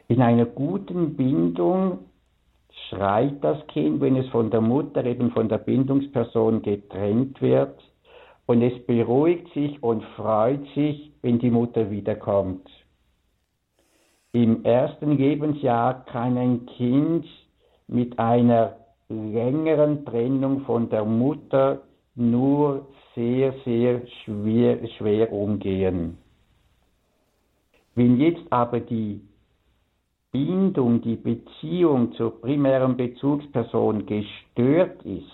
In 0.09 0.21
einer 0.21 0.45
guten 0.45 1.17
Bindung 1.17 2.01
schreit 2.89 3.43
das 3.43 3.67
Kind, 3.69 4.03
wenn 4.03 4.17
es 4.17 4.29
von 4.29 4.51
der 4.51 4.61
Mutter, 4.61 5.07
eben 5.07 5.31
von 5.31 5.49
der 5.49 5.59
Bindungsperson 5.59 6.61
getrennt 6.61 7.41
wird, 7.41 7.83
und 8.45 8.61
es 8.61 8.87
beruhigt 8.87 9.49
sich 9.55 9.83
und 9.83 10.05
freut 10.17 10.67
sich, 10.75 11.13
wenn 11.23 11.39
die 11.39 11.51
Mutter 11.51 11.91
wiederkommt. 11.91 12.69
Im 14.33 14.65
ersten 14.65 15.17
Lebensjahr 15.17 16.05
kann 16.05 16.37
ein 16.37 16.67
Kind 16.67 17.27
mit 17.87 18.19
einer 18.19 18.82
längeren 19.13 20.05
Trennung 20.05 20.61
von 20.63 20.89
der 20.89 21.05
Mutter 21.05 21.83
nur 22.15 22.87
sehr, 23.15 23.55
sehr 23.65 24.03
schwer, 24.25 24.87
schwer 24.99 25.33
umgehen. 25.33 26.19
Wenn 27.95 28.19
jetzt 28.19 28.45
aber 28.51 28.81
die 28.81 29.21
Bindung, 30.31 31.03
die 31.03 31.17
Beziehung 31.17 32.13
zur 32.15 32.41
primären 32.41 32.97
Bezugsperson 32.97 34.07
gestört 34.07 35.03
ist, 35.05 35.27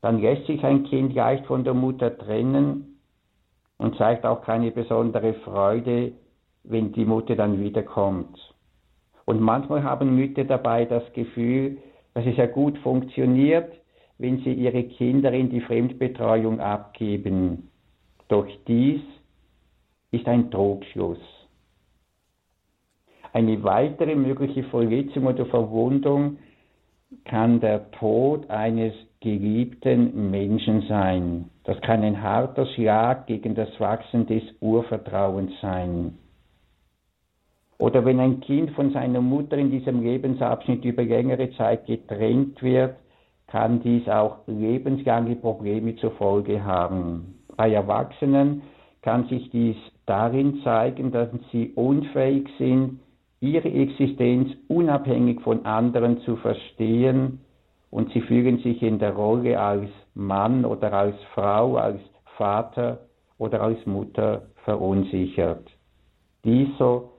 dann 0.00 0.20
lässt 0.20 0.46
sich 0.48 0.64
ein 0.64 0.82
Kind 0.84 1.14
leicht 1.14 1.46
von 1.46 1.62
der 1.62 1.74
Mutter 1.74 2.16
trennen 2.18 2.98
und 3.78 3.96
zeigt 3.96 4.26
auch 4.26 4.42
keine 4.42 4.72
besondere 4.72 5.34
Freude, 5.34 6.12
wenn 6.64 6.92
die 6.92 7.04
Mutter 7.04 7.36
dann 7.36 7.60
wiederkommt. 7.60 8.36
Und 9.24 9.40
manchmal 9.40 9.84
haben 9.84 10.16
Mütter 10.16 10.44
dabei 10.44 10.84
das 10.84 11.04
Gefühl, 11.12 11.78
dass 12.14 12.26
es 12.26 12.36
ja 12.36 12.46
gut 12.46 12.78
funktioniert, 12.78 13.72
wenn 14.18 14.38
sie 14.38 14.52
ihre 14.52 14.84
Kinder 14.84 15.32
in 15.32 15.50
die 15.50 15.60
Fremdbetreuung 15.60 16.60
abgeben. 16.60 17.68
Doch 18.28 18.46
dies 18.66 19.00
ist 20.10 20.26
ein 20.28 20.50
Trugschluss. 20.50 21.18
Eine 23.32 23.62
weitere 23.64 24.14
mögliche 24.14 24.62
Verletzung 24.64 25.26
oder 25.26 25.46
Verwundung 25.46 26.38
kann 27.24 27.60
der 27.60 27.90
Tod 27.92 28.48
eines 28.50 28.94
geliebten 29.20 30.30
Menschen 30.30 30.82
sein. 30.82 31.50
Das 31.64 31.80
kann 31.80 32.02
ein 32.02 32.22
harter 32.22 32.66
Schlag 32.66 33.26
gegen 33.26 33.54
das 33.54 33.68
Wachsen 33.80 34.26
des 34.26 34.42
Urvertrauens 34.60 35.52
sein. 35.60 36.18
Oder 37.82 38.04
wenn 38.04 38.20
ein 38.20 38.38
Kind 38.38 38.70
von 38.76 38.92
seiner 38.92 39.20
Mutter 39.20 39.58
in 39.58 39.72
diesem 39.72 40.04
Lebensabschnitt 40.04 40.84
über 40.84 41.02
längere 41.02 41.50
Zeit 41.56 41.84
getrennt 41.84 42.62
wird, 42.62 42.94
kann 43.48 43.82
dies 43.82 44.08
auch 44.08 44.36
lebenslange 44.46 45.34
Probleme 45.34 45.96
zur 45.96 46.12
Folge 46.12 46.62
haben. 46.62 47.42
Bei 47.56 47.72
Erwachsenen 47.72 48.62
kann 49.02 49.26
sich 49.26 49.50
dies 49.50 49.74
darin 50.06 50.60
zeigen, 50.62 51.10
dass 51.10 51.30
sie 51.50 51.72
unfähig 51.74 52.48
sind, 52.56 53.00
ihre 53.40 53.72
Existenz 53.72 54.52
unabhängig 54.68 55.40
von 55.40 55.66
anderen 55.66 56.20
zu 56.20 56.36
verstehen 56.36 57.40
und 57.90 58.12
sie 58.12 58.20
fühlen 58.20 58.58
sich 58.58 58.80
in 58.80 59.00
der 59.00 59.14
Rolle 59.14 59.58
als 59.58 59.90
Mann 60.14 60.64
oder 60.64 60.92
als 60.92 61.16
Frau, 61.34 61.78
als 61.78 61.98
Vater 62.36 63.00
oder 63.38 63.60
als 63.60 63.84
Mutter 63.86 64.42
verunsichert. 64.64 65.68
Dieser 66.44 67.11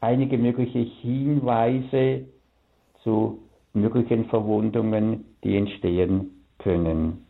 einige 0.00 0.38
mögliche 0.38 0.78
Hinweise 0.78 2.26
zu 3.02 3.38
möglichen 3.72 4.26
Verwundungen, 4.26 5.24
die 5.44 5.56
entstehen 5.56 6.44
können. 6.58 7.26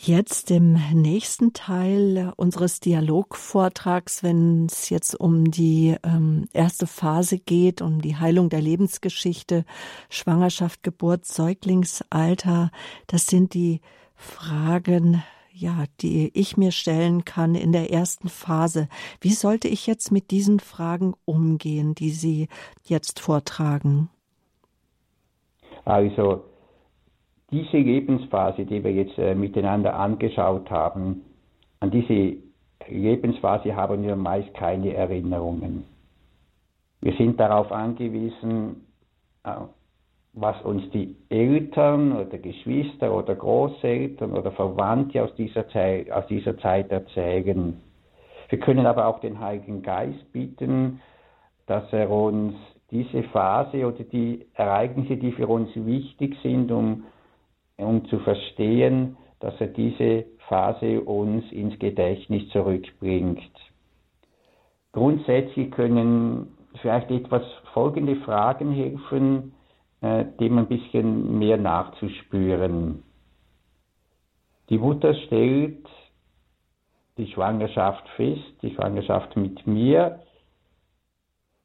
Jetzt 0.00 0.50
im 0.50 0.78
nächsten 0.92 1.52
Teil 1.52 2.32
unseres 2.36 2.78
Dialogvortrags, 2.80 4.22
wenn 4.22 4.66
es 4.66 4.90
jetzt 4.90 5.18
um 5.18 5.50
die 5.50 5.96
ähm, 6.04 6.48
erste 6.52 6.86
Phase 6.86 7.38
geht, 7.38 7.82
um 7.82 8.00
die 8.00 8.16
Heilung 8.16 8.48
der 8.48 8.60
Lebensgeschichte, 8.60 9.64
Schwangerschaft, 10.08 10.82
Geburt, 10.82 11.26
Säuglingsalter, 11.26 12.70
das 13.08 13.26
sind 13.26 13.54
die 13.54 13.80
Fragen 14.14 15.22
ja, 15.58 15.84
die 16.00 16.30
ich 16.34 16.56
mir 16.56 16.70
stellen 16.70 17.24
kann 17.24 17.54
in 17.54 17.72
der 17.72 17.90
ersten 17.90 18.28
Phase. 18.28 18.88
Wie 19.20 19.30
sollte 19.30 19.68
ich 19.68 19.86
jetzt 19.86 20.12
mit 20.12 20.30
diesen 20.30 20.60
Fragen 20.60 21.14
umgehen, 21.24 21.94
die 21.94 22.10
Sie 22.10 22.48
jetzt 22.84 23.20
vortragen? 23.20 24.08
Also 25.84 26.44
diese 27.50 27.78
Lebensphase, 27.78 28.64
die 28.66 28.84
wir 28.84 28.92
jetzt 28.92 29.18
äh, 29.18 29.34
miteinander 29.34 29.94
angeschaut 29.94 30.70
haben, 30.70 31.22
an 31.80 31.90
diese 31.90 32.36
Lebensphase 32.88 33.74
haben 33.74 34.02
wir 34.02 34.16
meist 34.16 34.52
keine 34.54 34.92
Erinnerungen. 34.94 35.84
Wir 37.00 37.14
sind 37.16 37.38
darauf 37.40 37.72
angewiesen, 37.72 38.86
äh, 39.44 39.50
was 40.40 40.60
uns 40.62 40.88
die 40.90 41.16
Eltern 41.28 42.12
oder 42.12 42.38
Geschwister 42.38 43.12
oder 43.12 43.34
Großeltern 43.34 44.32
oder 44.32 44.52
Verwandte 44.52 45.22
aus 45.24 45.34
dieser 45.34 45.68
Zeit, 45.68 46.10
aus 46.10 46.26
dieser 46.28 46.56
Zeit 46.58 46.90
erzählen. 46.90 47.80
Wir 48.48 48.60
können 48.60 48.86
aber 48.86 49.06
auch 49.06 49.20
den 49.20 49.40
Heiligen 49.40 49.82
Geist 49.82 50.32
bitten, 50.32 51.00
dass 51.66 51.92
er 51.92 52.10
uns 52.10 52.54
diese 52.90 53.22
Phase 53.24 53.86
oder 53.86 54.04
die 54.04 54.46
Ereignisse, 54.54 55.16
die 55.16 55.32
für 55.32 55.46
uns 55.48 55.70
wichtig 55.74 56.36
sind, 56.42 56.70
um, 56.70 57.04
um 57.76 58.06
zu 58.06 58.18
verstehen, 58.20 59.16
dass 59.40 59.60
er 59.60 59.66
diese 59.66 60.24
Phase 60.48 61.00
uns 61.02 61.50
ins 61.52 61.78
Gedächtnis 61.78 62.48
zurückbringt. 62.50 63.42
Grundsätzlich 64.92 65.70
können 65.70 66.56
vielleicht 66.80 67.10
etwas 67.10 67.42
folgende 67.74 68.16
Fragen 68.16 68.72
helfen, 68.72 69.52
dem 70.00 70.58
ein 70.58 70.66
bisschen 70.68 71.38
mehr 71.38 71.56
nachzuspüren. 71.56 73.02
Die 74.68 74.78
Mutter 74.78 75.14
stellt 75.14 75.86
die 77.16 77.26
Schwangerschaft 77.26 78.08
fest, 78.10 78.62
die 78.62 78.74
Schwangerschaft 78.74 79.36
mit 79.36 79.66
mir. 79.66 80.20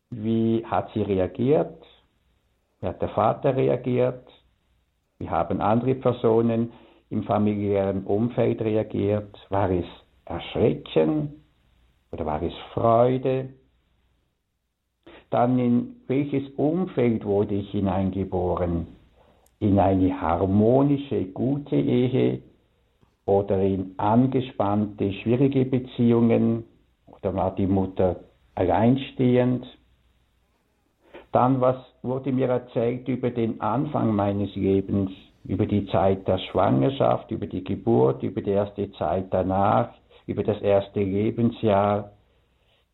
Wie 0.10 0.66
hat 0.66 0.90
sie 0.94 1.02
reagiert? 1.02 1.84
Wie 2.80 2.88
hat 2.88 3.02
der 3.02 3.10
Vater 3.10 3.56
reagiert? 3.56 4.28
Wie 5.20 5.30
haben 5.30 5.62
andere 5.62 5.96
Personen 5.96 6.74
im 7.10 7.24
familiären 7.24 8.04
Umfeld 8.06 8.62
reagiert? 8.62 9.38
War 9.50 9.70
es 9.70 9.86
Erschrecken 10.26 11.44
oder 12.12 12.26
war 12.26 12.42
es 12.42 12.54
Freude? 12.74 13.50
Dann 15.34 15.58
in 15.58 15.96
welches 16.08 16.48
Umfeld 16.58 17.26
wurde 17.26 17.56
ich 17.56 17.72
hineingeboren? 17.72 18.88
In 19.60 19.80
eine 19.80 20.22
harmonische, 20.22 21.26
gute 21.26 21.76
Ehe 21.76 22.40
oder 23.26 23.62
in 23.62 23.96
angespannte, 23.98 25.12
schwierige 25.14 25.66
Beziehungen 25.66 26.66
oder 27.08 27.34
war 27.34 27.56
die 27.56 27.68
Mutter 27.68 28.18
alleinstehend? 28.56 29.66
Dann, 31.32 31.62
was 31.62 31.78
wurde 32.04 32.32
mir 32.32 32.50
erzählt 32.50 33.08
über 33.08 33.32
den 33.32 33.60
Anfang 33.60 34.14
meines 34.14 34.54
Lebens, 34.56 35.10
über 35.46 35.66
die 35.66 35.88
Zeit 35.88 36.28
der 36.28 36.38
Schwangerschaft, 36.38 37.32
über 37.32 37.48
die 37.48 37.64
Geburt, 37.64 38.22
über 38.22 38.42
die 38.42 38.52
erste 38.52 38.92
Zeit 38.94 39.26
danach, 39.32 39.90
über 40.28 40.44
das 40.44 40.62
erste 40.62 41.00
Lebensjahr, 41.02 42.12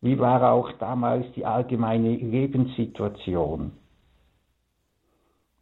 wie 0.02 0.18
war 0.18 0.52
auch 0.52 0.72
damals 0.78 1.30
die 1.32 1.44
allgemeine 1.44 2.16
Lebenssituation? 2.16 3.72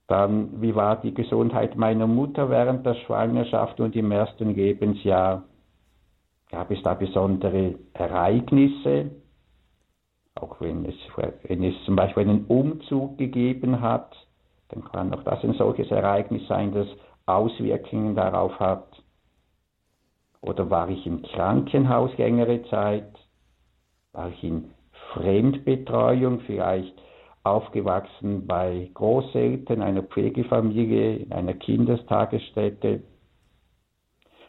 Dann, 0.07 0.62
wie 0.62 0.74
war 0.74 0.97
die 0.97 1.12
Gesundheit 1.12 1.76
meiner 1.76 2.07
Mutter 2.07 2.49
während 2.49 2.86
der 2.86 2.95
Schwangerschaft 2.95 3.78
und 3.80 3.95
im 3.95 4.11
ersten 4.11 4.55
Lebensjahr? 4.55 5.45
Gab 6.51 6.70
es 6.70 6.82
da 6.82 6.95
besondere 6.95 7.74
Ereignisse? 7.93 9.11
Auch 10.34 10.61
wenn 10.61 10.86
es, 10.86 10.95
wenn 11.43 11.62
es 11.62 11.74
zum 11.84 11.97
Beispiel 11.97 12.22
einen 12.22 12.47
Umzug 12.47 13.18
gegeben 13.18 13.80
hat, 13.80 14.14
dann 14.68 14.84
kann 14.84 15.12
auch 15.12 15.24
das 15.24 15.43
ein 15.45 15.55
solches 15.55 15.91
Ereignis 15.91 16.47
sein, 16.49 16.72
das 16.72 16.86
Auswirkungen 17.26 18.14
darauf 18.14 18.59
hat. 18.61 18.86
Oder 20.41 20.70
war 20.70 20.89
ich 20.89 21.05
im 21.07 21.22
Krankenhaus 21.22 22.16
längere 22.16 22.62
Zeit? 22.70 23.12
War 24.18 24.28
ich 24.30 24.42
in 24.42 24.64
Fremdbetreuung, 25.12 26.40
vielleicht 26.40 27.00
aufgewachsen 27.44 28.48
bei 28.48 28.90
Großeltern, 28.94 29.80
einer 29.80 30.02
Pflegefamilie, 30.02 31.18
in 31.18 31.30
einer 31.30 31.54
Kindestagesstätte. 31.54 33.04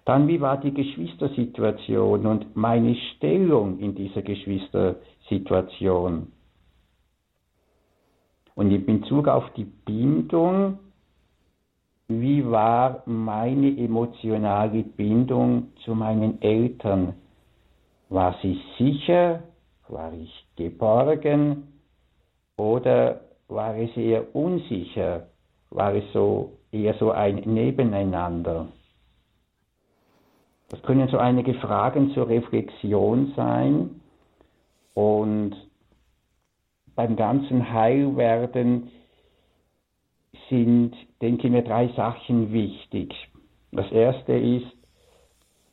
Dann, 0.06 0.28
wie 0.28 0.42
war 0.42 0.58
die 0.58 0.74
Geschwistersituation 0.74 2.26
und 2.26 2.56
meine 2.56 2.96
Stellung 2.96 3.78
in 3.78 3.94
dieser 3.94 4.24
Geschwistersituation? 4.24 6.32
Und 8.56 8.72
in 8.72 8.88
Bezug 8.88 9.28
auf 9.28 9.54
die 9.56 9.66
Bindung, 9.66 10.80
wie 12.08 12.44
war 12.44 13.04
meine 13.06 13.78
emotionale 13.78 14.82
Bindung 14.82 15.74
zu 15.86 15.94
meinen 15.94 16.42
Eltern? 16.42 17.14
War 18.10 18.36
sie 18.42 18.60
sicher? 18.80 19.44
War 19.90 20.14
ich 20.14 20.46
geborgen? 20.56 21.68
Oder 22.58 23.22
war 23.48 23.76
es 23.76 23.96
eher 23.98 24.36
unsicher? 24.36 25.28
War 25.72 25.96
es 25.96 26.04
so 26.14 26.58
eher 26.72 26.94
so 26.96 27.12
ein 27.12 27.38
Nebeneinander? 27.38 28.68
Das 30.70 30.82
können 30.84 31.08
so 31.10 31.18
einige 31.18 31.56
Fragen 31.56 32.12
zur 32.14 32.30
Reflexion 32.30 33.34
sein. 33.36 34.02
Und 34.94 35.56
beim 36.96 37.16
ganzen 37.16 37.74
Heilwerden 37.74 38.92
sind, 40.50 40.94
denke 41.22 41.48
ich 41.48 41.54
mir, 41.54 41.64
drei 41.64 41.88
Sachen 41.96 42.54
wichtig. 42.54 43.16
Das 43.72 43.92
erste 43.92 44.34
ist 44.34 44.68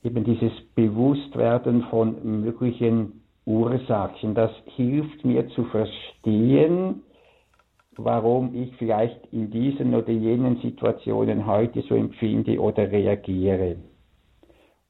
eben 0.03 0.25
dieses 0.25 0.53
Bewusstwerden 0.75 1.83
von 1.91 2.43
möglichen 2.43 3.26
Ursachen. 3.47 4.35
Das 4.35 4.51
hilft 4.75 5.25
mir 5.25 5.49
zu 5.51 5.65
verstehen, 5.65 7.03
warum 7.97 8.55
ich 8.55 8.75
vielleicht 8.77 9.33
in 9.33 9.51
diesen 9.51 9.95
oder 9.95 10.11
jenen 10.11 10.61
Situationen 10.61 11.47
heute 11.47 11.83
so 11.83 11.95
empfinde 11.95 12.61
oder 12.61 12.91
reagiere. 12.91 13.77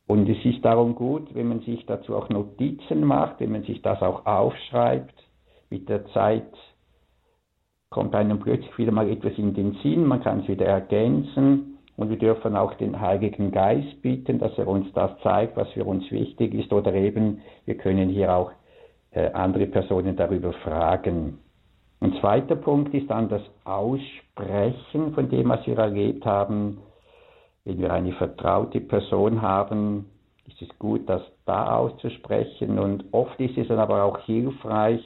Und 0.09 0.29
es 0.29 0.45
ist 0.45 0.65
darum 0.65 0.95
gut, 0.95 1.35
wenn 1.35 1.49
man 1.49 1.61
sich 1.61 1.85
dazu 1.87 2.17
auch 2.17 2.29
Notizen 2.29 3.05
macht, 3.05 3.41
wenn 3.41 3.53
man 3.53 3.65
sich 3.65 3.83
das 3.83 4.01
auch 4.03 4.25
aufschreibt. 4.25 5.15
Mit 5.69 5.89
der 5.89 6.07
Zeit 6.07 6.53
kommt 7.91 8.15
einem 8.15 8.39
plötzlich 8.39 8.77
wieder 8.79 8.93
mal 8.93 9.11
etwas 9.11 9.37
in 9.37 9.55
den 9.55 9.75
Sinn, 9.83 10.07
man 10.07 10.23
kann 10.23 10.41
es 10.41 10.49
wieder 10.49 10.67
ergänzen 10.67 11.76
und 11.97 12.11
wir 12.11 12.19
dürfen 12.19 12.57
auch 12.57 12.75
den 12.75 13.01
Heiligen 13.01 13.53
Geist 13.53 14.03
bitten, 14.03 14.39
dass 14.39 14.57
er 14.59 14.69
uns 14.69 14.93
das 14.93 15.11
zeigt, 15.23 15.57
was 15.57 15.69
für 15.71 15.85
uns 15.85 16.11
wichtig 16.11 16.55
ist 16.55 16.73
oder 16.73 16.95
eben 16.95 17.41
wir 17.65 17.77
können 17.77 18.09
hier 18.09 18.35
auch 18.35 18.53
äh, 19.13 19.31
andere 19.33 19.67
Personen 19.67 20.17
darüber 20.17 20.53
fragen. 20.53 21.39
Ein 22.01 22.13
zweiter 22.21 22.57
Punkt 22.57 22.93
ist 22.95 23.09
dann 23.11 23.29
das 23.29 23.43
Aussprechen 23.65 25.15
von 25.15 25.31
dem, 25.31 25.49
was 25.49 25.67
wir 25.67 25.79
erlebt 25.79 26.27
haben 26.27 26.79
wenn 27.67 27.81
wir 27.81 27.93
eine 27.93 28.13
vertraute 28.13 28.81
Person 28.81 29.43
haben, 29.43 30.07
ist 30.47 30.63
es 30.63 30.79
gut, 30.79 31.09
das 31.09 31.21
da 31.47 31.77
auszusprechen. 31.77 32.79
Und 32.79 33.05
oft 33.11 33.39
ist 33.41 33.59
es 33.59 33.67
dann 33.67 33.81
aber 33.81 34.05
auch 34.05 34.21
hilfreich, 34.21 35.01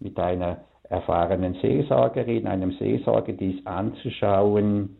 mit 0.00 0.18
einer 0.18 0.62
erfahrenen 0.88 1.54
Seelsorgerin, 1.60 2.46
einem 2.46 2.72
Seelsorger 2.72 3.34
dies 3.34 3.64
anzuschauen. 3.66 4.96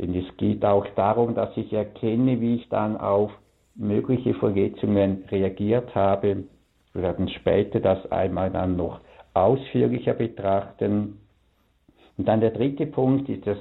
Denn 0.00 0.14
es 0.14 0.36
geht 0.38 0.64
auch 0.64 0.86
darum, 0.96 1.34
dass 1.34 1.54
ich 1.56 1.72
erkenne, 1.72 2.40
wie 2.40 2.56
ich 2.56 2.68
dann 2.70 2.96
auf 2.96 3.30
mögliche 3.74 4.32
Verletzungen 4.34 5.24
reagiert 5.30 5.94
habe. 5.94 6.44
Wir 6.94 7.02
werden 7.02 7.28
später 7.28 7.80
das 7.80 8.10
einmal 8.10 8.50
dann 8.50 8.76
noch 8.76 9.00
ausführlicher 9.34 10.14
betrachten. 10.14 11.20
Und 12.16 12.26
dann 12.26 12.40
der 12.40 12.50
dritte 12.50 12.86
Punkt 12.86 13.28
ist 13.28 13.46
das 13.46 13.58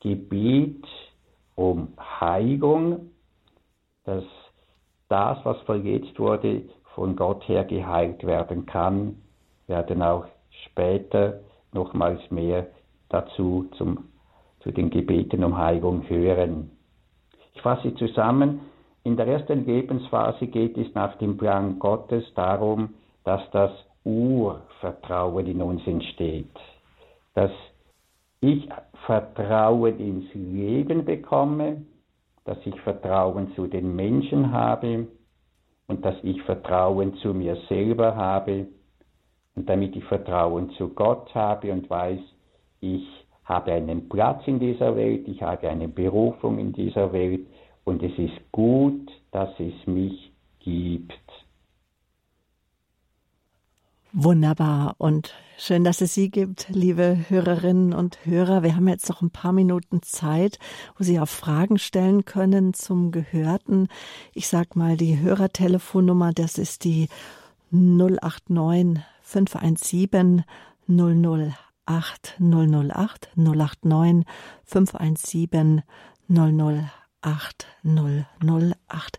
Gebet 0.00 0.84
um 1.56 1.88
Heilung, 1.98 3.10
dass 4.04 4.24
das, 5.08 5.38
was 5.44 5.58
verletzt 5.62 6.18
wurde, 6.18 6.62
von 6.94 7.16
Gott 7.16 7.46
her 7.48 7.64
geheilt 7.64 8.24
werden 8.24 8.66
kann, 8.66 9.16
werden 9.66 10.02
auch 10.02 10.26
später 10.66 11.40
nochmals 11.72 12.20
mehr 12.30 12.66
dazu 13.08 13.68
zum, 13.76 14.09
zu 14.60 14.70
den 14.70 14.90
Gebeten 14.90 15.44
um 15.44 15.56
Heilung 15.56 16.08
hören. 16.08 16.70
Ich 17.54 17.62
fasse 17.62 17.94
zusammen, 17.96 18.60
in 19.02 19.16
der 19.16 19.26
ersten 19.26 19.64
Lebensphase 19.64 20.46
geht 20.46 20.76
es 20.76 20.94
nach 20.94 21.16
dem 21.18 21.36
Plan 21.36 21.78
Gottes 21.78 22.24
darum, 22.34 22.94
dass 23.24 23.40
das 23.50 23.70
Urvertrauen 24.04 25.46
in 25.46 25.62
uns 25.62 25.86
entsteht, 25.86 26.50
dass 27.34 27.50
ich 28.40 28.68
Vertrauen 29.06 29.98
ins 29.98 30.32
Leben 30.34 31.04
bekomme, 31.04 31.82
dass 32.44 32.58
ich 32.64 32.78
Vertrauen 32.80 33.52
zu 33.54 33.66
den 33.66 33.94
Menschen 33.94 34.52
habe 34.52 35.06
und 35.86 36.04
dass 36.04 36.16
ich 36.22 36.42
Vertrauen 36.42 37.14
zu 37.16 37.34
mir 37.34 37.56
selber 37.68 38.16
habe. 38.16 38.66
Und 39.56 39.68
damit 39.68 39.96
ich 39.96 40.04
Vertrauen 40.04 40.70
zu 40.70 40.88
Gott 40.88 41.34
habe 41.34 41.72
und 41.72 41.90
weiß, 41.90 42.20
ich 42.80 43.19
habe 43.50 43.72
einen 43.72 44.08
Platz 44.08 44.42
in 44.46 44.60
dieser 44.60 44.94
Welt, 44.94 45.26
ich 45.26 45.42
habe 45.42 45.68
eine 45.68 45.88
Berufung 45.88 46.58
in 46.60 46.72
dieser 46.72 47.12
Welt 47.12 47.46
und 47.82 48.00
es 48.00 48.16
ist 48.16 48.40
gut, 48.52 49.10
dass 49.32 49.50
es 49.58 49.74
mich 49.86 50.30
gibt. 50.60 51.12
Wunderbar 54.12 54.94
und 54.98 55.34
schön, 55.56 55.82
dass 55.82 56.00
es 56.00 56.14
Sie 56.14 56.30
gibt, 56.30 56.68
liebe 56.68 57.16
Hörerinnen 57.28 57.92
und 57.92 58.24
Hörer. 58.24 58.62
Wir 58.62 58.76
haben 58.76 58.86
jetzt 58.86 59.08
noch 59.08 59.20
ein 59.20 59.30
paar 59.30 59.52
Minuten 59.52 60.00
Zeit, 60.02 60.60
wo 60.96 61.02
Sie 61.02 61.18
auch 61.18 61.28
Fragen 61.28 61.78
stellen 61.78 62.24
können 62.24 62.72
zum 62.72 63.10
Gehörten. 63.10 63.88
Ich 64.32 64.46
sag 64.46 64.76
mal 64.76 64.96
die 64.96 65.18
Hörertelefonnummer, 65.18 66.32
das 66.32 66.56
ist 66.56 66.84
die 66.84 67.08
089 67.72 69.02
517 69.22 70.44
008 70.88 71.69
008 72.38 73.30
089 73.36 74.24
517 74.64 75.82
008 76.28 77.66
008 77.82 79.18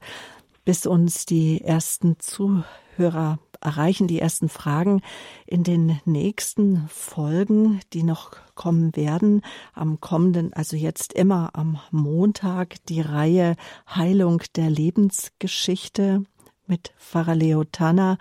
bis 0.63 0.85
uns 0.85 1.25
die 1.25 1.61
ersten 1.61 2.19
Zuhörer 2.19 3.39
erreichen 3.59 4.07
die 4.07 4.19
ersten 4.19 4.49
Fragen 4.49 5.01
in 5.45 5.63
den 5.63 5.99
nächsten 6.05 6.87
Folgen, 6.87 7.79
die 7.93 8.03
noch 8.03 8.31
kommen 8.55 8.95
werden. 8.95 9.41
Am 9.73 9.99
kommenden, 9.99 10.53
also 10.53 10.75
jetzt 10.75 11.13
immer 11.13 11.51
am 11.53 11.79
Montag, 11.91 12.83
die 12.87 13.01
Reihe 13.01 13.55
Heilung 13.87 14.41
der 14.55 14.69
Lebensgeschichte 14.69 16.23
mit 16.65 16.93
Pfarrer 16.97 17.35
Leo 17.35 17.63
Tanner. 17.65 18.17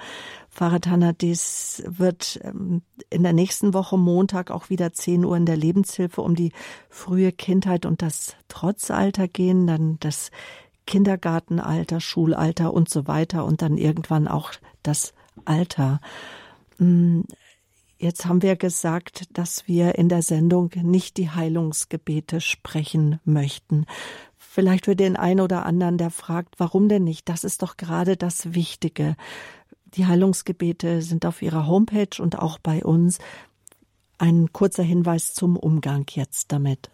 Pfarrer 0.51 0.81
Tanner, 0.81 1.13
dies 1.13 1.83
wird 1.87 2.41
ähm, 2.43 2.83
in 3.09 3.23
der 3.23 3.33
nächsten 3.33 3.73
Woche 3.73 3.97
Montag 3.97 4.51
auch 4.51 4.69
wieder 4.69 4.93
10 4.93 5.25
Uhr 5.25 5.37
in 5.37 5.47
der 5.47 5.57
Lebenshilfe 5.57 6.21
um 6.21 6.35
die 6.35 6.53
frühe 6.89 7.33
Kindheit 7.33 7.87
und 7.87 8.03
das 8.03 8.35
Trotzalter 8.49 9.29
gehen, 9.29 9.67
dann 9.67 9.99
das 10.01 10.31
Kindergartenalter, 10.87 12.01
Schulalter 12.01 12.75
und 12.75 12.89
so 12.89 13.07
weiter 13.07 13.45
und 13.45 13.63
dann 13.63 13.79
irgendwann 13.79 14.27
auch 14.27 14.51
das 14.83 15.15
Alter. 15.45 16.01
Mm, 16.79 17.21
jetzt 17.99 18.27
haben 18.27 18.43
wir 18.43 18.57
gesagt, 18.57 19.29
dass 19.39 19.69
wir 19.69 19.95
in 19.95 20.09
der 20.09 20.23
Sendung 20.23 20.73
nicht 20.83 21.17
die 21.17 21.31
Heilungsgebete 21.31 22.41
sprechen 22.41 23.21
möchten. 23.25 23.87
Vielleicht 24.37 24.87
für 24.87 24.97
den 24.97 25.15
einen 25.15 25.41
oder 25.41 25.65
anderen, 25.65 25.97
der 25.97 26.11
fragt, 26.11 26.57
warum 26.59 26.89
denn 26.89 27.05
nicht? 27.05 27.29
Das 27.29 27.45
ist 27.45 27.63
doch 27.63 27.77
gerade 27.77 28.17
das 28.17 28.53
Wichtige. 28.53 29.15
Die 29.95 30.07
Heilungsgebete 30.07 31.03
sind 31.03 31.27
auf 31.27 31.43
Ihrer 31.43 31.67
Homepage 31.67 32.23
und 32.23 32.39
auch 32.39 32.59
bei 32.59 32.85
uns. 32.85 33.19
Ein 34.19 34.53
kurzer 34.53 34.83
Hinweis 34.83 35.33
zum 35.33 35.57
Umgang 35.57 36.05
jetzt 36.11 36.53
damit. 36.53 36.91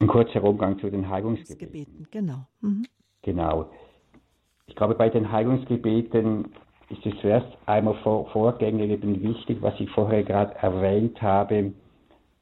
Ein 0.00 0.08
kurzer 0.08 0.42
Umgang 0.42 0.78
zu 0.80 0.90
den 0.90 1.08
Heilungsgebeten. 1.08 2.08
Genau. 2.10 2.46
Mhm. 2.60 2.86
Genau. 3.22 3.70
Ich 4.66 4.74
glaube, 4.74 4.94
bei 4.94 5.08
den 5.08 5.30
Heilungsgebeten 5.30 6.52
ist 6.88 7.06
es 7.06 7.14
zuerst 7.20 7.46
einmal 7.66 7.94
vor, 8.02 8.28
vorgängig 8.30 8.90
eben 8.90 9.22
wichtig, 9.22 9.62
was 9.62 9.78
ich 9.78 9.88
vorher 9.90 10.24
gerade 10.24 10.54
erwähnt 10.56 11.22
habe, 11.22 11.72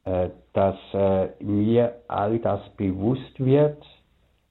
äh, 0.04 0.30
dass 0.54 0.76
äh, 0.92 1.28
mir 1.42 2.00
all 2.08 2.38
das 2.38 2.60
bewusst 2.76 3.38
wird 3.38 3.84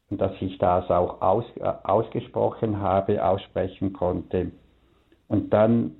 und 0.09 0.19
dass 0.19 0.31
ich 0.41 0.57
das 0.57 0.89
auch 0.89 1.21
aus, 1.21 1.45
äh, 1.57 1.71
ausgesprochen 1.83 2.79
habe, 2.79 3.23
aussprechen 3.23 3.93
konnte. 3.93 4.51
Und 5.27 5.53
dann 5.53 5.95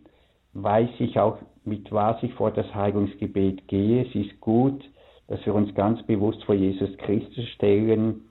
weiß 0.53 0.89
ich 0.99 1.19
auch, 1.19 1.37
mit 1.63 1.91
was 1.91 2.21
ich 2.23 2.33
vor 2.33 2.51
das 2.51 2.73
Heilungsgebet 2.73 3.67
gehe. 3.67 4.05
Es 4.05 4.15
ist 4.15 4.39
gut, 4.41 4.83
dass 5.27 5.45
wir 5.45 5.53
uns 5.53 5.73
ganz 5.75 6.01
bewusst 6.03 6.43
vor 6.45 6.55
Jesus 6.55 6.97
Christus 6.97 7.47
stellen 7.49 8.21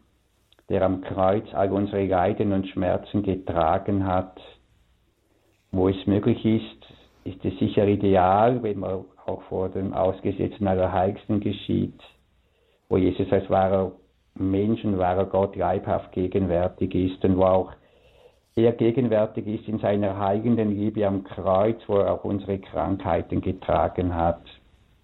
der 0.69 0.83
am 0.83 1.01
Kreuz 1.01 1.47
all 1.55 1.73
unsere 1.73 2.05
Leiden 2.07 2.53
und 2.53 2.69
Schmerzen 2.69 3.23
getragen 3.23 4.07
hat. 4.07 4.39
Wo 5.71 5.89
es 5.89 6.07
möglich 6.07 6.45
ist, 6.45 6.87
ist 7.25 7.45
es 7.45 7.59
sicher 7.59 7.87
ideal, 7.87 8.63
wenn 8.63 8.81
man 8.81 9.05
auch 9.27 9.43
vor 9.43 9.69
dem 9.69 9.93
Ausgesetzten 9.93 10.67
Allerheiligsten 10.67 11.41
geschieht, 11.41 12.01
wo 12.89 12.97
Jesus 12.97 13.31
als 13.31 13.49
wahrer 13.51 13.93
Mensch 14.41 14.85
und 14.85 14.99
wahrer 14.99 15.27
Gott 15.27 15.57
leibhaft 15.57 16.13
gegenwärtig 16.13 16.95
ist 16.95 17.25
und 17.25 17.37
wo 17.37 17.45
auch 17.45 17.73
er 18.57 18.73
gegenwärtig 18.73 19.47
ist 19.47 19.69
in 19.69 19.79
seiner 19.79 20.19
heilenden 20.19 20.71
Liebe 20.71 21.07
am 21.07 21.25
Kreuz, 21.25 21.81
wo 21.87 21.99
er 21.99 22.13
auch 22.13 22.25
unsere 22.25 22.59
Krankheiten 22.59 23.41
getragen 23.41 24.15
hat. 24.15 24.43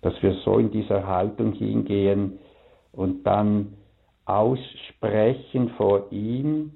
Dass 0.03 0.21
wir 0.23 0.35
so 0.45 0.59
in 0.59 0.71
dieser 0.71 1.07
Haltung 1.07 1.53
hingehen 1.53 2.39
und 2.93 3.25
dann 3.25 3.75
aussprechen 4.25 5.71
vor 5.77 6.11
ihm, 6.11 6.73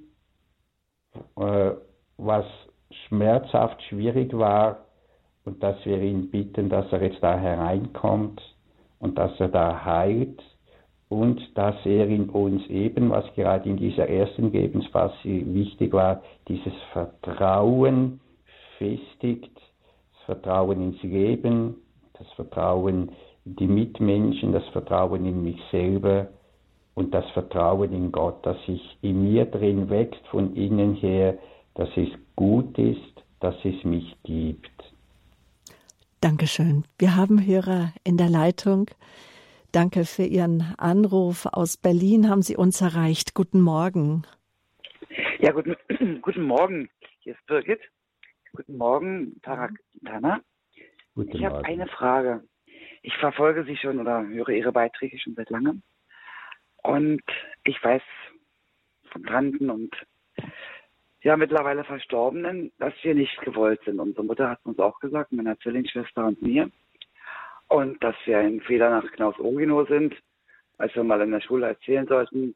äh, 1.37 1.73
was 2.17 2.47
schmerzhaft 3.07 3.83
schwierig 3.85 4.37
war 4.37 4.85
und 5.45 5.63
dass 5.63 5.77
wir 5.85 6.01
ihn 6.01 6.31
bitten, 6.31 6.69
dass 6.69 6.91
er 6.93 7.03
jetzt 7.03 7.23
da 7.23 7.37
hereinkommt 7.37 8.41
und 8.99 9.19
dass 9.19 9.39
er 9.41 9.49
da 9.49 9.85
heilt 9.85 10.43
und 11.09 11.41
dass 11.57 11.75
er 11.85 12.07
in 12.09 12.29
uns 12.29 12.67
eben, 12.67 13.11
was 13.11 13.25
gerade 13.35 13.69
in 13.69 13.77
dieser 13.77 14.09
ersten 14.09 14.53
Lebensphase 14.53 15.15
wichtig 15.25 15.93
war, 15.93 16.23
dieses 16.49 16.73
Vertrauen 16.93 18.21
festigt, 18.77 19.55
das 19.55 20.25
Vertrauen 20.27 20.93
ins 20.93 21.03
Leben, 21.03 21.77
das 22.19 22.31
Vertrauen 22.33 23.11
in 23.45 23.57
die 23.57 23.67
Mitmenschen, 23.67 24.53
das 24.53 24.67
Vertrauen 24.69 25.25
in 25.25 25.43
mich 25.43 25.61
selber 25.71 26.29
und 26.95 27.15
das 27.15 27.29
Vertrauen 27.31 27.93
in 27.93 28.13
Gott, 28.13 28.45
dass 28.45 28.57
sich 28.67 28.83
in 29.01 29.33
mir 29.33 29.47
drin 29.47 29.89
wächst 29.89 30.27
von 30.31 30.55
innen 30.55 30.95
her, 30.95 31.39
dass 31.75 31.89
es 31.97 32.09
gut 32.37 32.77
ist, 32.77 33.25
dass 33.41 33.55
es 33.65 33.83
mich 33.85 34.17
gibt. 34.25 34.69
Dankeschön. 36.21 36.85
Wir 36.99 37.15
haben 37.15 37.47
Hörer 37.47 37.93
in 38.03 38.17
der 38.17 38.29
Leitung. 38.29 38.91
Danke 39.73 40.07
für 40.07 40.23
Ihren 40.23 40.75
Anruf. 40.79 41.45
Aus 41.45 41.77
Berlin 41.77 42.31
haben 42.31 42.41
Sie 42.41 42.57
uns 42.57 42.81
erreicht. 42.81 43.35
Guten 43.35 43.61
Morgen. 43.61 44.23
Ja, 45.41 45.53
guten, 45.53 45.77
guten 46.23 46.43
Morgen. 46.43 46.89
Hier 47.21 47.35
ist 47.35 47.47
Birgit. 47.47 47.81
Guten 48.53 48.79
Morgen, 48.79 49.39
Tarak 49.43 49.73
Tana. 50.07 50.41
Guten 51.15 51.37
ich 51.37 51.45
habe 51.45 51.65
eine 51.67 51.87
Frage. 51.87 52.45
Ich 53.03 53.15
verfolge 53.19 53.65
Sie 53.65 53.77
schon 53.77 54.01
oder 54.01 54.27
höre 54.27 54.49
Ihre 54.49 54.73
Beiträge 54.73 55.19
schon 55.19 55.35
seit 55.35 55.51
langem. 55.51 55.83
Und 56.83 57.23
ich 57.65 57.77
weiß 57.85 58.03
von 59.13 59.23
Tanten 59.25 59.69
und 59.69 59.95
ja 61.23 61.37
mittlerweile 61.37 61.85
Verstorbenen, 61.85 62.73
dass 62.79 62.95
wir 63.03 63.15
nicht 63.15 63.39
gewollt 63.43 63.81
sind. 63.85 64.01
Unsere 64.01 64.25
Mutter 64.25 64.49
hat 64.49 64.61
uns 64.65 64.79
auch 64.79 64.99
gesagt, 65.01 65.31
meiner 65.33 65.59
Zwillingsschwester 65.59 66.27
und 66.27 66.41
mir 66.41 66.71
und 67.69 68.03
dass 68.03 68.17
wir 68.25 68.39
ein 68.39 68.61
Fehler 68.63 68.91
nach 68.91 69.11
Knaus 69.13 69.39
Ogino 69.39 69.85
sind, 69.85 70.15
als 70.79 70.95
wir 70.95 71.05
mal 71.05 71.21
in 71.21 71.31
der 71.31 71.41
Schule 71.41 71.67
erzählen 71.67 72.07
sollten, 72.07 72.55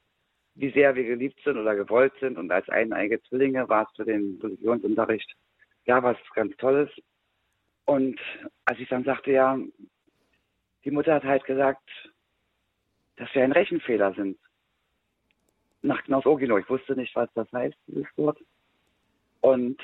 wie 0.54 0.70
sehr 0.70 0.94
wir 0.94 1.04
geliebt 1.04 1.40
sind 1.44 1.56
oder 1.56 1.74
gewollt 1.74 2.12
sind. 2.20 2.38
Und 2.38 2.50
als 2.50 2.68
eineige 2.68 3.22
Zwillinge 3.22 3.68
war 3.68 3.86
es 3.88 3.96
für 3.96 4.04
den 4.04 4.38
Religionsunterricht 4.42 5.34
ja 5.84 6.02
was 6.02 6.16
ganz 6.34 6.56
Tolles. 6.56 6.90
Und 7.84 8.18
als 8.64 8.78
ich 8.78 8.88
dann 8.88 9.04
sagte, 9.04 9.32
ja, 9.32 9.58
die 10.84 10.90
Mutter 10.90 11.14
hat 11.14 11.24
halt 11.24 11.44
gesagt, 11.44 11.88
dass 13.16 13.32
wir 13.34 13.44
ein 13.44 13.52
Rechenfehler 13.52 14.14
sind. 14.14 14.38
Nach 15.82 16.02
Knaus 16.04 16.26
Ogino. 16.26 16.58
Ich 16.58 16.68
wusste 16.68 16.94
nicht, 16.94 17.14
was 17.16 17.28
das 17.34 17.50
heißt, 17.52 17.76
dieses 17.86 18.06
Wort. 18.16 18.38
Und 19.40 19.80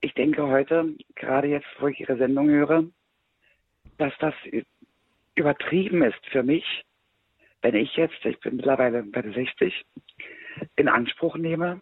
ich 0.00 0.14
denke 0.14 0.46
heute, 0.46 0.94
gerade 1.14 1.48
jetzt, 1.48 1.66
wo 1.78 1.88
ich 1.88 2.00
Ihre 2.00 2.16
Sendung 2.16 2.48
höre, 2.48 2.84
dass 3.98 4.12
das 4.18 4.34
übertrieben 5.34 6.02
ist 6.02 6.24
für 6.26 6.42
mich, 6.42 6.84
wenn 7.62 7.74
ich 7.74 7.96
jetzt, 7.96 8.24
ich 8.24 8.38
bin 8.40 8.56
mittlerweile 8.56 9.02
bei 9.02 9.22
der 9.22 9.32
60, 9.32 9.84
in 10.76 10.88
Anspruch 10.88 11.36
nehme 11.36 11.80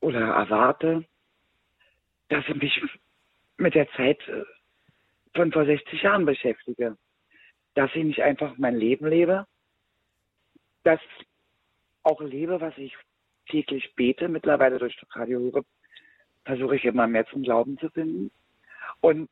oder 0.00 0.20
erwarte, 0.20 1.04
dass 2.28 2.44
ich 2.48 2.54
mich 2.54 2.82
mit 3.56 3.74
der 3.74 3.90
Zeit 3.92 4.20
äh, 4.28 4.44
von 5.34 5.52
vor 5.52 5.64
60 5.64 6.02
Jahren 6.02 6.24
beschäftige. 6.24 6.96
Dass 7.74 7.90
ich 7.94 8.04
nicht 8.04 8.22
einfach 8.22 8.56
mein 8.58 8.76
Leben 8.76 9.06
lebe, 9.06 9.46
dass 10.84 11.00
auch 12.02 12.20
lebe, 12.20 12.60
was 12.60 12.76
ich 12.78 12.96
täglich 13.48 13.94
bete. 13.94 14.28
Mittlerweile 14.28 14.78
durch 14.78 14.96
Radio 15.12 15.40
höre, 15.40 15.64
versuche 16.44 16.76
ich 16.76 16.84
immer 16.84 17.06
mehr 17.06 17.26
zum 17.26 17.42
Glauben 17.42 17.78
zu 17.78 17.90
finden. 17.90 18.30
Und 19.00 19.30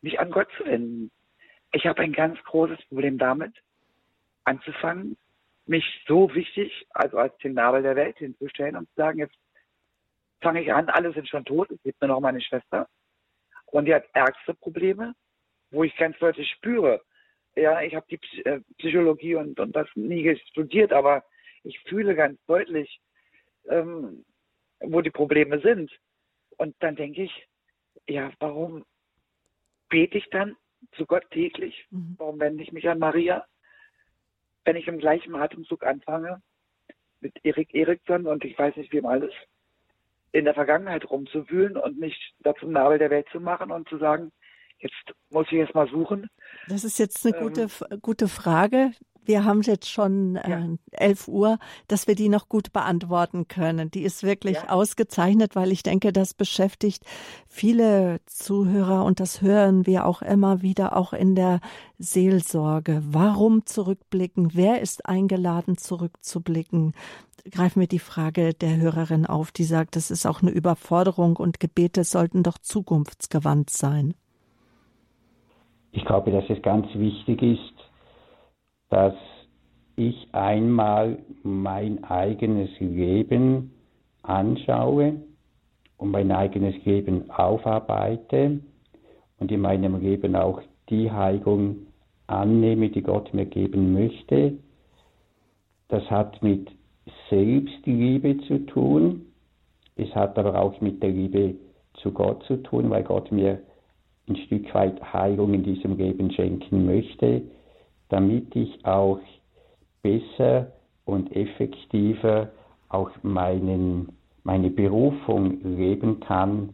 mich 0.00 0.18
an 0.20 0.30
Gott 0.30 0.48
zu 0.56 0.64
wenden. 0.64 1.10
Ich 1.72 1.86
habe 1.86 2.02
ein 2.02 2.12
ganz 2.12 2.42
großes 2.44 2.78
Problem 2.86 3.18
damit, 3.18 3.52
anzufangen, 4.44 5.16
mich 5.66 5.84
so 6.06 6.34
wichtig, 6.34 6.86
also 6.90 7.18
als 7.18 7.36
den 7.38 7.54
Nabel 7.54 7.82
der 7.82 7.96
Welt 7.96 8.16
hinzustellen 8.18 8.76
und 8.76 8.88
zu 8.88 8.94
sagen, 8.96 9.18
jetzt 9.18 9.36
fange 10.40 10.62
ich 10.62 10.72
an, 10.72 10.88
alle 10.88 11.12
sind 11.12 11.28
schon 11.28 11.44
tot, 11.44 11.70
es 11.70 11.82
gibt 11.82 12.00
nur 12.00 12.08
noch 12.08 12.20
meine 12.20 12.40
Schwester. 12.40 12.88
Und 13.66 13.84
die 13.84 13.94
hat 13.94 14.04
ärgste 14.14 14.54
Probleme, 14.54 15.14
wo 15.70 15.84
ich 15.84 15.94
ganz 15.96 16.18
deutlich 16.18 16.50
spüre, 16.50 17.02
ja, 17.58 17.80
ich 17.82 17.94
habe 17.94 18.06
die 18.08 18.44
äh, 18.44 18.60
Psychologie 18.78 19.34
und, 19.34 19.58
und 19.58 19.74
das 19.74 19.88
nie 19.94 20.36
studiert, 20.50 20.92
aber 20.92 21.24
ich 21.64 21.78
fühle 21.80 22.14
ganz 22.14 22.38
deutlich, 22.46 23.00
ähm, 23.68 24.24
wo 24.80 25.00
die 25.00 25.10
Probleme 25.10 25.60
sind. 25.60 25.90
Und 26.56 26.76
dann 26.80 26.96
denke 26.96 27.24
ich, 27.24 27.48
ja, 28.06 28.30
warum 28.38 28.84
bete 29.88 30.18
ich 30.18 30.28
dann 30.30 30.56
zu 30.92 31.06
Gott 31.06 31.24
täglich. 31.30 31.86
Mhm. 31.90 32.14
Warum 32.18 32.40
wende 32.40 32.62
ich 32.62 32.72
mich 32.72 32.88
an 32.88 32.98
Maria? 32.98 33.46
Wenn 34.64 34.76
ich 34.76 34.86
im 34.86 34.98
gleichen 34.98 35.34
Atemzug 35.34 35.84
anfange 35.84 36.42
mit 37.20 37.34
Erik 37.42 37.74
Eriksson 37.74 38.26
und 38.26 38.44
ich 38.44 38.58
weiß 38.58 38.76
nicht 38.76 38.92
wem 38.92 39.06
alles, 39.06 39.32
in 40.32 40.44
der 40.44 40.54
Vergangenheit 40.54 41.08
rumzuwühlen 41.10 41.76
und 41.76 41.98
mich 41.98 42.34
dazu 42.40 42.66
Nabel 42.66 42.98
der 42.98 43.10
Welt 43.10 43.26
zu 43.32 43.40
machen 43.40 43.70
und 43.70 43.88
zu 43.88 43.98
sagen, 43.98 44.30
jetzt 44.78 44.94
muss 45.30 45.46
ich 45.48 45.54
erst 45.54 45.74
mal 45.74 45.88
suchen. 45.88 46.28
Das 46.68 46.84
ist 46.84 46.98
jetzt 46.98 47.26
eine 47.26 47.36
ähm, 47.36 47.42
gute, 47.42 47.68
gute 48.00 48.28
Frage 48.28 48.92
wir 49.28 49.44
haben 49.44 49.60
jetzt 49.60 49.88
schon 49.88 50.36
äh, 50.36 50.50
ja. 50.50 50.66
11 50.92 51.28
Uhr, 51.28 51.58
dass 51.86 52.08
wir 52.08 52.14
die 52.14 52.30
noch 52.30 52.48
gut 52.48 52.72
beantworten 52.72 53.46
können. 53.46 53.90
Die 53.90 54.02
ist 54.02 54.22
wirklich 54.22 54.56
ja. 54.56 54.70
ausgezeichnet, 54.70 55.54
weil 55.54 55.70
ich 55.70 55.82
denke, 55.82 56.12
das 56.12 56.32
beschäftigt 56.32 57.04
viele 57.46 58.20
Zuhörer 58.24 59.04
und 59.04 59.20
das 59.20 59.42
hören 59.42 59.86
wir 59.86 60.06
auch 60.06 60.22
immer 60.22 60.62
wieder, 60.62 60.96
auch 60.96 61.12
in 61.12 61.34
der 61.34 61.60
Seelsorge. 61.98 63.02
Warum 63.04 63.66
zurückblicken? 63.66 64.54
Wer 64.54 64.80
ist 64.80 65.06
eingeladen, 65.06 65.76
zurückzublicken? 65.76 66.94
Greifen 67.50 67.80
wir 67.80 67.88
die 67.88 67.98
Frage 67.98 68.54
der 68.54 68.78
Hörerin 68.78 69.26
auf, 69.26 69.52
die 69.52 69.64
sagt, 69.64 69.94
das 69.94 70.10
ist 70.10 70.26
auch 70.26 70.40
eine 70.40 70.50
Überforderung 70.50 71.36
und 71.36 71.60
Gebete 71.60 72.02
sollten 72.04 72.42
doch 72.42 72.58
zukunftsgewandt 72.58 73.70
sein. 73.70 74.14
Ich 75.92 76.04
glaube, 76.04 76.30
dass 76.30 76.44
es 76.48 76.62
ganz 76.62 76.86
wichtig 76.94 77.42
ist, 77.42 77.87
dass 78.90 79.14
ich 79.96 80.28
einmal 80.32 81.18
mein 81.42 82.04
eigenes 82.04 82.70
Leben 82.78 83.72
anschaue 84.22 85.14
und 85.96 86.10
mein 86.10 86.30
eigenes 86.30 86.74
Leben 86.84 87.30
aufarbeite 87.30 88.60
und 89.40 89.50
in 89.50 89.60
meinem 89.60 90.00
Leben 90.00 90.36
auch 90.36 90.62
die 90.88 91.10
Heilung 91.10 91.88
annehme, 92.26 92.90
die 92.90 93.02
Gott 93.02 93.34
mir 93.34 93.46
geben 93.46 93.92
möchte. 93.92 94.54
Das 95.88 96.08
hat 96.10 96.42
mit 96.42 96.70
Selbstliebe 97.28 98.38
zu 98.46 98.66
tun. 98.66 99.26
Es 99.96 100.14
hat 100.14 100.38
aber 100.38 100.60
auch 100.60 100.80
mit 100.80 101.02
der 101.02 101.10
Liebe 101.10 101.56
zu 101.94 102.12
Gott 102.12 102.44
zu 102.44 102.62
tun, 102.62 102.90
weil 102.90 103.02
Gott 103.02 103.32
mir 103.32 103.60
ein 104.28 104.36
Stück 104.36 104.72
weit 104.74 105.00
Heilung 105.12 105.54
in 105.54 105.64
diesem 105.64 105.96
Leben 105.96 106.30
schenken 106.30 106.86
möchte 106.86 107.42
damit 108.08 108.54
ich 108.56 108.84
auch 108.84 109.20
besser 110.02 110.72
und 111.04 111.34
effektiver 111.34 112.50
auch 112.88 113.10
meinen, 113.22 114.12
meine 114.44 114.70
Berufung 114.70 115.60
leben 115.62 116.20
kann 116.20 116.70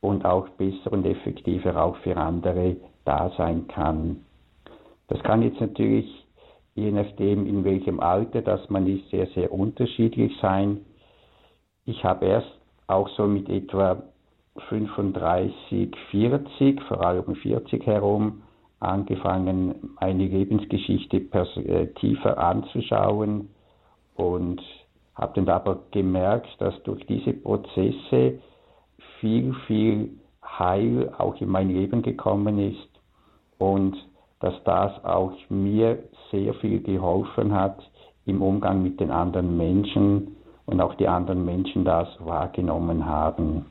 und 0.00 0.24
auch 0.24 0.48
besser 0.50 0.92
und 0.92 1.04
effektiver 1.06 1.82
auch 1.82 1.96
für 1.98 2.16
andere 2.16 2.76
da 3.04 3.30
sein 3.36 3.66
kann. 3.68 4.24
Das 5.08 5.22
kann 5.22 5.42
jetzt 5.42 5.60
natürlich, 5.60 6.06
je 6.74 6.90
nachdem 6.90 7.46
in 7.46 7.64
welchem 7.64 8.00
Alter 8.00 8.42
das 8.42 8.68
man 8.70 8.86
ist, 8.86 9.08
sehr, 9.10 9.26
sehr 9.28 9.52
unterschiedlich 9.52 10.32
sein. 10.40 10.80
Ich 11.84 12.04
habe 12.04 12.26
erst 12.26 12.58
auch 12.86 13.08
so 13.16 13.26
mit 13.26 13.48
etwa 13.48 14.02
35, 14.68 15.94
40, 16.10 16.82
vor 16.82 17.04
allem 17.04 17.34
40 17.34 17.86
herum, 17.86 18.42
angefangen, 18.80 19.90
meine 20.00 20.26
Lebensgeschichte 20.26 21.18
äh, 21.18 21.86
tiefer 21.94 22.38
anzuschauen 22.38 23.50
und 24.16 24.60
habe 25.14 25.32
dann 25.34 25.48
aber 25.48 25.80
gemerkt, 25.90 26.48
dass 26.58 26.82
durch 26.84 27.04
diese 27.06 27.34
Prozesse 27.34 28.40
viel, 29.20 29.54
viel 29.66 30.10
Heil 30.42 31.12
auch 31.18 31.38
in 31.40 31.48
mein 31.48 31.68
Leben 31.68 32.02
gekommen 32.02 32.58
ist 32.58 32.88
und 33.58 33.96
dass 34.40 34.54
das 34.64 35.04
auch 35.04 35.32
mir 35.50 36.02
sehr 36.30 36.54
viel 36.54 36.82
geholfen 36.82 37.52
hat 37.52 37.78
im 38.24 38.40
Umgang 38.40 38.82
mit 38.82 38.98
den 38.98 39.10
anderen 39.10 39.56
Menschen 39.56 40.36
und 40.64 40.80
auch 40.80 40.94
die 40.94 41.08
anderen 41.08 41.44
Menschen 41.44 41.84
das 41.84 42.08
wahrgenommen 42.20 43.04
haben. 43.04 43.66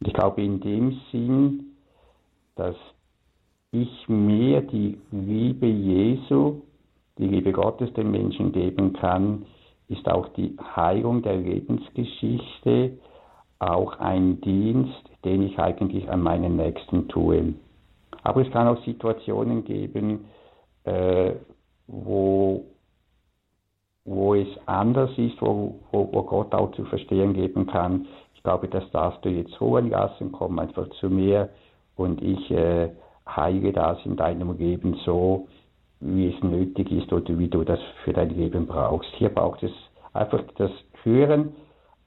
Ich 0.00 0.12
glaube 0.12 0.42
in 0.42 0.60
dem 0.60 1.00
Sinn, 1.12 1.76
dass 2.56 2.76
ich 3.72 4.08
mir 4.08 4.62
die 4.62 4.98
Liebe 5.10 5.66
Jesu, 5.66 6.62
die 7.18 7.26
Liebe 7.26 7.52
Gottes 7.52 7.92
den 7.94 8.10
Menschen 8.10 8.52
geben 8.52 8.94
kann, 8.94 9.44
ist 9.88 10.08
auch 10.08 10.28
die 10.30 10.56
Heilung 10.76 11.22
der 11.22 11.36
Lebensgeschichte 11.36 12.98
auch 13.58 13.98
ein 13.98 14.40
Dienst, 14.40 15.02
den 15.24 15.42
ich 15.42 15.58
eigentlich 15.58 16.08
an 16.08 16.22
meinen 16.22 16.56
Nächsten 16.56 17.08
tue. 17.08 17.54
Aber 18.22 18.42
es 18.42 18.50
kann 18.52 18.68
auch 18.68 18.82
Situationen 18.84 19.64
geben, 19.64 20.26
äh, 20.84 21.32
wo, 21.86 22.64
wo 24.04 24.34
es 24.34 24.48
anders 24.66 25.10
ist, 25.18 25.40
wo, 25.40 25.80
wo, 25.90 26.08
wo 26.12 26.22
Gott 26.22 26.54
auch 26.54 26.72
zu 26.72 26.84
verstehen 26.84 27.34
geben 27.34 27.66
kann, 27.66 28.06
ich 28.34 28.42
glaube, 28.42 28.68
das 28.68 28.88
darfst 28.92 29.24
du 29.24 29.30
jetzt 29.30 29.60
ruhen 29.60 29.90
lassen, 29.90 30.32
komm 30.32 30.58
einfach 30.58 30.88
zu 31.00 31.10
mir 31.10 31.50
und 31.96 32.22
ich 32.22 32.50
äh, 32.50 32.90
heile 33.36 33.72
das 33.72 33.98
in 34.04 34.16
deinem 34.16 34.56
Leben 34.56 34.98
so, 35.04 35.48
wie 36.00 36.28
es 36.28 36.42
nötig 36.42 36.90
ist 36.92 37.12
oder 37.12 37.38
wie 37.38 37.48
du 37.48 37.64
das 37.64 37.80
für 38.04 38.12
dein 38.12 38.30
Leben 38.30 38.66
brauchst. 38.66 39.10
Hier 39.16 39.28
braucht 39.28 39.62
es 39.62 39.72
einfach 40.12 40.42
das 40.56 40.70
Hören 41.02 41.54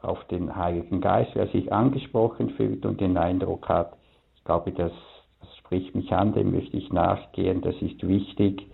auf 0.01 0.23
den 0.25 0.55
Heiligen 0.55 1.01
Geist, 1.01 1.31
wer 1.33 1.47
sich 1.47 1.71
angesprochen 1.71 2.51
fühlt 2.51 2.85
und 2.85 2.99
den 2.99 3.17
Eindruck 3.17 3.69
hat, 3.69 3.93
ich 4.35 4.43
glaube, 4.43 4.71
das, 4.71 4.91
das 5.39 5.57
spricht 5.57 5.93
mich 5.93 6.11
an, 6.11 6.33
dem 6.33 6.51
möchte 6.51 6.75
ich 6.75 6.91
nachgehen, 6.91 7.61
das 7.61 7.75
ist 7.81 8.05
wichtig, 8.07 8.67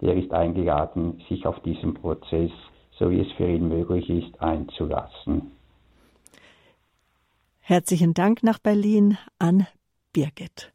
der 0.00 0.14
ist 0.14 0.32
eingeladen, 0.32 1.20
sich 1.28 1.44
auf 1.46 1.58
diesen 1.60 1.94
Prozess, 1.94 2.52
so 2.98 3.10
wie 3.10 3.20
es 3.20 3.32
für 3.32 3.48
ihn 3.48 3.68
möglich 3.68 4.08
ist, 4.08 4.40
einzulassen. 4.40 5.50
Herzlichen 7.60 8.14
Dank 8.14 8.44
nach 8.44 8.60
Berlin 8.60 9.18
an 9.38 9.66
Birgit. 10.12 10.72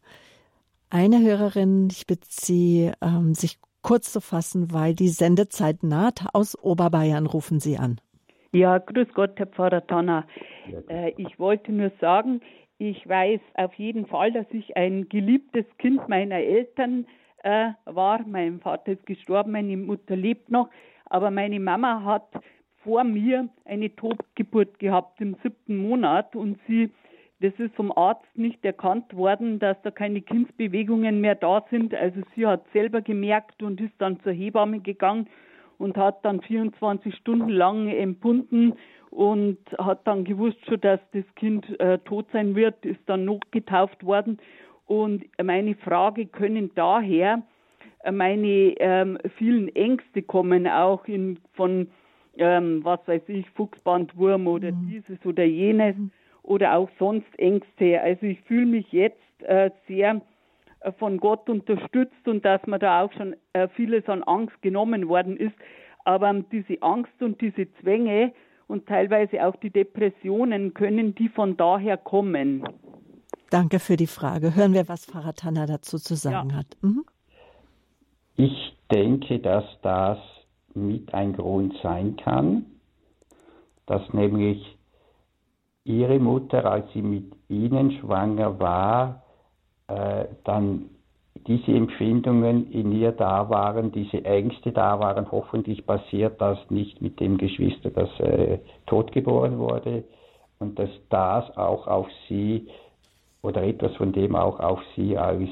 Eine 0.96 1.24
Hörerin, 1.24 1.88
ich 1.92 2.06
bitte 2.06 2.28
Sie, 2.30 2.92
ähm, 3.02 3.34
sich 3.34 3.58
kurz 3.82 4.14
zu 4.14 4.22
fassen, 4.22 4.72
weil 4.74 4.94
die 4.94 5.08
Sendezeit 5.08 5.82
naht. 5.82 6.28
Aus 6.34 6.56
Oberbayern 6.56 7.26
rufen 7.26 7.60
Sie 7.60 7.80
an. 7.80 8.00
Ja, 8.52 8.78
grüß 8.78 9.08
Gott, 9.16 9.32
Herr 9.38 9.48
Pfarrer 9.48 9.88
Tanner. 9.88 10.28
Äh, 10.88 11.14
ich 11.18 11.40
wollte 11.40 11.72
nur 11.72 11.92
sagen, 12.00 12.42
ich 12.78 13.10
weiß 13.10 13.42
auf 13.56 13.74
jeden 13.74 14.06
Fall, 14.06 14.34
dass 14.34 14.46
ich 14.52 14.78
ein 14.78 15.10
geliebtes 15.10 15.66
Kind 15.80 16.08
meiner 16.10 16.36
Eltern 16.36 17.08
äh, 17.42 17.70
war. 17.86 18.24
Mein 18.28 18.60
Vater 18.60 18.92
ist 18.92 19.08
gestorben, 19.08 19.54
meine 19.54 19.76
Mutter 19.76 20.16
lebt 20.16 20.52
noch, 20.52 20.70
aber 21.08 21.32
meine 21.32 21.60
Mama 21.60 22.04
hat 22.04 22.30
vor 22.84 23.04
mir 23.04 23.50
eine 23.66 23.96
Totgeburt 23.96 24.78
gehabt 24.78 25.20
im 25.22 25.38
siebten 25.42 25.76
Monat 25.76 26.36
und 26.36 26.60
sie, 26.68 26.92
das 27.44 27.54
ist 27.58 27.76
vom 27.76 27.92
Arzt 27.92 28.38
nicht 28.38 28.64
erkannt 28.64 29.14
worden, 29.14 29.60
dass 29.60 29.76
da 29.82 29.92
keine 29.92 30.22
Kindsbewegungen 30.22 31.20
mehr 31.20 31.36
da 31.36 31.66
sind. 31.70 31.94
Also 31.94 32.22
sie 32.34 32.48
hat 32.48 32.64
selber 32.72 33.02
gemerkt 33.02 33.62
und 33.62 33.82
ist 33.82 33.94
dann 33.98 34.18
zur 34.22 34.32
Hebamme 34.32 34.80
gegangen 34.80 35.28
und 35.78 35.98
hat 35.98 36.24
dann 36.24 36.40
24 36.40 37.14
Stunden 37.16 37.50
lang 37.50 37.90
empfunden 37.90 38.76
und 39.10 39.58
hat 39.78 40.08
dann 40.08 40.24
gewusst 40.24 40.66
schon, 40.66 40.80
dass 40.80 41.02
das 41.12 41.26
Kind 41.36 41.78
äh, 41.82 42.00
tot 42.00 42.28
sein 42.32 42.56
wird, 42.56 42.86
ist 42.86 43.02
dann 43.08 43.26
noch 43.26 43.42
getauft 43.52 44.06
worden. 44.06 44.38
Und 44.86 45.26
meine 45.44 45.76
Frage 45.76 46.28
können 46.28 46.72
daher 46.76 47.44
äh, 48.06 48.12
meine 48.14 48.74
ähm, 48.80 49.18
vielen 49.38 49.68
Ängste 49.76 50.22
kommen, 50.22 50.66
auch 50.66 51.06
in, 51.08 51.40
von 51.56 51.88
ähm, 52.38 52.86
was 52.86 53.06
weiß 53.06 53.24
ich, 53.28 53.50
Fuchsbandwurm 53.50 54.48
oder 54.48 54.72
mhm. 54.72 54.88
dieses 54.88 55.26
oder 55.26 55.44
jenes 55.44 55.98
mhm. 55.98 56.12
Oder 56.44 56.76
auch 56.78 56.90
sonst 57.00 57.28
Ängste. 57.38 58.00
Also 58.02 58.26
ich 58.26 58.40
fühle 58.42 58.66
mich 58.66 58.92
jetzt 58.92 59.18
äh, 59.40 59.72
sehr 59.88 60.22
äh, 60.82 60.92
von 60.94 61.18
Gott 61.18 61.50
unterstützt 61.50 62.28
und 62.28 62.46
dass 62.46 62.66
mir 62.68 62.80
da 62.80 63.02
auch 63.02 63.12
schon 63.14 63.36
äh, 63.54 63.68
vieles 63.70 64.08
an 64.08 64.24
Angst 64.24 64.62
genommen 64.62 65.08
worden 65.08 65.38
ist. 65.38 65.56
Aber 66.06 66.34
diese 66.52 66.82
Angst 66.82 67.22
und 67.22 67.40
diese 67.42 67.74
Zwänge 67.82 68.34
und 68.68 68.88
teilweise 68.88 69.46
auch 69.46 69.56
die 69.58 69.70
Depressionen 69.70 70.74
können 70.74 71.16
die 71.16 71.30
von 71.30 71.56
daher 71.58 71.98
kommen. 71.98 72.64
Danke 73.50 73.80
für 73.80 73.96
die 73.96 74.08
Frage. 74.08 74.56
Hören 74.56 74.74
wir, 74.74 74.90
was 74.90 75.06
Pfarrer 75.06 75.34
Tanner 75.34 75.66
dazu 75.66 75.98
zu 75.98 76.16
sagen 76.16 76.50
ja. 76.50 76.58
hat. 76.58 76.66
Mhm. 76.82 77.06
Ich 78.36 78.76
denke, 78.92 79.40
dass 79.40 79.64
das 79.82 80.18
mit 80.74 81.14
ein 81.14 81.34
Grund 81.34 81.76
sein 81.84 82.18
kann, 82.18 82.66
dass 83.86 84.02
nämlich 84.12 84.78
ihre 85.86 86.20
Mutter, 86.20 86.66
als 86.66 86.92
sie 86.94 87.02
mit 87.02 87.34
ihnen 87.50 87.92
schwanger 87.92 88.60
war, 88.60 89.24
äh, 89.88 90.26
dann 90.44 90.90
diese 91.48 91.72
Empfindungen 91.72 92.72
in 92.72 92.92
ihr 92.92 93.12
da 93.12 93.50
waren, 93.50 93.92
diese 93.92 94.24
Ängste 94.24 94.72
da 94.72 95.00
waren. 95.00 95.30
Hoffentlich 95.32 95.86
passiert 95.86 96.40
das 96.40 96.58
nicht 96.70 97.02
mit 97.02 97.20
dem 97.20 97.38
Geschwister, 97.38 97.90
das 97.90 98.10
äh, 98.20 98.60
totgeboren 98.86 99.58
wurde 99.58 100.04
und 100.60 100.80
dass 100.80 100.90
das 101.10 101.58
auch 101.58 101.88
auf 101.88 102.08
sie 102.30 102.68
oder 103.42 103.64
etwas 103.64 103.94
von 103.98 104.14
dem 104.14 104.36
auch 104.36 104.60
auf 104.60 104.80
sie 104.96 105.18
als 105.18 105.50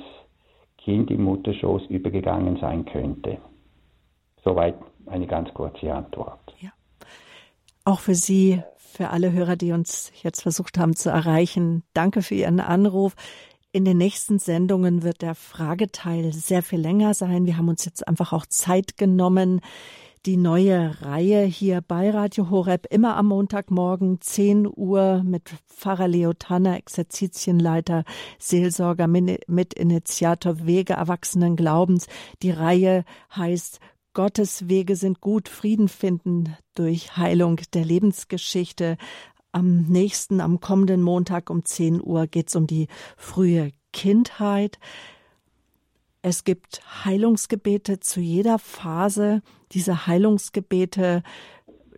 Kind 0.77 1.11
im 1.11 1.23
Mutterschoß 1.25 1.88
übergegangen 1.88 2.57
sein 2.57 2.86
könnte. 2.86 3.38
Soweit 4.43 4.75
eine 5.07 5.27
ganz 5.27 5.53
kurze 5.53 5.93
Antwort. 5.93 6.39
Ja. 6.59 6.69
Auch 7.84 7.99
für 7.99 8.15
Sie, 8.15 8.61
für 8.77 9.09
alle 9.09 9.32
Hörer, 9.32 9.55
die 9.55 9.71
uns 9.71 10.11
jetzt 10.21 10.41
versucht 10.41 10.77
haben 10.77 10.95
zu 10.95 11.09
erreichen, 11.09 11.84
danke 11.93 12.21
für 12.21 12.36
Ihren 12.36 12.59
Anruf. 12.59 13.15
In 13.71 13.86
den 13.86 13.97
nächsten 13.97 14.38
Sendungen 14.38 15.01
wird 15.01 15.21
der 15.21 15.34
Frageteil 15.34 16.34
sehr 16.34 16.61
viel 16.61 16.79
länger 16.79 17.13
sein. 17.13 17.45
Wir 17.45 17.57
haben 17.57 17.69
uns 17.69 17.86
jetzt 17.86 18.07
einfach 18.07 18.34
auch 18.34 18.45
Zeit 18.45 18.97
genommen. 18.97 19.61
Die 20.27 20.38
neue 20.38 21.01
Reihe 21.01 21.45
hier 21.45 21.82
bei 21.82 22.11
Radio 22.11 22.51
Horeb 22.51 22.86
immer 22.91 23.15
am 23.15 23.27
Montagmorgen 23.27 24.21
10 24.21 24.67
Uhr 24.71 25.23
mit 25.23 25.49
Pfarrer 25.67 26.07
Leo 26.07 26.34
Tanner, 26.34 26.77
Exerzitienleiter, 26.77 28.03
Seelsorger, 28.38 29.07
Mitinitiator 29.07 30.67
Wege 30.67 30.93
Erwachsenen 30.93 31.55
Glaubens. 31.55 32.05
Die 32.43 32.51
Reihe 32.51 33.03
heißt 33.36 33.79
Gottes 34.14 34.68
Wege 34.68 34.97
sind 34.97 35.22
gut, 35.22 35.47
Frieden 35.47 35.88
finden 35.88 36.57
durch 36.76 37.16
Heilung 37.16 37.62
der 37.74 37.86
Lebensgeschichte. 37.86 38.97
Am 39.53 39.84
nächsten, 39.84 40.41
am 40.41 40.59
kommenden 40.59 41.01
Montag 41.01 41.49
um 41.49 41.64
10 41.64 42.03
Uhr 42.03 42.28
geht 42.28 42.49
es 42.49 42.55
um 42.55 42.68
die 42.68 42.88
frühe 43.16 43.72
Kindheit. 43.93 44.80
Es 46.22 46.43
gibt 46.43 46.82
Heilungsgebete 47.05 48.01
zu 48.01 48.20
jeder 48.20 48.59
Phase. 48.59 49.41
Diese 49.72 50.07
Heilungsgebete 50.07 51.24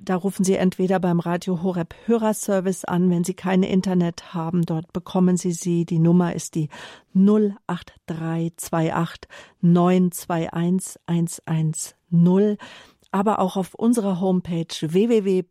da 0.03 0.15
rufen 0.15 0.43
Sie 0.43 0.55
entweder 0.55 0.99
beim 0.99 1.21
Radio 1.21 1.63
Horeb 1.63 1.95
Hörerservice 2.05 2.83
an, 2.83 3.09
wenn 3.09 3.23
Sie 3.23 3.35
kein 3.35 3.63
Internet 3.63 4.33
haben. 4.33 4.63
Dort 4.63 4.91
bekommen 4.91 5.37
Sie 5.37 5.53
sie. 5.53 5.85
Die 5.85 5.99
Nummer 5.99 6.35
ist 6.35 6.55
die 6.55 6.67
08328 7.15 9.29
921 9.61 10.99
110 11.05 11.73
aber 13.11 13.39
auch 13.39 13.57
auf 13.57 13.75
unserer 13.75 14.19
Homepage 14.19 14.65
www.horeb.org 14.81 15.45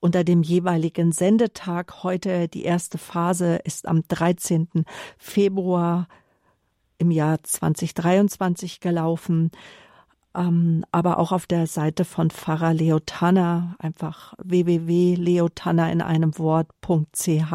unter 0.00 0.24
dem 0.24 0.42
jeweiligen 0.42 1.12
Sendetag. 1.12 2.02
Heute 2.02 2.48
die 2.48 2.64
erste 2.64 2.98
Phase 2.98 3.60
ist 3.64 3.86
am 3.86 4.02
13. 4.08 4.84
Februar 5.16 6.08
im 6.98 7.10
Jahr 7.10 7.42
2023 7.42 8.80
gelaufen 8.80 9.52
aber 10.36 11.18
auch 11.18 11.32
auf 11.32 11.46
der 11.46 11.66
Seite 11.66 12.04
von 12.04 12.30
Pfarrer 12.30 12.74
Leotanner, 12.74 13.74
einfach 13.78 14.34
www.leotanner 14.42 15.90
in 15.90 16.02
einem 16.02 16.38
Wort.ch 16.38 17.52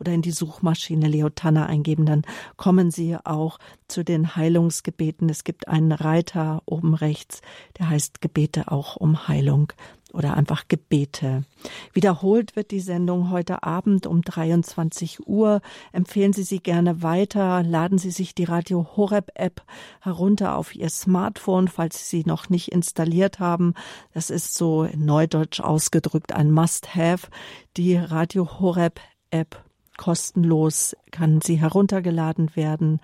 oder 0.00 0.12
in 0.12 0.22
die 0.22 0.32
Suchmaschine 0.32 1.06
Leotanner 1.06 1.66
eingeben, 1.66 2.06
dann 2.06 2.22
kommen 2.56 2.90
Sie 2.90 3.16
auch 3.22 3.58
zu 3.86 4.04
den 4.04 4.34
Heilungsgebeten. 4.34 5.28
Es 5.28 5.44
gibt 5.44 5.68
einen 5.68 5.92
Reiter 5.92 6.62
oben 6.66 6.94
rechts, 6.94 7.40
der 7.78 7.88
heißt 7.88 8.20
Gebete 8.20 8.72
auch 8.72 8.96
um 8.96 9.28
Heilung 9.28 9.72
oder 10.12 10.34
einfach 10.34 10.68
Gebete. 10.68 11.44
Wiederholt 11.92 12.56
wird 12.56 12.70
die 12.70 12.80
Sendung 12.80 13.30
heute 13.30 13.62
Abend 13.62 14.06
um 14.06 14.22
23 14.22 15.26
Uhr. 15.26 15.60
Empfehlen 15.92 16.32
Sie 16.32 16.42
sie 16.42 16.60
gerne 16.60 17.02
weiter. 17.02 17.62
Laden 17.62 17.98
Sie 17.98 18.10
sich 18.10 18.34
die 18.34 18.44
Radio 18.44 18.86
Horeb 18.96 19.30
App 19.34 19.62
herunter 20.00 20.56
auf 20.56 20.74
Ihr 20.74 20.90
Smartphone, 20.90 21.68
falls 21.68 22.10
Sie 22.10 22.18
sie 22.18 22.24
noch 22.26 22.48
nicht 22.48 22.72
installiert 22.72 23.38
haben. 23.38 23.74
Das 24.14 24.30
ist 24.30 24.54
so 24.54 24.84
in 24.84 25.04
Neudeutsch 25.04 25.60
ausgedrückt 25.60 26.32
ein 26.32 26.50
Must-Have. 26.50 27.28
Die 27.76 27.96
Radio 27.96 28.60
Horeb 28.60 29.00
App 29.30 29.62
kostenlos 29.98 30.96
kann 31.10 31.42
sie 31.42 31.56
heruntergeladen 31.56 32.56
werden, 32.56 33.00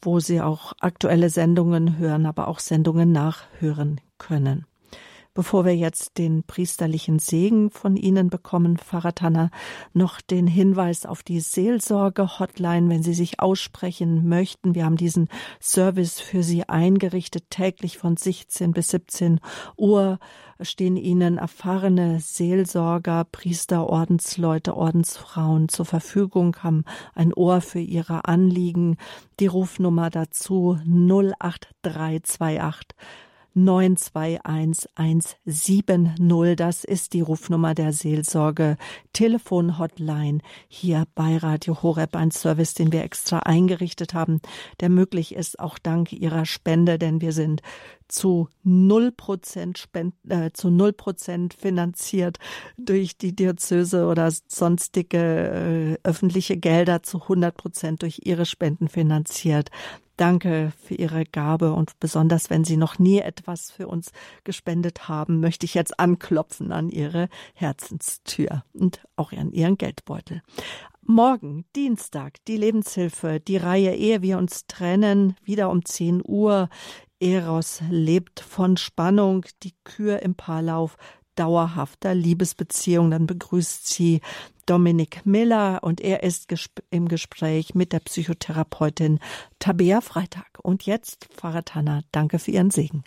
wo 0.00 0.20
Sie 0.20 0.40
auch 0.40 0.74
aktuelle 0.78 1.30
Sendungen 1.30 1.98
hören, 1.98 2.26
aber 2.26 2.46
auch 2.46 2.60
Sendungen 2.60 3.10
nachhören 3.10 4.00
können. 4.18 4.66
Bevor 5.38 5.64
wir 5.64 5.76
jetzt 5.76 6.18
den 6.18 6.42
priesterlichen 6.42 7.20
Segen 7.20 7.70
von 7.70 7.96
Ihnen 7.96 8.28
bekommen, 8.28 8.76
Pfarrer 8.76 9.14
Tanner, 9.14 9.52
noch 9.92 10.20
den 10.20 10.48
Hinweis 10.48 11.06
auf 11.06 11.22
die 11.22 11.38
Seelsorge-Hotline, 11.38 12.90
wenn 12.90 13.04
Sie 13.04 13.14
sich 13.14 13.38
aussprechen 13.38 14.28
möchten. 14.28 14.74
Wir 14.74 14.84
haben 14.84 14.96
diesen 14.96 15.28
Service 15.60 16.18
für 16.18 16.42
Sie 16.42 16.68
eingerichtet, 16.68 17.44
täglich 17.50 17.98
von 17.98 18.16
16 18.16 18.72
bis 18.72 18.88
17 18.88 19.38
Uhr 19.76 20.18
stehen 20.60 20.96
Ihnen 20.96 21.38
erfahrene 21.38 22.18
Seelsorger, 22.18 23.24
Priester, 23.30 23.88
Ordensleute, 23.88 24.76
Ordensfrauen 24.76 25.68
zur 25.68 25.84
Verfügung, 25.84 26.56
haben 26.64 26.82
ein 27.14 27.32
Ohr 27.32 27.60
für 27.60 27.78
Ihre 27.78 28.24
Anliegen. 28.24 28.96
Die 29.38 29.46
Rufnummer 29.46 30.10
dazu 30.10 30.80
08328 30.84 32.96
921170. 33.64 36.56
Das 36.56 36.84
ist 36.84 37.12
die 37.12 37.20
Rufnummer 37.20 37.74
der 37.74 37.92
Seelsorge 37.92 38.78
Telefonhotline 39.12 40.38
hier 40.68 41.04
bei 41.14 41.36
Radio 41.36 41.82
Horeb, 41.82 42.16
ein 42.16 42.30
Service, 42.30 42.72
den 42.74 42.92
wir 42.92 43.02
extra 43.02 43.40
eingerichtet 43.40 44.14
haben, 44.14 44.40
der 44.80 44.88
möglich 44.88 45.34
ist 45.34 45.60
auch 45.60 45.78
dank 45.78 46.12
Ihrer 46.12 46.46
Spende, 46.46 46.98
denn 46.98 47.20
wir 47.20 47.32
sind 47.32 47.60
zu 48.08 48.48
null 48.62 49.12
Prozent 49.12 49.88
äh, 50.28 50.50
zu 50.52 50.70
null 50.70 50.92
Prozent 50.92 51.54
finanziert 51.54 52.38
durch 52.76 53.18
die 53.18 53.36
Diözese 53.36 54.06
oder 54.06 54.30
sonstige 54.48 55.18
äh, 55.18 56.08
öffentliche 56.08 56.56
Gelder 56.56 57.02
zu 57.02 57.22
100 57.22 57.56
Prozent 57.56 58.02
durch 58.02 58.20
ihre 58.24 58.46
Spenden 58.46 58.88
finanziert. 58.88 59.70
Danke 60.18 60.72
für 60.82 60.96
Ihre 60.96 61.24
Gabe 61.24 61.72
und 61.72 62.00
besonders 62.00 62.50
wenn 62.50 62.64
Sie 62.64 62.76
noch 62.76 62.98
nie 62.98 63.20
etwas 63.20 63.70
für 63.70 63.86
uns 63.86 64.10
gespendet 64.42 65.08
haben, 65.08 65.38
möchte 65.38 65.64
ich 65.64 65.74
jetzt 65.74 66.00
anklopfen 66.00 66.72
an 66.72 66.88
Ihre 66.88 67.28
Herzenstür 67.54 68.64
und 68.72 69.00
auch 69.14 69.30
an 69.30 69.52
Ihren 69.52 69.78
Geldbeutel. 69.78 70.42
Morgen, 71.02 71.66
Dienstag, 71.76 72.44
die 72.48 72.56
Lebenshilfe, 72.56 73.38
die 73.38 73.58
Reihe 73.58 73.94
Ehe 73.94 74.20
wir 74.20 74.38
uns 74.38 74.66
trennen, 74.66 75.36
wieder 75.44 75.70
um 75.70 75.84
10 75.84 76.20
Uhr. 76.24 76.68
Eros 77.20 77.80
lebt 77.88 78.40
von 78.40 78.76
Spannung, 78.76 79.44
die 79.62 79.74
Kür 79.84 80.20
im 80.22 80.34
Paarlauf, 80.34 80.96
dauerhafter 81.38 82.14
Liebesbeziehung. 82.14 83.10
Dann 83.10 83.26
begrüßt 83.26 83.86
sie 83.86 84.20
Dominik 84.66 85.24
Miller 85.24 85.80
und 85.82 86.00
er 86.00 86.22
ist 86.22 86.52
im 86.90 87.08
Gespräch 87.08 87.74
mit 87.74 87.92
der 87.92 88.00
Psychotherapeutin 88.00 89.18
Tabea 89.58 90.00
Freitag. 90.00 90.58
Und 90.62 90.84
jetzt, 90.84 91.26
Pfarrer 91.32 91.64
Tanner, 91.64 92.02
danke 92.12 92.38
für 92.38 92.50
Ihren 92.50 92.70
Segen. 92.70 93.04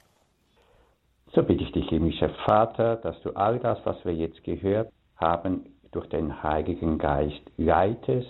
So 1.33 1.43
bitte 1.43 1.63
ich 1.63 1.71
dich, 1.71 1.87
himmlischer 1.87 2.29
Vater, 2.45 2.97
dass 2.97 3.21
du 3.21 3.31
all 3.31 3.59
das, 3.59 3.77
was 3.85 4.03
wir 4.03 4.13
jetzt 4.13 4.43
gehört 4.43 4.91
haben, 5.15 5.65
durch 5.91 6.07
den 6.07 6.43
Heiligen 6.43 6.97
Geist 6.97 7.41
leitest. 7.57 8.27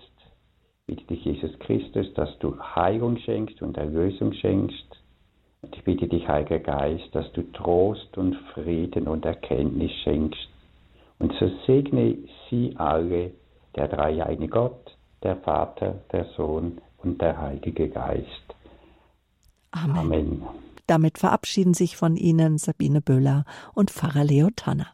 Bitte 0.86 1.06
dich, 1.06 1.24
Jesus 1.26 1.58
Christus, 1.60 2.14
dass 2.16 2.38
du 2.40 2.60
Heilung 2.60 3.18
schenkst 3.18 3.62
und 3.62 3.78
Erlösung 3.78 4.34
schenkst. 4.34 5.01
Und 5.62 5.76
ich 5.76 5.84
bitte 5.84 6.08
dich, 6.08 6.28
Heiliger 6.28 6.60
Geist, 6.60 7.10
dass 7.14 7.32
du 7.34 7.44
Trost 7.54 8.18
und 8.18 8.36
Frieden 8.54 9.08
und 9.08 9.26
Erkenntnis 9.26 9.92
schenkst 10.04 10.50
und 11.20 11.34
so 11.40 11.52
segne 11.68 12.18
sie 12.50 12.74
alle, 12.78 13.32
der 13.76 13.88
dreieine 13.88 14.48
Gott, 14.48 14.98
der 15.22 15.38
Vater, 15.38 16.02
der 16.12 16.26
Sohn 16.36 16.82
und 16.98 17.22
der 17.22 17.40
Heilige 17.40 17.90
Geist. 17.90 18.56
Amen. 19.72 19.98
Amen. 19.98 20.42
Damit 20.88 21.20
verabschieden 21.20 21.76
sich 21.76 21.96
von 21.96 22.18
Ihnen 22.18 22.58
Sabine 22.58 23.02
Böhler 23.02 23.46
und 23.74 23.92
Pfarrer 23.92 24.24
Leo 24.24 24.50
Tanner. 24.56 24.88